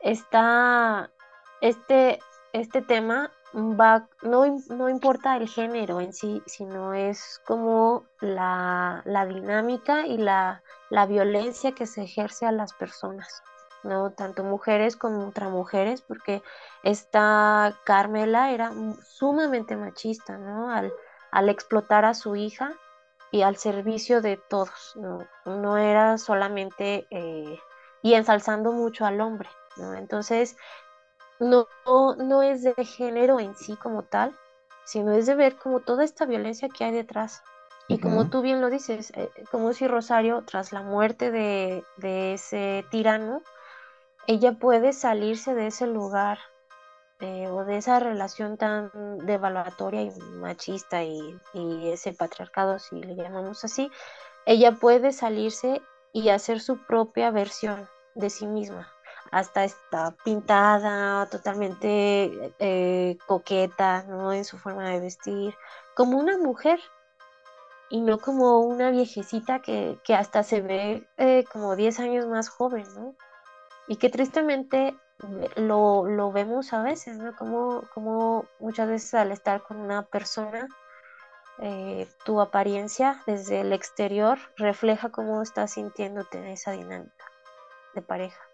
está 0.00 1.10
este, 1.60 2.18
este 2.54 2.80
tema 2.80 3.30
no, 3.52 4.06
no, 4.22 4.88
importa 4.88 5.36
el 5.36 5.48
género 5.48 6.00
en 6.00 6.12
sí, 6.12 6.42
sino 6.46 6.94
es 6.94 7.40
como 7.46 8.04
la, 8.20 9.02
dinámica 9.28 10.06
y 10.06 10.18
la, 10.18 10.62
violencia 11.08 11.72
que 11.72 11.86
se 11.86 12.02
ejerce 12.02 12.46
a 12.46 12.52
las 12.52 12.72
personas, 12.72 13.42
¿no? 13.82 14.12
Tanto 14.12 14.44
mujeres 14.44 14.96
como 14.96 15.24
contra 15.24 15.48
mujeres, 15.48 16.02
porque 16.02 16.42
esta 16.82 17.76
Carmela 17.84 18.52
era 18.52 18.72
sumamente 19.04 19.76
machista, 19.76 20.38
¿no? 20.38 20.70
Al, 20.70 20.92
al 21.30 21.48
explotar 21.48 22.04
a 22.04 22.14
su 22.14 22.36
hija 22.36 22.72
y 23.32 23.42
al 23.42 23.56
servicio 23.56 24.20
de 24.20 24.36
todos, 24.36 24.94
¿no? 24.96 25.26
No 25.44 25.76
era 25.76 26.18
solamente... 26.18 27.06
Eh, 27.10 27.58
y 28.02 28.14
ensalzando 28.14 28.72
mucho 28.72 29.04
al 29.04 29.20
hombre, 29.20 29.48
¿no? 29.76 29.94
Entonces, 29.94 30.56
no, 31.40 31.66
no, 32.16 32.42
es 32.42 32.62
de 32.62 32.74
género 32.84 33.40
en 33.40 33.56
sí 33.56 33.76
como 33.76 34.02
tal, 34.02 34.36
sino 34.84 35.12
es 35.12 35.26
de 35.26 35.34
ver 35.34 35.56
como 35.56 35.80
toda 35.80 36.04
esta 36.04 36.26
violencia 36.26 36.68
que 36.68 36.84
hay 36.84 36.92
detrás. 36.92 37.42
Y 37.88 37.98
como 37.98 38.30
tú 38.30 38.40
bien 38.40 38.60
lo 38.60 38.70
dices, 38.70 39.12
eh, 39.16 39.30
como 39.50 39.72
si 39.72 39.88
Rosario, 39.88 40.44
tras 40.46 40.70
la 40.70 40.82
muerte 40.82 41.32
de, 41.32 41.82
ese 42.34 42.84
tirano, 42.90 43.42
ella 44.28 44.52
puede 44.52 44.92
salirse 44.92 45.54
de 45.54 45.68
ese 45.68 45.88
lugar 45.88 46.38
eh, 47.18 47.48
o 47.48 47.64
de 47.64 47.78
esa 47.78 47.98
relación 47.98 48.56
tan 48.56 48.90
devaluatoria 49.26 50.02
y 50.02 50.10
machista 50.34 51.02
y, 51.02 51.36
y, 51.52 51.90
ese 51.90 52.12
patriarcado, 52.12 52.78
si 52.78 53.00
le 53.02 53.16
llamamos 53.16 53.64
así, 53.64 53.90
ella 54.46 54.72
puede 54.72 55.10
salirse 55.10 55.82
y 56.12 56.28
hacer 56.28 56.60
su 56.60 56.86
propia 56.86 57.30
versión 57.32 57.88
de 58.14 58.30
sí 58.30 58.46
misma 58.46 58.88
hasta 59.30 59.64
está 59.64 60.14
pintada, 60.24 61.26
totalmente 61.30 62.54
eh, 62.58 63.18
coqueta, 63.26 64.04
¿no? 64.08 64.32
En 64.32 64.44
su 64.44 64.58
forma 64.58 64.88
de 64.90 65.00
vestir, 65.00 65.54
como 65.94 66.18
una 66.18 66.38
mujer 66.38 66.80
y 67.90 68.00
no 68.00 68.18
como 68.18 68.60
una 68.60 68.90
viejecita 68.90 69.60
que, 69.60 69.98
hasta 70.16 70.42
se 70.42 70.60
ve 70.62 71.08
eh, 71.16 71.44
como 71.52 71.76
10 71.76 72.00
años 72.00 72.26
más 72.26 72.48
joven, 72.48 72.86
¿no? 72.94 73.14
Y 73.88 73.96
que 73.96 74.08
tristemente 74.08 74.96
lo, 75.56 76.32
vemos 76.32 76.72
a 76.72 76.82
veces, 76.82 77.18
¿no? 77.18 77.34
Como, 77.36 77.82
como 77.94 78.46
muchas 78.58 78.88
veces 78.88 79.14
al 79.14 79.32
estar 79.32 79.62
con 79.62 79.78
una 79.78 80.02
persona, 80.02 80.68
eh, 81.58 82.08
tu 82.24 82.40
apariencia 82.40 83.22
desde 83.26 83.60
el 83.60 83.72
exterior 83.72 84.38
refleja 84.56 85.10
cómo 85.10 85.42
estás 85.42 85.72
sintiéndote 85.72 86.38
en 86.38 86.46
esa 86.46 86.72
dinámica 86.72 87.24
de 87.94 88.02
pareja. 88.02 88.49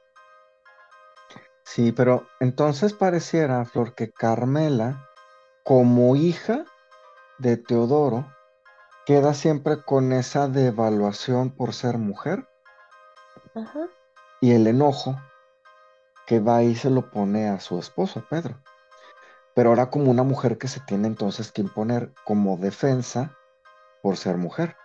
Sí, 1.66 1.90
pero 1.90 2.28
entonces 2.38 2.92
pareciera, 2.92 3.64
Flor, 3.64 3.94
que 3.94 4.10
Carmela, 4.12 5.10
como 5.64 6.14
hija 6.14 6.64
de 7.38 7.56
Teodoro, 7.56 8.32
queda 9.04 9.34
siempre 9.34 9.82
con 9.82 10.12
esa 10.12 10.46
devaluación 10.46 11.50
por 11.50 11.74
ser 11.74 11.98
mujer 11.98 12.48
y 14.40 14.52
el 14.52 14.68
enojo 14.68 15.20
que 16.26 16.38
va 16.38 16.62
y 16.62 16.76
se 16.76 16.88
lo 16.88 17.10
pone 17.10 17.48
a 17.48 17.58
su 17.58 17.80
esposo, 17.80 18.24
Pedro. 18.30 18.62
Pero 19.52 19.70
ahora 19.70 19.90
como 19.90 20.10
una 20.10 20.22
mujer 20.22 20.58
que 20.58 20.68
se 20.68 20.80
tiene 20.80 21.08
entonces 21.08 21.50
que 21.50 21.62
imponer 21.62 22.12
como 22.24 22.58
defensa 22.58 23.36
por 24.02 24.16
ser 24.16 24.36
mujer, 24.36 24.76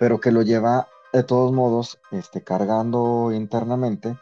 pero 0.00 0.20
que 0.20 0.32
lo 0.32 0.42
lleva 0.42 0.88
de 1.12 1.22
todos 1.22 1.52
modos 1.52 2.00
este, 2.10 2.42
cargando 2.42 3.30
internamente 3.32 4.18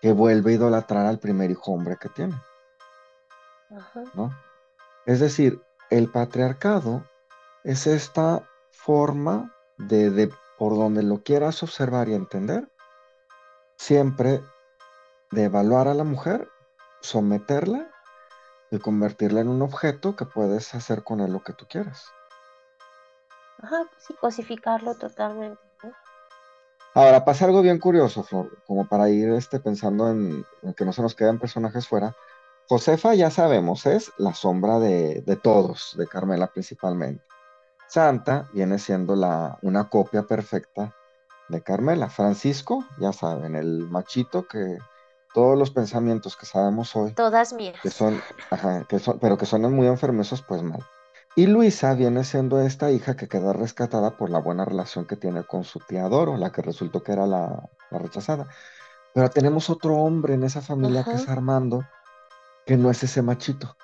que 0.00 0.12
vuelve 0.12 0.52
a 0.52 0.54
idolatrar 0.54 1.06
al 1.06 1.18
primer 1.18 1.50
hijo 1.50 1.72
hombre 1.72 1.96
que 1.96 2.08
tiene. 2.08 2.34
¿no? 4.14 4.34
Es 5.06 5.20
decir, 5.20 5.62
el 5.90 6.10
patriarcado 6.10 7.04
es 7.64 7.86
esta 7.86 8.48
forma 8.70 9.54
de, 9.76 10.10
de 10.10 10.30
por 10.58 10.76
donde 10.76 11.02
lo 11.02 11.22
quieras 11.22 11.62
observar 11.62 12.08
y 12.08 12.14
entender, 12.14 12.68
siempre 13.76 14.42
de 15.30 15.44
evaluar 15.44 15.88
a 15.88 15.94
la 15.94 16.04
mujer, 16.04 16.48
someterla 17.00 17.88
y 18.70 18.78
convertirla 18.78 19.40
en 19.40 19.48
un 19.48 19.62
objeto 19.62 20.16
que 20.16 20.26
puedes 20.26 20.74
hacer 20.74 21.02
con 21.02 21.20
él 21.20 21.32
lo 21.32 21.42
que 21.42 21.52
tú 21.52 21.66
quieras. 21.68 22.04
Ajá, 23.62 23.84
sí, 23.98 24.14
cosificarlo 24.14 24.94
totalmente. 24.94 25.69
Ahora 26.94 27.24
pasa 27.24 27.44
algo 27.44 27.62
bien 27.62 27.78
curioso, 27.78 28.22
Flor, 28.24 28.62
como 28.66 28.88
para 28.88 29.08
ir 29.08 29.28
este, 29.30 29.60
pensando 29.60 30.10
en, 30.10 30.44
en 30.62 30.74
que 30.74 30.84
no 30.84 30.92
se 30.92 31.02
nos 31.02 31.14
queden 31.14 31.38
personajes 31.38 31.86
fuera. 31.86 32.16
Josefa, 32.68 33.14
ya 33.14 33.30
sabemos, 33.30 33.86
es 33.86 34.12
la 34.18 34.34
sombra 34.34 34.78
de, 34.78 35.22
de 35.22 35.36
todos, 35.36 35.94
de 35.96 36.06
Carmela 36.06 36.48
principalmente. 36.48 37.24
Santa 37.88 38.48
viene 38.52 38.78
siendo 38.78 39.16
la, 39.16 39.58
una 39.62 39.88
copia 39.88 40.22
perfecta 40.22 40.94
de 41.48 41.62
Carmela. 41.62 42.08
Francisco, 42.08 42.84
ya 42.98 43.12
saben, 43.12 43.56
el 43.56 43.88
machito 43.88 44.46
que 44.46 44.78
todos 45.34 45.58
los 45.58 45.70
pensamientos 45.70 46.36
que 46.36 46.46
sabemos 46.46 46.94
hoy, 46.96 47.12
Todas 47.12 47.52
mías. 47.52 47.76
que 47.82 47.90
son, 47.90 48.20
ajá, 48.50 48.84
que 48.88 48.98
son, 48.98 49.18
pero 49.20 49.36
que 49.38 49.46
son 49.46 49.62
muy 49.72 49.86
enfermizos, 49.86 50.42
pues 50.42 50.62
mal. 50.62 50.80
Y 51.40 51.46
Luisa 51.46 51.94
viene 51.94 52.22
siendo 52.22 52.60
esta 52.60 52.90
hija 52.90 53.16
que 53.16 53.26
queda 53.26 53.54
rescatada 53.54 54.18
por 54.18 54.28
la 54.28 54.40
buena 54.40 54.66
relación 54.66 55.06
que 55.06 55.16
tiene 55.16 55.42
con 55.42 55.64
su 55.64 55.78
tía 55.78 56.06
Doro, 56.06 56.36
la 56.36 56.52
que 56.52 56.60
resultó 56.60 57.02
que 57.02 57.12
era 57.12 57.26
la, 57.26 57.66
la 57.90 57.98
rechazada. 57.98 58.46
Pero 59.14 59.30
tenemos 59.30 59.70
otro 59.70 59.94
hombre 59.94 60.34
en 60.34 60.44
esa 60.44 60.60
familia 60.60 61.02
que 61.02 61.14
es 61.14 61.26
Armando, 61.30 61.82
que 62.66 62.76
no 62.76 62.90
es 62.90 63.02
ese 63.04 63.22
machito. 63.22 63.74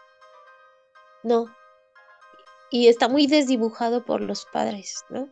No. 1.22 1.46
Y 2.70 2.88
está 2.88 3.08
muy 3.08 3.26
desdibujado 3.26 4.04
por 4.04 4.20
los 4.20 4.44
padres, 4.44 5.06
¿no? 5.08 5.26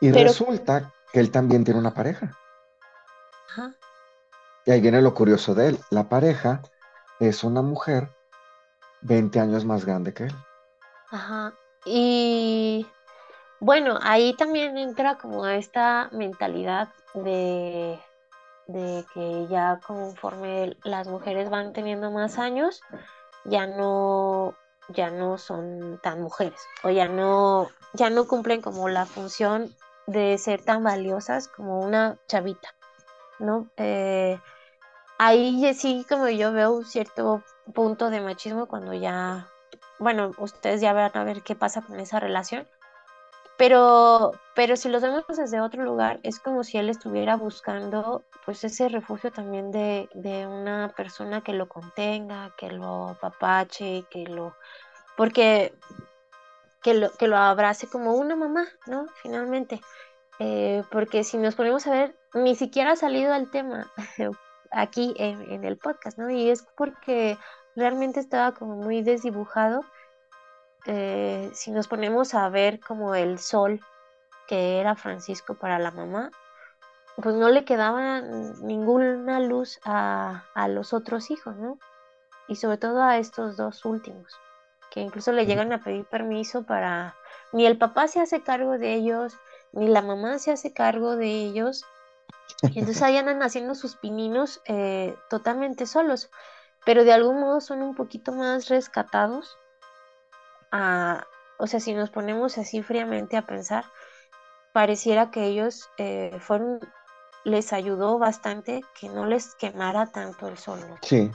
Y 0.00 0.10
Pero- 0.10 0.24
resulta 0.24 0.92
que 1.12 1.20
él 1.20 1.30
también 1.30 1.62
tiene 1.62 1.78
una 1.78 1.94
pareja. 1.94 2.36
Ajá. 3.48 3.76
Y 4.66 4.72
ahí 4.72 4.80
viene 4.80 5.00
lo 5.02 5.14
curioso 5.14 5.54
de 5.54 5.68
él. 5.68 5.78
La 5.90 6.08
pareja 6.08 6.62
es 7.20 7.44
una 7.44 7.62
mujer 7.62 8.10
20 9.02 9.40
años 9.40 9.64
más 9.64 9.84
grande 9.84 10.14
que 10.14 10.24
él. 10.24 10.34
Ajá. 11.10 11.52
Y 11.84 12.86
bueno, 13.60 13.98
ahí 14.02 14.34
también 14.34 14.78
entra 14.78 15.18
como 15.18 15.46
esta 15.46 16.08
mentalidad 16.12 16.88
de, 17.14 17.98
de 18.66 19.04
que 19.12 19.46
ya 19.48 19.80
conforme 19.86 20.76
las 20.84 21.08
mujeres 21.08 21.50
van 21.50 21.72
teniendo 21.72 22.10
más 22.10 22.38
años, 22.38 22.80
ya 23.44 23.66
no, 23.66 24.54
ya 24.88 25.10
no 25.10 25.38
son 25.38 26.00
tan 26.02 26.22
mujeres, 26.22 26.60
o 26.82 26.90
ya 26.90 27.08
no, 27.08 27.68
ya 27.92 28.10
no 28.10 28.26
cumplen 28.26 28.62
como 28.62 28.88
la 28.88 29.06
función 29.06 29.74
de 30.06 30.38
ser 30.38 30.64
tan 30.64 30.82
valiosas 30.82 31.48
como 31.48 31.80
una 31.80 32.18
chavita, 32.28 32.74
¿no? 33.38 33.68
Eh, 33.76 34.40
ahí 35.18 35.72
sí 35.74 36.04
como 36.08 36.28
yo 36.28 36.52
veo 36.52 36.72
un 36.72 36.84
cierto 36.84 37.42
punto 37.74 38.10
de 38.10 38.20
machismo 38.20 38.66
cuando 38.66 38.92
ya 38.92 39.48
bueno, 40.02 40.32
ustedes 40.38 40.80
ya 40.80 40.92
van 40.92 41.12
a 41.14 41.24
ver 41.24 41.42
qué 41.42 41.54
pasa 41.54 41.82
con 41.82 42.00
esa 42.00 42.18
relación. 42.20 42.66
Pero, 43.56 44.32
pero 44.54 44.76
si 44.76 44.88
los 44.88 45.02
vemos 45.02 45.24
desde 45.28 45.60
otro 45.60 45.84
lugar, 45.84 46.18
es 46.24 46.40
como 46.40 46.64
si 46.64 46.78
él 46.78 46.88
estuviera 46.88 47.36
buscando 47.36 48.24
pues 48.44 48.64
ese 48.64 48.88
refugio 48.88 49.30
también 49.30 49.70
de, 49.70 50.08
de 50.14 50.46
una 50.46 50.92
persona 50.96 51.42
que 51.42 51.52
lo 51.52 51.68
contenga, 51.68 52.52
que 52.56 52.70
lo 52.70 53.10
apapache, 53.10 54.04
que 54.10 54.24
lo, 54.24 54.56
porque 55.16 55.72
que 56.82 56.94
lo, 56.94 57.12
que 57.12 57.28
lo 57.28 57.36
abrace 57.36 57.86
como 57.86 58.14
una 58.14 58.34
mamá, 58.34 58.66
¿no? 58.86 59.06
Finalmente. 59.22 59.80
Eh, 60.40 60.82
porque 60.90 61.22
si 61.22 61.36
nos 61.36 61.54
ponemos 61.54 61.86
a 61.86 61.92
ver, 61.92 62.16
ni 62.34 62.56
siquiera 62.56 62.92
ha 62.92 62.96
salido 62.96 63.34
el 63.34 63.50
tema 63.50 63.88
aquí 64.72 65.14
en, 65.18 65.42
en 65.50 65.64
el 65.64 65.76
podcast, 65.78 66.18
¿no? 66.18 66.30
Y 66.30 66.50
es 66.50 66.66
porque 66.76 67.38
realmente 67.76 68.20
estaba 68.20 68.52
como 68.52 68.76
muy 68.76 69.02
desdibujado. 69.02 69.84
Eh, 70.86 71.50
si 71.54 71.70
nos 71.70 71.88
ponemos 71.88 72.34
a 72.34 72.48
ver 72.48 72.80
como 72.80 73.14
el 73.14 73.38
sol 73.38 73.80
que 74.48 74.80
era 74.80 74.96
Francisco 74.96 75.54
para 75.54 75.78
la 75.78 75.90
mamá, 75.90 76.30
pues 77.16 77.34
no 77.34 77.48
le 77.50 77.64
quedaba 77.64 78.20
ninguna 78.20 79.40
luz 79.40 79.78
a, 79.84 80.44
a 80.54 80.68
los 80.68 80.92
otros 80.92 81.30
hijos, 81.30 81.56
¿no? 81.56 81.78
Y 82.48 82.56
sobre 82.56 82.78
todo 82.78 83.02
a 83.02 83.18
estos 83.18 83.56
dos 83.56 83.84
últimos, 83.84 84.34
que 84.90 85.00
incluso 85.00 85.32
le 85.32 85.46
llegan 85.46 85.72
a 85.72 85.82
pedir 85.82 86.04
permiso 86.06 86.64
para... 86.64 87.14
Ni 87.52 87.66
el 87.66 87.78
papá 87.78 88.08
se 88.08 88.20
hace 88.20 88.42
cargo 88.42 88.78
de 88.78 88.94
ellos, 88.94 89.36
ni 89.72 89.88
la 89.88 90.02
mamá 90.02 90.38
se 90.38 90.52
hace 90.52 90.72
cargo 90.72 91.16
de 91.16 91.28
ellos. 91.28 91.84
Entonces 92.62 93.02
ahí 93.02 93.16
andan 93.16 93.42
haciendo 93.42 93.74
sus 93.74 93.96
pininos 93.96 94.60
eh, 94.66 95.14
totalmente 95.28 95.86
solos 95.86 96.30
pero 96.84 97.04
de 97.04 97.12
algún 97.12 97.40
modo 97.40 97.60
son 97.60 97.82
un 97.82 97.94
poquito 97.94 98.32
más 98.32 98.68
rescatados. 98.68 99.58
a- 100.70 101.24
o 101.58 101.66
sea, 101.66 101.80
si 101.80 101.92
nos 101.94 102.10
ponemos 102.10 102.56
así 102.56 102.82
fríamente 102.82 103.36
a 103.36 103.46
pensar, 103.46 103.84
pareciera 104.72 105.30
que 105.30 105.44
ellos 105.44 105.90
eh, 105.98 106.38
fueron, 106.40 106.80
les 107.44 107.74
ayudó 107.74 108.18
bastante 108.18 108.80
que 108.98 109.10
no 109.10 109.26
les 109.26 109.54
quemara 109.54 110.06
tanto 110.06 110.48
el 110.48 110.56
sol. 110.56 110.80
Sí. 111.02 111.30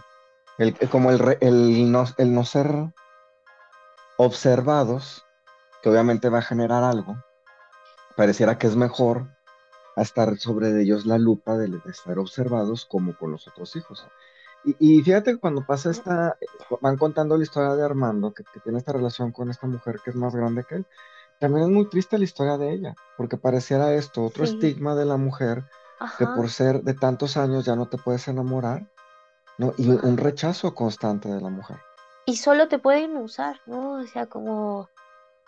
El, 0.58 0.76
como 0.90 1.12
el, 1.12 1.38
el, 1.40 1.92
no, 1.92 2.06
el 2.18 2.34
no 2.34 2.44
ser 2.46 2.68
observados, 4.18 5.24
que 5.84 5.90
obviamente 5.90 6.30
va 6.30 6.40
a 6.40 6.42
generar 6.42 6.84
algo, 6.84 7.16
pareciera 8.16 8.58
que 8.58 8.66
es 8.66 8.76
mejor 8.76 9.37
a 9.98 10.04
estar 10.04 10.38
sobre 10.38 10.82
ellos 10.82 11.06
la 11.06 11.18
lupa 11.18 11.58
de, 11.58 11.68
de 11.68 11.92
estar 11.92 12.18
observados 12.20 12.86
como 12.86 13.18
con 13.18 13.32
los 13.32 13.48
otros 13.48 13.76
hijos. 13.76 14.08
Y, 14.64 14.76
y 14.80 15.04
fíjate 15.04 15.34
que 15.34 15.40
cuando 15.40 15.66
pasa 15.66 15.92
esta, 15.92 16.38
van 16.82 16.98
contando 16.98 17.36
la 17.36 17.44
historia 17.44 17.76
de 17.76 17.84
Armando, 17.84 18.34
que, 18.34 18.44
que 18.54 18.60
tiene 18.60 18.78
esta 18.78 18.94
relación 18.94 19.32
con 19.32 19.50
esta 19.50 19.68
mujer 19.68 20.00
que 20.04 20.12
es 20.12 20.16
más 20.16 20.36
grande 20.36 20.64
que 20.68 20.76
él, 20.76 20.86
también 21.40 21.66
es 21.66 21.72
muy 21.72 21.90
triste 21.90 22.18
la 22.18 22.24
historia 22.24 22.58
de 22.58 22.74
ella, 22.74 22.96
porque 23.16 23.38
pareciera 23.38 23.94
esto, 23.94 24.24
otro 24.24 24.46
Sí. 24.46 24.54
estigma 24.54 24.96
de 24.96 25.06
la 25.06 25.18
mujer, 25.18 25.64
que 26.18 26.26
Ajá. 26.26 26.36
por 26.36 26.50
ser 26.50 26.82
de 26.84 26.94
tantos 26.94 27.38
años 27.38 27.66
ya 27.66 27.76
no 27.76 27.88
te 27.88 27.98
puedes 27.98 28.28
enamorar, 28.28 28.88
¿no? 29.58 29.74
Y 29.78 29.90
un, 29.90 30.18
rechazo 30.18 30.74
constante 30.74 31.30
de 31.30 31.42
la 31.42 31.50
mujer. 31.50 31.78
Y 32.26 32.38
solo 32.38 32.68
te 32.68 32.80
pueden 32.80 33.18
usar, 33.18 33.60
¿no? 33.66 33.94
O 33.94 34.04
sea, 34.04 34.28
como 34.28 34.90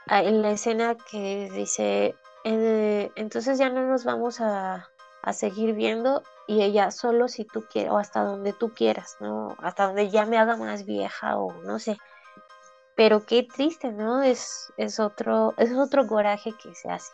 ah, 0.08 0.24
en 0.24 0.41
la 0.41 0.52
escena 0.52 0.95
que 1.12 1.50
dice, 1.54 2.16
eh, 2.44 3.12
entonces 3.16 3.58
ya 3.60 3.70
no 3.70 3.86
nos 3.88 4.04
vamos 4.06 4.42
a, 4.42 4.90
a 5.22 5.34
seguir 5.34 5.74
viendo 5.76 6.24
y 6.48 6.64
ella 6.64 6.92
solo 6.92 7.28
si 7.28 7.46
tú 7.46 7.66
quieres 7.70 7.92
o 7.92 7.98
hasta 7.98 8.24
donde 8.24 8.54
tú 8.54 8.74
quieras, 8.74 9.16
¿no? 9.20 9.56
Hasta 9.60 9.88
donde 9.88 10.10
ya 10.10 10.26
me 10.26 10.38
haga 10.38 10.58
más 10.58 10.86
vieja 10.86 11.38
o 11.40 11.62
no 11.64 11.80
sé. 11.80 11.98
Pero 12.96 13.26
qué 13.26 13.44
triste, 13.44 13.92
¿no? 13.92 14.22
Es, 14.24 14.74
es 14.78 15.00
otro, 15.00 15.54
es 15.58 15.74
otro 15.76 16.06
coraje 16.08 16.52
que 16.62 16.76
se 16.76 16.90
hace. 16.92 17.12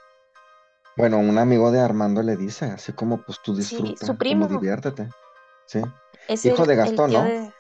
Bueno, 0.97 1.19
un 1.19 1.37
amigo 1.37 1.71
de 1.71 1.79
Armando 1.79 2.21
le 2.23 2.37
dice, 2.37 2.65
así 2.65 2.93
como 2.93 3.21
pues 3.21 3.39
tú 3.41 3.53
Sí, 3.53 3.77
disfruta, 3.77 4.05
su 4.05 4.17
primo. 4.17 4.45
como 4.45 4.59
diviértete. 4.59 5.09
Sí, 5.65 5.81
Es 6.27 6.45
Hijo 6.45 6.63
el- 6.63 6.67
de 6.67 6.75
Gastón, 6.75 7.11
¿no? 7.13 7.23
de- 7.23 7.53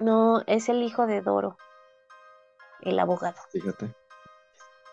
no, 0.00 0.42
es 0.46 0.68
el 0.68 0.82
hijo 0.82 1.06
de 1.06 1.22
Doro, 1.22 1.56
el 2.80 2.98
abogado. 2.98 3.40
fíjate. 3.52 3.94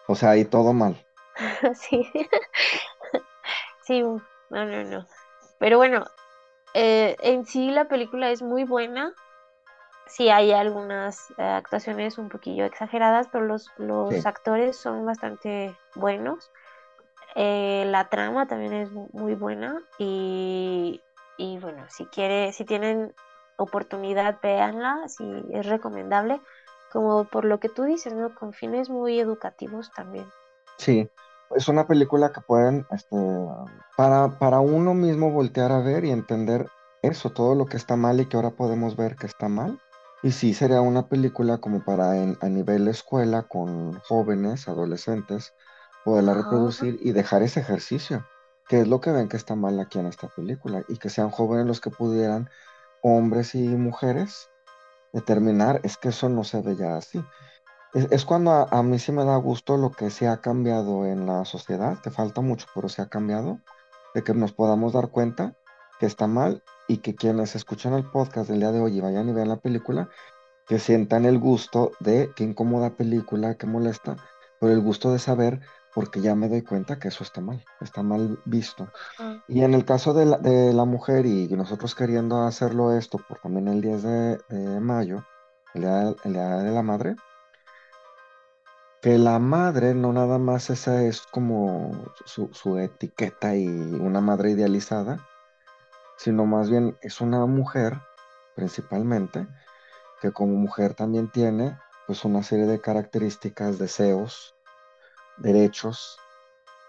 O 0.07 0.15
sea, 0.15 0.31
ahí 0.31 0.43
todo 0.43 0.73
mal. 0.73 1.06
Sí. 1.75 2.11
Sí, 3.81 4.01
no, 4.01 4.21
no, 4.49 4.83
no. 4.83 5.07
Pero 5.57 5.77
bueno, 5.77 6.05
eh, 6.73 7.15
en 7.21 7.45
sí 7.45 7.71
la 7.71 7.87
película 7.87 8.31
es 8.31 8.41
muy 8.43 8.63
buena. 8.65 9.13
Sí 10.07 10.29
hay 10.29 10.51
algunas 10.53 11.31
eh, 11.37 11.43
actuaciones 11.43 12.17
un 12.17 12.29
poquillo 12.29 12.65
exageradas, 12.65 13.29
pero 13.31 13.45
los, 13.45 13.73
los 13.77 14.25
Sí. 14.25 14.27
actores 14.27 14.79
son 14.81 15.05
bastante 15.05 15.79
buenos. 15.95 16.51
Eh, 17.35 17.85
la 17.87 18.09
trama 18.09 18.47
también 18.47 18.73
es 18.73 18.91
mu- 18.91 19.09
muy 19.13 19.35
buena 19.35 19.81
y, 19.99 21.05
y 21.37 21.59
bueno, 21.59 21.85
si 21.89 22.07
quiere, 22.09 22.53
si 22.53 22.65
tienen 22.65 23.13
oportunidad, 23.57 24.39
véanla, 24.41 25.07
si 25.07 25.25
es 25.53 25.65
recomendable, 25.67 26.41
como 26.89 27.29
por 27.29 27.45
lo 27.45 27.59
que 27.59 27.69
tú 27.69 27.83
dices, 27.83 28.13
¿no? 28.15 28.33
Con 28.35 28.53
fines 28.53 28.89
muy 28.89 29.19
educativos 29.19 29.91
también. 29.93 30.33
Sí, 30.77 31.09
es 31.55 31.67
una 31.67 31.87
película 31.87 32.31
que 32.31 32.41
pueden, 32.41 32.85
este, 32.91 33.15
para, 33.95 34.37
para 34.39 34.59
uno 34.59 34.93
mismo 34.93 35.31
voltear 35.31 35.71
a 35.71 35.79
ver 35.79 36.05
y 36.05 36.11
entender 36.11 36.67
eso, 37.01 37.31
todo 37.31 37.55
lo 37.55 37.65
que 37.65 37.77
está 37.77 37.95
mal 37.95 38.19
y 38.19 38.25
que 38.27 38.37
ahora 38.37 38.51
podemos 38.51 38.95
ver 38.95 39.15
que 39.15 39.27
está 39.27 39.47
mal. 39.49 39.79
Y 40.23 40.31
sí, 40.31 40.53
sería 40.53 40.81
una 40.81 41.07
película 41.07 41.59
como 41.59 41.83
para 41.83 42.17
en- 42.17 42.37
a 42.41 42.49
nivel 42.49 42.87
escuela 42.87 43.43
con 43.43 43.99
jóvenes, 44.01 44.67
adolescentes, 44.67 45.53
poderla 46.03 46.33
reproducir 46.33 46.97
y 47.01 47.11
dejar 47.11 47.43
ese 47.43 47.59
ejercicio, 47.59 48.25
que 48.67 48.81
es 48.81 48.87
lo 48.87 48.99
que 49.01 49.11
ven 49.11 49.29
que 49.29 49.37
está 49.37 49.55
mal 49.55 49.79
aquí 49.79 49.99
en 49.99 50.07
esta 50.07 50.27
película, 50.29 50.83
y 50.87 50.97
que 50.97 51.09
sean 51.09 51.29
jóvenes 51.29 51.65
los 51.67 51.81
que 51.81 51.91
pudieran, 51.91 52.49
hombres 53.01 53.55
y 53.55 53.67
mujeres, 53.67 54.49
determinar, 55.13 55.81
es 55.83 55.97
que 55.97 56.09
eso 56.09 56.29
no 56.29 56.43
se 56.43 56.61
ve 56.61 56.75
ya 56.75 56.97
así. 56.97 57.23
Es, 57.93 58.25
cuando 58.25 58.51
a, 58.51 58.83
mí 58.83 58.99
sí 58.99 59.11
me 59.11 59.25
da 59.25 59.35
gusto 59.37 59.77
lo 59.77 59.91
que 59.91 60.09
se 60.09 60.27
ha 60.27 60.37
cambiado 60.37 61.05
en 61.05 61.25
la 61.25 61.45
sociedad, 61.45 61.99
que 62.01 62.11
falta 62.11 62.41
mucho, 62.41 62.67
pero 62.75 62.89
se 62.89 63.01
ha 63.01 63.07
cambiado, 63.07 63.59
de 64.13 64.23
que 64.23 64.33
nos 64.33 64.51
podamos 64.51 64.93
dar 64.93 65.09
cuenta 65.09 65.55
que 65.99 66.05
está 66.05 66.27
mal 66.27 66.63
y 66.87 66.97
que 66.97 67.15
quienes 67.15 67.55
escuchan 67.55 67.93
el 67.93 68.05
podcast 68.09 68.49
del 68.49 68.59
día 68.59 68.71
de 68.71 68.79
hoy 68.79 68.97
y 68.97 69.01
vayan 69.01 69.29
y 69.29 69.33
vean 69.33 69.49
la 69.49 69.57
película, 69.57 70.09
que 70.67 70.79
sientan 70.79 71.25
el 71.25 71.39
gusto 71.39 71.91
de 71.99 72.31
qué 72.35 72.43
incómoda 72.43 72.91
película, 72.91 73.55
qué 73.55 73.67
molesta, 73.67 74.17
pero 74.59 74.73
el 74.73 74.81
gusto 74.81 75.11
de 75.11 75.19
saber 75.19 75.61
porque 75.93 76.21
ya 76.21 76.35
me 76.35 76.49
doy 76.49 76.61
cuenta 76.61 76.99
que 76.99 77.07
eso 77.07 77.23
está 77.23 77.41
mal, 77.41 77.63
está 77.81 78.03
mal 78.03 78.39
visto. 78.45 78.87
Y 79.47 79.63
en 79.63 79.73
el 79.73 79.83
caso 79.83 80.13
de 80.13 80.25
la, 80.73 80.85
mujer 80.85 81.25
y 81.25 81.47
nosotros 81.47 81.95
queriendo 81.95 82.43
hacerlo 82.43 82.95
esto 82.95 83.17
por 83.17 83.39
también 83.39 83.67
el 83.67 83.81
10 83.81 84.03
de, 84.03 84.79
mayo, 84.79 85.25
el 85.73 85.81
día, 85.81 86.15
el 86.23 86.33
día, 86.33 86.57
de 86.57 86.71
la 86.71 86.83
madre, 86.83 87.15
que 89.01 89.17
la 89.17 89.39
madre 89.39 89.93
no 89.93 90.11
nada 90.11 90.37
más 90.37 90.69
esa 90.69 91.03
es 91.03 91.21
como 91.21 91.91
su, 92.25 92.49
su 92.53 92.77
etiqueta 92.77 93.55
y 93.55 93.67
una 93.67 94.21
madre 94.21 94.51
idealizada, 94.51 95.25
sino 96.17 96.45
más 96.45 96.69
bien 96.69 96.97
es 97.01 97.21
una 97.21 97.45
mujer 97.45 97.99
principalmente, 98.55 99.47
que 100.19 100.31
como 100.31 100.55
mujer 100.55 100.95
también 100.95 101.31
tiene 101.31 101.77
pues 102.07 102.25
una 102.25 102.41
serie 102.41 102.65
de 102.65 102.81
características, 102.81 103.77
deseos, 103.77 104.55
derechos, 105.37 106.17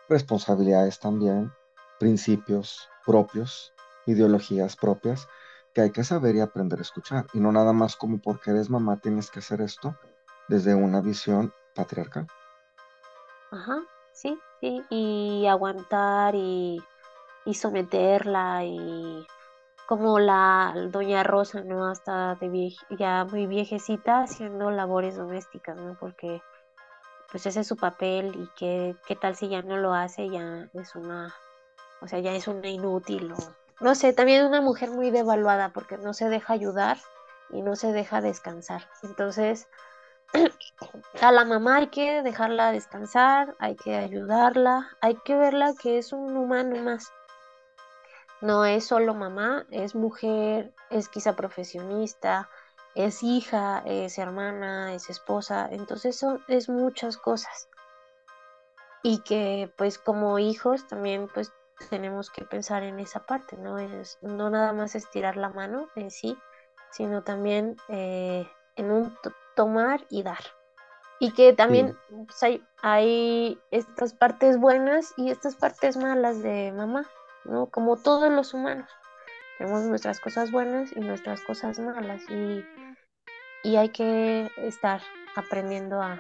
responsabilidades 0.09 0.99
también, 0.99 1.53
principios 1.99 2.89
propios, 3.05 3.75
ideologías 4.07 4.77
propias, 4.77 5.29
que 5.75 5.83
hay 5.83 5.91
que 5.91 6.05
saber 6.05 6.37
y 6.37 6.41
aprender 6.41 6.79
a 6.79 6.83
escuchar. 6.83 7.27
Y 7.35 7.41
no 7.41 7.53
nada 7.53 7.73
más 7.75 7.97
como 7.97 8.19
porque 8.19 8.53
eres 8.53 8.71
mamá 8.71 9.01
tienes 9.01 9.31
que 9.31 9.41
hacer 9.41 9.61
esto 9.61 9.97
desde 10.49 10.75
una 10.75 11.03
visión 11.03 11.53
patriarcal. 11.79 12.26
Ajá, 13.51 13.79
sí, 14.12 14.39
sí, 14.61 14.83
y 14.91 15.47
aguantar 15.47 16.35
y, 16.35 16.83
y 17.47 17.55
someterla 17.55 18.64
y 18.64 19.26
como 19.87 20.18
la 20.18 20.74
doña 20.91 21.22
Rosa, 21.22 21.62
¿no? 21.62 21.87
Hasta 21.87 22.35
de 22.37 22.74
ya 22.99 23.24
muy 23.24 23.47
viejecita 23.47 24.22
haciendo 24.22 24.70
labores 24.70 25.16
domésticas, 25.16 25.76
¿no? 25.76 25.97
Porque 25.99 26.43
pues 27.31 27.47
ese 27.47 27.61
es 27.61 27.66
su 27.66 27.76
papel 27.76 28.35
y 28.37 28.49
qué, 28.57 28.97
qué 29.07 29.16
tal 29.16 29.37
si 29.37 29.49
ya 29.49 29.62
no 29.62 29.76
lo 29.76 29.95
hace, 29.95 30.29
ya 30.31 30.68
es 30.74 30.95
una, 30.95 31.35
o 32.01 32.09
sea, 32.09 32.20
ya 32.20 32.33
es 32.33 32.49
una 32.49 32.68
inútil 32.68 33.33
o 33.33 33.37
no 33.81 33.95
sé, 33.95 34.12
también 34.12 34.45
una 34.47 34.61
mujer 34.61 34.91
muy 34.91 35.11
devaluada 35.11 35.72
porque 35.72 35.99
no 35.99 36.12
se 36.12 36.29
deja 36.29 36.53
ayudar 36.53 36.99
y 37.51 37.62
no 37.62 37.76
se 37.76 37.93
deja 37.93 38.20
descansar. 38.20 38.89
Entonces, 39.03 39.68
a 41.20 41.33
la 41.33 41.45
mamá 41.45 41.76
hay 41.76 41.87
que 41.89 42.22
dejarla 42.22 42.72
descansar, 42.72 43.57
hay 43.59 43.76
que 43.76 43.97
ayudarla, 43.97 44.97
hay 45.01 45.16
que 45.24 45.35
verla 45.35 45.74
que 45.81 45.99
es 45.99 46.12
un 46.12 46.37
humano 46.37 46.83
más. 46.83 47.12
No 48.41 48.64
es 48.64 48.87
solo 48.87 49.14
mamá, 49.14 49.66
es 49.70 49.95
mujer, 49.95 50.72
es 50.91 51.09
quizá 51.09 51.35
profesionista, 51.35 52.49
es 52.95 53.22
hija, 53.22 53.83
es 53.85 54.18
hermana, 54.18 54.95
es 54.95 55.11
esposa, 55.11 55.68
entonces 55.70 56.16
son, 56.16 56.45
es 56.47 56.68
muchas 56.68 57.16
cosas. 57.16 57.68
Y 59.03 59.18
que 59.20 59.72
pues 59.76 59.99
como 59.99 60.39
hijos 60.39 60.87
también 60.87 61.29
pues 61.33 61.53
tenemos 61.91 62.31
que 62.31 62.45
pensar 62.45 62.83
en 62.83 63.01
esa 63.01 63.24
parte, 63.24 63.57
¿no? 63.57 63.79
Es, 63.79 64.18
no 64.20 64.51
nada 64.51 64.72
más 64.72 64.95
estirar 64.95 65.37
la 65.37 65.51
mano 65.51 65.89
en 65.97 66.11
sí, 66.11 66.37
sino 66.91 67.22
también 67.22 67.76
eh, 67.89 68.49
en 68.76 68.91
un 68.91 69.16
tomar 69.59 70.07
y 70.09 70.23
dar. 70.23 70.45
Y 71.19 71.33
que 71.33 71.53
también 71.53 71.99
pues, 72.27 72.43
hay, 72.45 72.65
hay 72.81 73.59
estas 73.73 74.15
partes 74.15 74.57
buenas 74.57 75.13
y 75.17 75.31
estas 75.31 75.57
partes 75.57 75.97
malas 75.97 76.41
de 76.45 76.73
mamá, 76.73 77.05
¿no? 77.45 77.67
Como 77.67 77.97
todos 77.97 78.31
los 78.31 78.55
humanos. 78.55 78.89
Tenemos 79.59 79.83
nuestras 79.83 80.21
cosas 80.21 80.53
buenas 80.53 80.93
y 80.95 81.01
nuestras 81.01 81.41
cosas 81.41 81.81
malas. 81.81 82.23
Y 82.31 82.65
y 83.63 83.77
hay 83.77 83.89
que 83.89 84.51
estar 84.59 85.03
aprendiendo 85.37 86.01
a, 86.01 86.19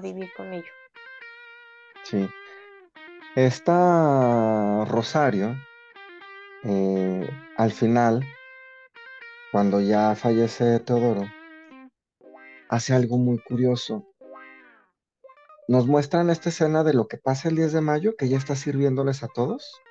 vivir 0.00 0.30
con 0.36 0.52
ello. 0.52 0.72
Sí. 2.04 2.28
Esta 3.34 4.84
Rosario, 4.86 5.56
eh, 6.64 7.28
al 7.56 7.72
final, 7.72 8.24
cuando 9.50 9.80
ya 9.80 10.14
fallece 10.14 10.80
Teodoro, 10.80 11.26
hace 12.72 12.94
algo 12.94 13.18
muy 13.18 13.38
curioso. 13.38 14.08
Nos 15.68 15.86
muestran 15.86 16.30
esta 16.30 16.48
escena 16.48 16.82
de 16.82 16.94
lo 16.94 17.06
que 17.06 17.18
pasa 17.18 17.50
el 17.50 17.56
10 17.56 17.74
de 17.74 17.82
mayo, 17.82 18.16
que 18.16 18.30
ya 18.30 18.38
está 18.38 18.56
sirviéndoles 18.56 19.22
a 19.22 19.28
todos, 19.28 19.82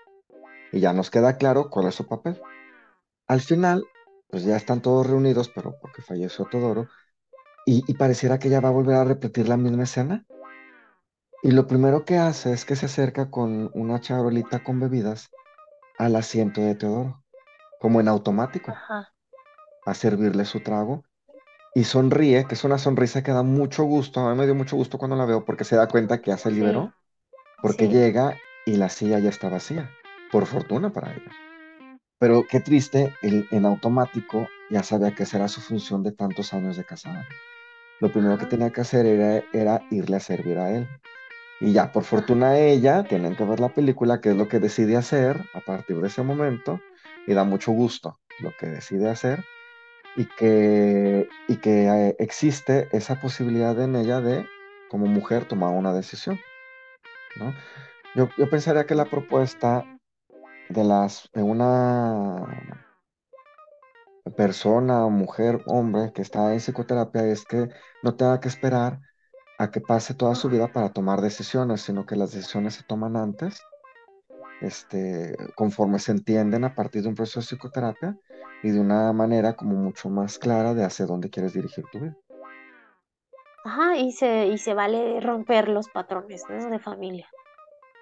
y 0.71 0.79
ya 0.79 0.91
nos 0.91 1.11
queda 1.11 1.38
claro 1.38 1.69
cuál 1.69 1.88
es 1.88 1.95
su 1.95 2.07
papel. 2.07 2.41
Al 3.27 3.39
final, 3.39 3.86
pues 4.32 4.45
ya 4.45 4.55
están 4.55 4.82
todos 4.82 5.05
reunidos, 5.05 5.49
pero 5.53 5.77
porque 5.79 6.01
falleció 6.01 6.45
Todoro, 6.45 6.88
y, 7.67 7.93
pareciera 7.93 8.39
que 8.39 8.47
ella 8.47 8.61
va 8.61 8.69
a 8.69 8.73
volver 8.79 8.95
a 8.95 9.03
repetir 9.03 9.47
la 9.47 9.57
misma 9.57 9.84
escena. 9.84 10.25
Y 11.43 11.51
lo 11.51 11.67
primero 11.67 12.03
que 12.03 12.17
hace 12.17 12.51
es 12.51 12.65
que 12.65 12.75
se 12.75 12.88
acerca 12.88 13.29
con 13.29 13.69
una 13.75 14.01
charolita 14.01 14.63
con 14.63 14.79
bebidas 14.79 15.29
al 15.99 16.15
asiento 16.15 16.61
de 16.61 16.73
Teodoro, 16.73 17.23
como 17.79 17.99
en 17.99 18.07
automático, 18.07 18.73
a 19.86 19.93
servirle 19.93 20.45
su 20.45 20.61
trago. 20.61 21.03
Y 21.74 21.86
sonríe, 21.86 22.45
que 22.45 22.55
es 22.55 22.63
una 22.63 22.78
sonrisa 22.78 23.24
que 23.24 23.32
da 23.32 23.43
mucho 23.43 23.84
gusto. 23.84 24.19
A 24.19 24.32
mí 24.32 24.38
me 24.38 24.45
dio 24.45 24.55
mucho 24.55 24.76
gusto 24.76 24.97
cuando 24.97 25.15
la 25.15 25.26
veo 25.26 25.45
porque 25.45 25.63
se 25.63 25.76
da 25.76 25.88
cuenta 25.88 26.22
que 26.22 26.32
ya 26.32 26.38
se 26.38 26.51
liberó. 26.51 26.93
Porque 27.61 27.88
llega 27.88 28.38
y 28.65 28.76
la 28.76 28.89
silla 28.89 29.19
ya 29.19 29.30
está 29.30 29.49
vacía. 29.49 29.89
Por 30.32 30.45
fortuna 30.45 30.91
para 30.91 31.11
ella. 31.13 31.32
Pero 32.19 32.45
qué 32.49 32.59
triste, 32.59 33.13
él 33.22 33.47
en 33.51 33.65
automático 33.65 34.47
ya 34.69 34.84
sabía 34.84 35.15
que 35.15 35.24
esa 35.24 35.38
era 35.38 35.47
su 35.47 35.61
función 35.61 36.03
de 36.03 36.11
tantos 36.11 36.53
años 36.53 36.78
de 36.78 36.84
casada. 36.84 37.26
Lo 37.99 38.11
primero 38.11 38.38
que 38.38 38.45
tenía 38.45 38.72
que 38.72 38.82
hacer 38.82 39.05
era, 39.05 39.43
era 39.53 39.82
irle 39.91 40.17
a 40.17 40.19
servir 40.19 40.57
a 40.57 40.72
él. 40.72 40.88
Y 41.59 41.74
ya, 41.74 41.91
por 41.91 42.03
fortuna 42.03 42.57
ella, 42.57 43.03
tienen 43.03 43.36
que 43.36 43.45
ver 43.45 43.59
la 43.59 43.69
película, 43.69 44.19
que 44.19 44.32
es 44.32 44.36
lo 44.36 44.47
que 44.47 44.59
decide 44.59 44.97
hacer 44.97 45.45
a 45.53 45.61
partir 45.61 46.01
de 46.01 46.07
ese 46.07 46.24
momento, 46.24 46.80
y 47.28 47.34
da 47.34 47.43
mucho 47.43 47.72
gusto 47.72 48.19
lo 48.39 48.51
que 48.59 48.65
decide 48.65 49.09
hacer, 49.09 49.45
y 50.16 50.26
que, 50.26 51.28
y 51.47 51.57
que 51.57 51.88
eh, 51.88 52.16
existe 52.20 52.88
esa 52.91 53.20
posibilidad 53.20 53.80
en 53.80 53.95
ella 53.95 54.20
de, 54.22 54.45
como 54.89 55.05
mujer, 55.05 55.47
tomar 55.47 55.74
una 55.74 55.93
decisión. 55.93 56.39
¿no? 57.38 57.53
Yo, 58.16 58.30
yo 58.38 58.49
pensaría 58.49 58.86
que 58.86 58.95
la 58.95 59.05
propuesta 59.05 59.86
de 60.70 60.84
las 60.84 61.30
de 61.34 61.43
una 61.43 62.45
persona, 64.36 65.07
mujer, 65.07 65.62
hombre 65.66 66.12
que 66.14 66.22
está 66.22 66.53
en 66.53 66.59
psicoterapia 66.59 67.26
es 67.26 67.45
que 67.45 67.70
no 68.03 68.16
tenga 68.16 68.39
que 68.39 68.47
esperar 68.47 68.99
a 69.57 69.72
que 69.72 69.82
pase 69.82 70.14
toda 70.14 70.36
su 70.36 70.49
vida 70.49 70.68
para 70.72 70.91
tomar 70.91 71.22
decisiones, 71.22 71.82
sino 71.82 72.05
que 72.05 72.16
las 72.16 72.32
decisiones 72.32 72.76
se 72.76 72.84
toman 72.84 73.16
antes, 73.16 73.62
este, 74.62 75.36
conforme 75.55 75.99
se 75.99 76.12
entienden 76.12 76.64
a 76.64 76.76
partir 76.76 77.03
de 77.03 77.09
un 77.09 77.16
proceso 77.16 77.39
de 77.41 77.45
psicoterapia 77.45 78.18
y 78.64 78.70
de 78.70 78.80
una 78.80 79.12
manera 79.14 79.53
como 79.53 79.76
mucho 79.76 80.09
más 80.09 80.38
clara 80.38 80.74
de 80.74 80.84
hacia 80.84 81.05
dónde 81.05 81.30
quieres 81.30 81.53
dirigir 81.53 81.86
tu 81.91 81.99
vida. 81.99 82.18
Ajá, 83.64 83.97
y 83.97 84.12
se, 84.12 84.47
y 84.47 84.57
se 84.57 84.74
vale 84.74 85.20
romper 85.20 85.70
los 85.70 85.89
patrones 85.89 86.43
de 86.47 86.80
familia 86.80 87.30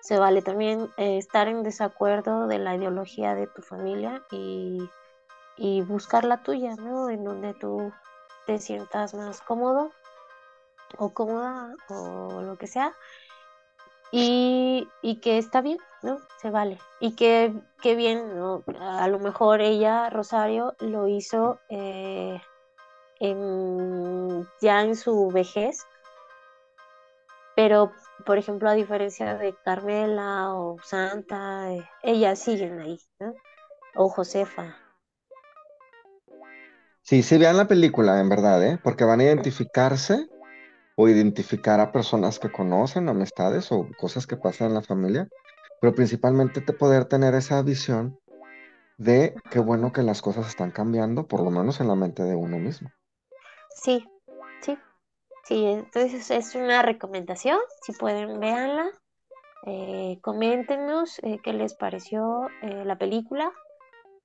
se 0.02 0.18
vale 0.18 0.42
también 0.42 0.92
eh, 0.98 1.18
estar 1.18 1.48
en 1.48 1.64
desacuerdo 1.64 2.48
de 2.48 2.60
la 2.60 2.76
ideología 2.76 3.36
de 3.36 3.48
tu 3.48 3.62
familia 3.62 4.24
y, 4.32 4.90
buscar 5.88 6.24
la 6.24 6.42
tuya, 6.42 6.76
¿no? 6.76 7.10
En 7.10 7.24
donde 7.24 7.54
tú 7.54 7.92
te 8.46 8.60
sientas 8.60 9.14
más 9.14 9.42
cómodo 9.42 9.92
o 10.98 11.14
cómoda 11.14 11.76
o 11.90 12.42
lo 12.42 12.58
que 12.58 12.68
sea. 12.68 12.96
Y, 14.12 14.88
que 15.22 15.38
está 15.38 15.62
bien, 15.62 15.78
¿no? 16.02 16.20
Se 16.42 16.50
vale. 16.50 16.80
Y 17.00 17.16
que, 17.16 17.54
bien, 17.84 18.36
¿no? 18.36 18.64
A 18.80 19.08
lo 19.08 19.20
mejor 19.20 19.62
ella, 19.62 20.10
Rosario, 20.10 20.76
lo 20.80 21.08
hizo 21.08 21.60
eh, 21.70 22.42
ya 24.62 24.82
en 24.82 24.96
su 24.96 25.30
vejez, 25.30 25.86
pero 27.56 27.92
por 28.26 28.38
ejemplo, 28.38 28.70
a 28.70 28.74
diferencia 28.74 29.36
de 29.36 29.56
Carmela 29.64 30.54
o 30.54 30.78
Santa, 30.84 31.72
eh, 31.72 31.84
ellas 32.04 32.40
siguen 32.40 32.80
ahí, 32.80 33.00
¿no? 33.20 33.34
O 33.96 34.10
Josefa. 34.10 34.76
Sí, 37.02 37.24
sí 37.24 37.38
vean 37.38 37.58
la 37.58 37.68
película, 37.68 38.20
en 38.20 38.30
verdad, 38.30 38.64
¿eh? 38.64 38.80
Porque 38.84 39.04
van 39.04 39.20
a 39.20 39.24
identificarse 39.24 40.30
o 41.02 41.08
identificar 41.08 41.80
a 41.80 41.94
personas 41.94 42.40
que 42.40 42.52
conocen, 42.52 43.08
amistades 43.08 43.72
o 43.72 43.88
cosas 43.98 44.28
que 44.28 44.36
pasan 44.36 44.68
en 44.68 44.74
la 44.74 44.82
familia, 44.82 45.30
pero 45.80 45.96
principalmente 45.96 46.60
te 46.60 46.74
poder 46.74 47.06
tener 47.06 47.36
esa 47.36 47.62
visión 47.62 48.20
de 48.98 49.34
qué 49.50 49.60
bueno 49.60 49.94
que 49.94 50.04
las 50.04 50.22
cosas 50.22 50.50
están 50.50 50.72
cambiando, 50.72 51.26
por 51.26 51.42
lo 51.42 51.52
menos 51.52 51.80
en 51.80 51.88
la 51.88 51.96
mente 51.96 52.24
de 52.24 52.36
uno 52.36 52.60
mismo. 52.60 52.92
Sí, 53.70 54.06
sí, 54.60 54.78
Sí, 55.46 55.66
entonces 55.68 56.30
es 56.32 56.54
una 56.56 56.82
recomendación. 56.82 57.60
Si 57.82 57.94
pueden, 57.94 58.42
véanla. 58.42 58.92
Eh, 59.68 60.20
coméntenos 60.22 61.20
eh, 61.24 61.40
qué 61.42 61.54
les 61.54 61.76
pareció 61.76 62.50
eh, 62.62 62.84
la 62.84 62.98
película. 62.98 63.54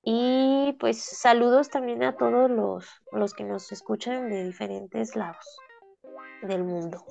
Y 0.03 0.75
pues 0.81 1.01
saludos 1.01 1.69
también 1.69 2.03
a 2.03 2.17
todos 2.17 2.51
los, 2.51 2.85
los 3.13 3.33
que 3.33 3.45
nos 3.45 3.71
escuchan 3.71 4.29
de 4.29 4.43
diferentes 4.43 5.15
lados 5.15 5.61
del 6.47 6.63
mundo. 6.63 7.03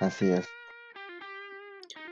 Así 0.00 0.30
es. 0.30 0.48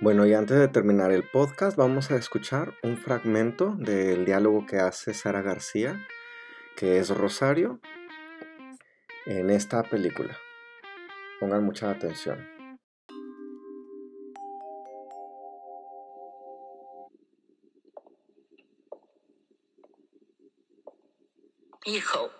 Bueno, 0.00 0.24
y 0.24 0.32
antes 0.32 0.58
de 0.58 0.68
terminar 0.68 1.12
el 1.12 1.28
podcast, 1.28 1.76
vamos 1.76 2.10
a 2.10 2.16
escuchar 2.16 2.72
un 2.82 2.96
fragmento 2.96 3.74
del 3.76 4.24
diálogo 4.24 4.64
que 4.64 4.78
hace 4.78 5.12
Sara 5.12 5.42
García, 5.42 6.06
que 6.74 6.98
es 6.98 7.10
Rosario, 7.10 7.80
en 9.26 9.50
esta 9.50 9.82
película. 9.82 10.38
Pongan 11.38 11.64
mucha 11.64 11.90
atención. 11.90 12.48
Hijo, 21.84 22.30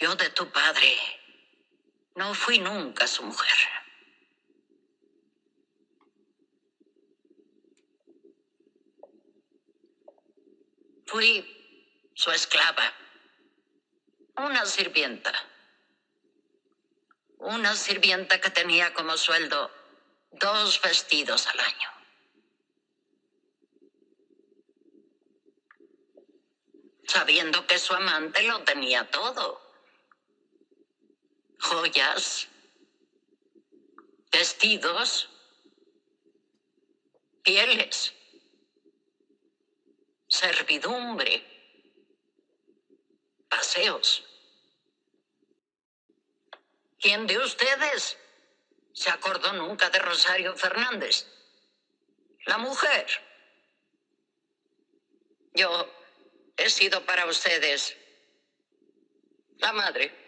yo 0.00 0.14
de 0.16 0.30
tu 0.30 0.50
padre 0.50 0.96
no 2.16 2.34
fui 2.34 2.58
nunca 2.58 3.06
su 3.06 3.22
mujer. 3.22 3.58
Fui 11.06 12.10
su 12.14 12.30
esclava, 12.30 12.94
una 14.36 14.64
sirvienta. 14.64 15.32
Una 17.38 17.74
sirvienta 17.74 18.40
que 18.40 18.50
tenía 18.50 18.92
como 18.94 19.16
sueldo 19.16 19.70
dos 20.32 20.80
vestidos 20.82 21.46
al 21.46 21.60
año. 21.60 21.90
Sabiendo 27.06 27.66
que 27.66 27.78
su 27.78 27.92
amante 27.92 28.42
lo 28.44 28.62
tenía 28.62 29.10
todo. 29.10 29.59
Joyas, 31.60 32.48
vestidos, 34.32 35.28
pieles 37.42 38.14
servidumbre, 40.30 41.44
paseos. 43.48 44.24
¿Quién 46.98 47.26
de 47.26 47.38
ustedes 47.38 48.16
se 48.92 49.10
acordó 49.10 49.52
nunca 49.54 49.90
de 49.90 49.98
Rosario 49.98 50.56
Fernández? 50.56 51.26
La 52.46 52.58
mujer. 52.58 53.06
Yo 55.54 55.92
he 56.56 56.70
sido 56.70 57.04
para 57.04 57.26
ustedes 57.26 57.96
la 59.58 59.72
madre, 59.72 60.19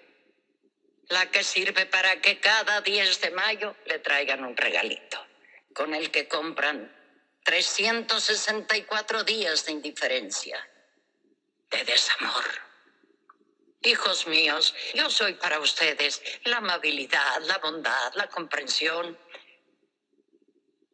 la 1.13 1.31
que 1.31 1.45
sirve 1.45 1.85
para 1.85 2.23
que 2.23 2.41
cada 2.41 2.81
10 2.81 3.21
de 3.21 3.31
mayo 3.33 3.77
le 3.85 3.99
traigan 3.99 4.45
un 4.45 4.57
regalito, 4.57 5.19
con 5.75 5.93
el 5.93 6.11
que 6.11 6.27
compran 6.27 6.91
364 7.45 9.23
días 9.23 9.67
de 9.67 9.73
indiferencia, 9.73 10.67
de 11.71 11.85
desamor. 11.85 12.45
Hijos 13.83 14.27
míos, 14.27 14.75
yo 14.95 15.11
soy 15.11 15.35
para 15.35 15.61
ustedes 15.61 16.23
la 16.45 16.59
amabilidad, 16.59 17.43
la 17.43 17.59
bondad, 17.59 18.15
la 18.15 18.29
comprensión, 18.29 19.19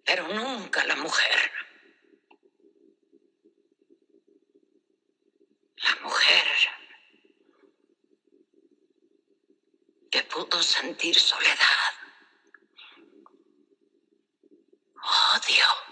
pero 0.04 0.26
nunca 0.26 0.84
la 0.84 0.96
mujer. 0.96 1.52
La 5.76 5.96
mujer 6.02 6.77
que 10.10 10.22
pudo 10.22 10.62
sentir 10.62 11.14
soledad, 11.18 11.92
odio 15.36 15.88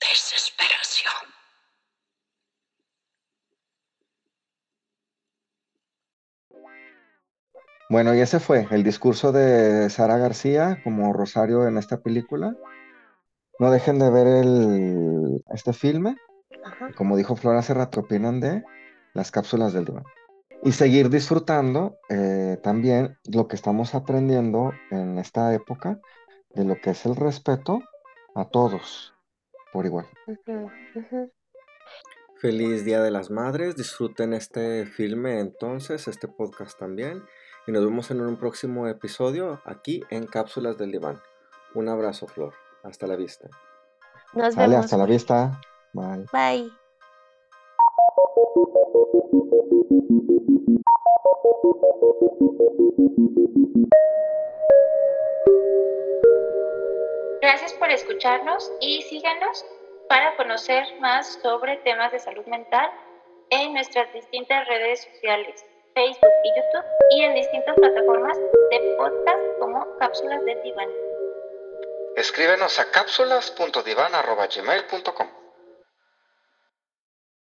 desesperación. 0.00 1.12
Bueno, 7.88 8.14
y 8.14 8.20
ese 8.20 8.40
fue 8.40 8.66
el 8.70 8.82
discurso 8.82 9.32
de 9.32 9.90
Sara 9.90 10.16
García 10.16 10.80
como 10.82 11.12
Rosario 11.12 11.68
en 11.68 11.76
esta 11.76 12.00
película. 12.00 12.56
No 13.58 13.70
dejen 13.70 13.98
de 13.98 14.10
ver 14.10 14.26
el, 14.26 15.44
este 15.52 15.72
filme. 15.72 16.16
Como 16.96 17.16
dijo 17.16 17.36
Flora 17.36 17.58
hace 17.58 17.74
rato, 17.74 18.00
opinan 18.00 18.40
de 18.40 18.64
las 19.12 19.30
cápsulas 19.30 19.72
del 19.72 19.84
diván. 19.84 20.04
Y 20.62 20.72
seguir 20.72 21.10
disfrutando 21.10 21.98
eh, 22.08 22.56
también 22.62 23.18
lo 23.24 23.48
que 23.48 23.56
estamos 23.56 23.94
aprendiendo 23.94 24.72
en 24.90 25.18
esta 25.18 25.52
época 25.54 26.00
de 26.50 26.64
lo 26.64 26.76
que 26.80 26.90
es 26.90 27.04
el 27.04 27.16
respeto 27.16 27.80
a 28.34 28.44
todos, 28.44 29.12
por 29.72 29.86
igual. 29.86 30.06
Feliz 32.40 32.84
Día 32.84 33.00
de 33.02 33.10
las 33.10 33.30
Madres, 33.30 33.76
disfruten 33.76 34.32
este 34.34 34.86
filme 34.86 35.40
entonces, 35.40 36.06
este 36.08 36.28
podcast 36.28 36.78
también, 36.78 37.22
y 37.66 37.72
nos 37.72 37.84
vemos 37.84 38.10
en 38.10 38.20
un 38.20 38.36
próximo 38.36 38.86
episodio 38.88 39.60
aquí 39.64 40.02
en 40.10 40.26
Cápsulas 40.26 40.78
del 40.78 40.92
Diván. 40.92 41.20
Un 41.74 41.88
abrazo, 41.88 42.26
Flor. 42.26 42.54
Hasta 42.82 43.06
la 43.06 43.16
vista. 43.16 43.48
Nos 44.34 44.54
Vale, 44.54 44.70
vemos. 44.70 44.84
hasta 44.84 44.96
la 44.96 45.06
vista. 45.06 45.60
Bye. 45.92 46.26
Bye. 46.32 46.72
Gracias 57.40 57.72
por 57.74 57.90
escucharnos 57.90 58.72
y 58.80 59.02
síganos 59.02 59.64
para 60.08 60.34
conocer 60.36 60.84
más 61.00 61.38
sobre 61.42 61.76
temas 61.78 62.12
de 62.12 62.18
salud 62.18 62.46
mental 62.46 62.90
en 63.50 63.74
nuestras 63.74 64.10
distintas 64.12 64.66
redes 64.68 65.06
sociales, 65.12 65.64
Facebook 65.94 66.32
y 66.44 66.48
YouTube, 66.56 66.84
y 67.10 67.22
en 67.22 67.34
distintas 67.34 67.74
plataformas 67.76 68.38
de 68.38 68.94
podcast 68.96 69.58
como 69.58 69.84
Cápsulas 69.98 70.42
del 70.44 70.62
Diván. 70.62 70.88
Escríbenos 72.16 72.78
a 72.78 72.90
cápsulas.divan.gmail.com 72.90 75.41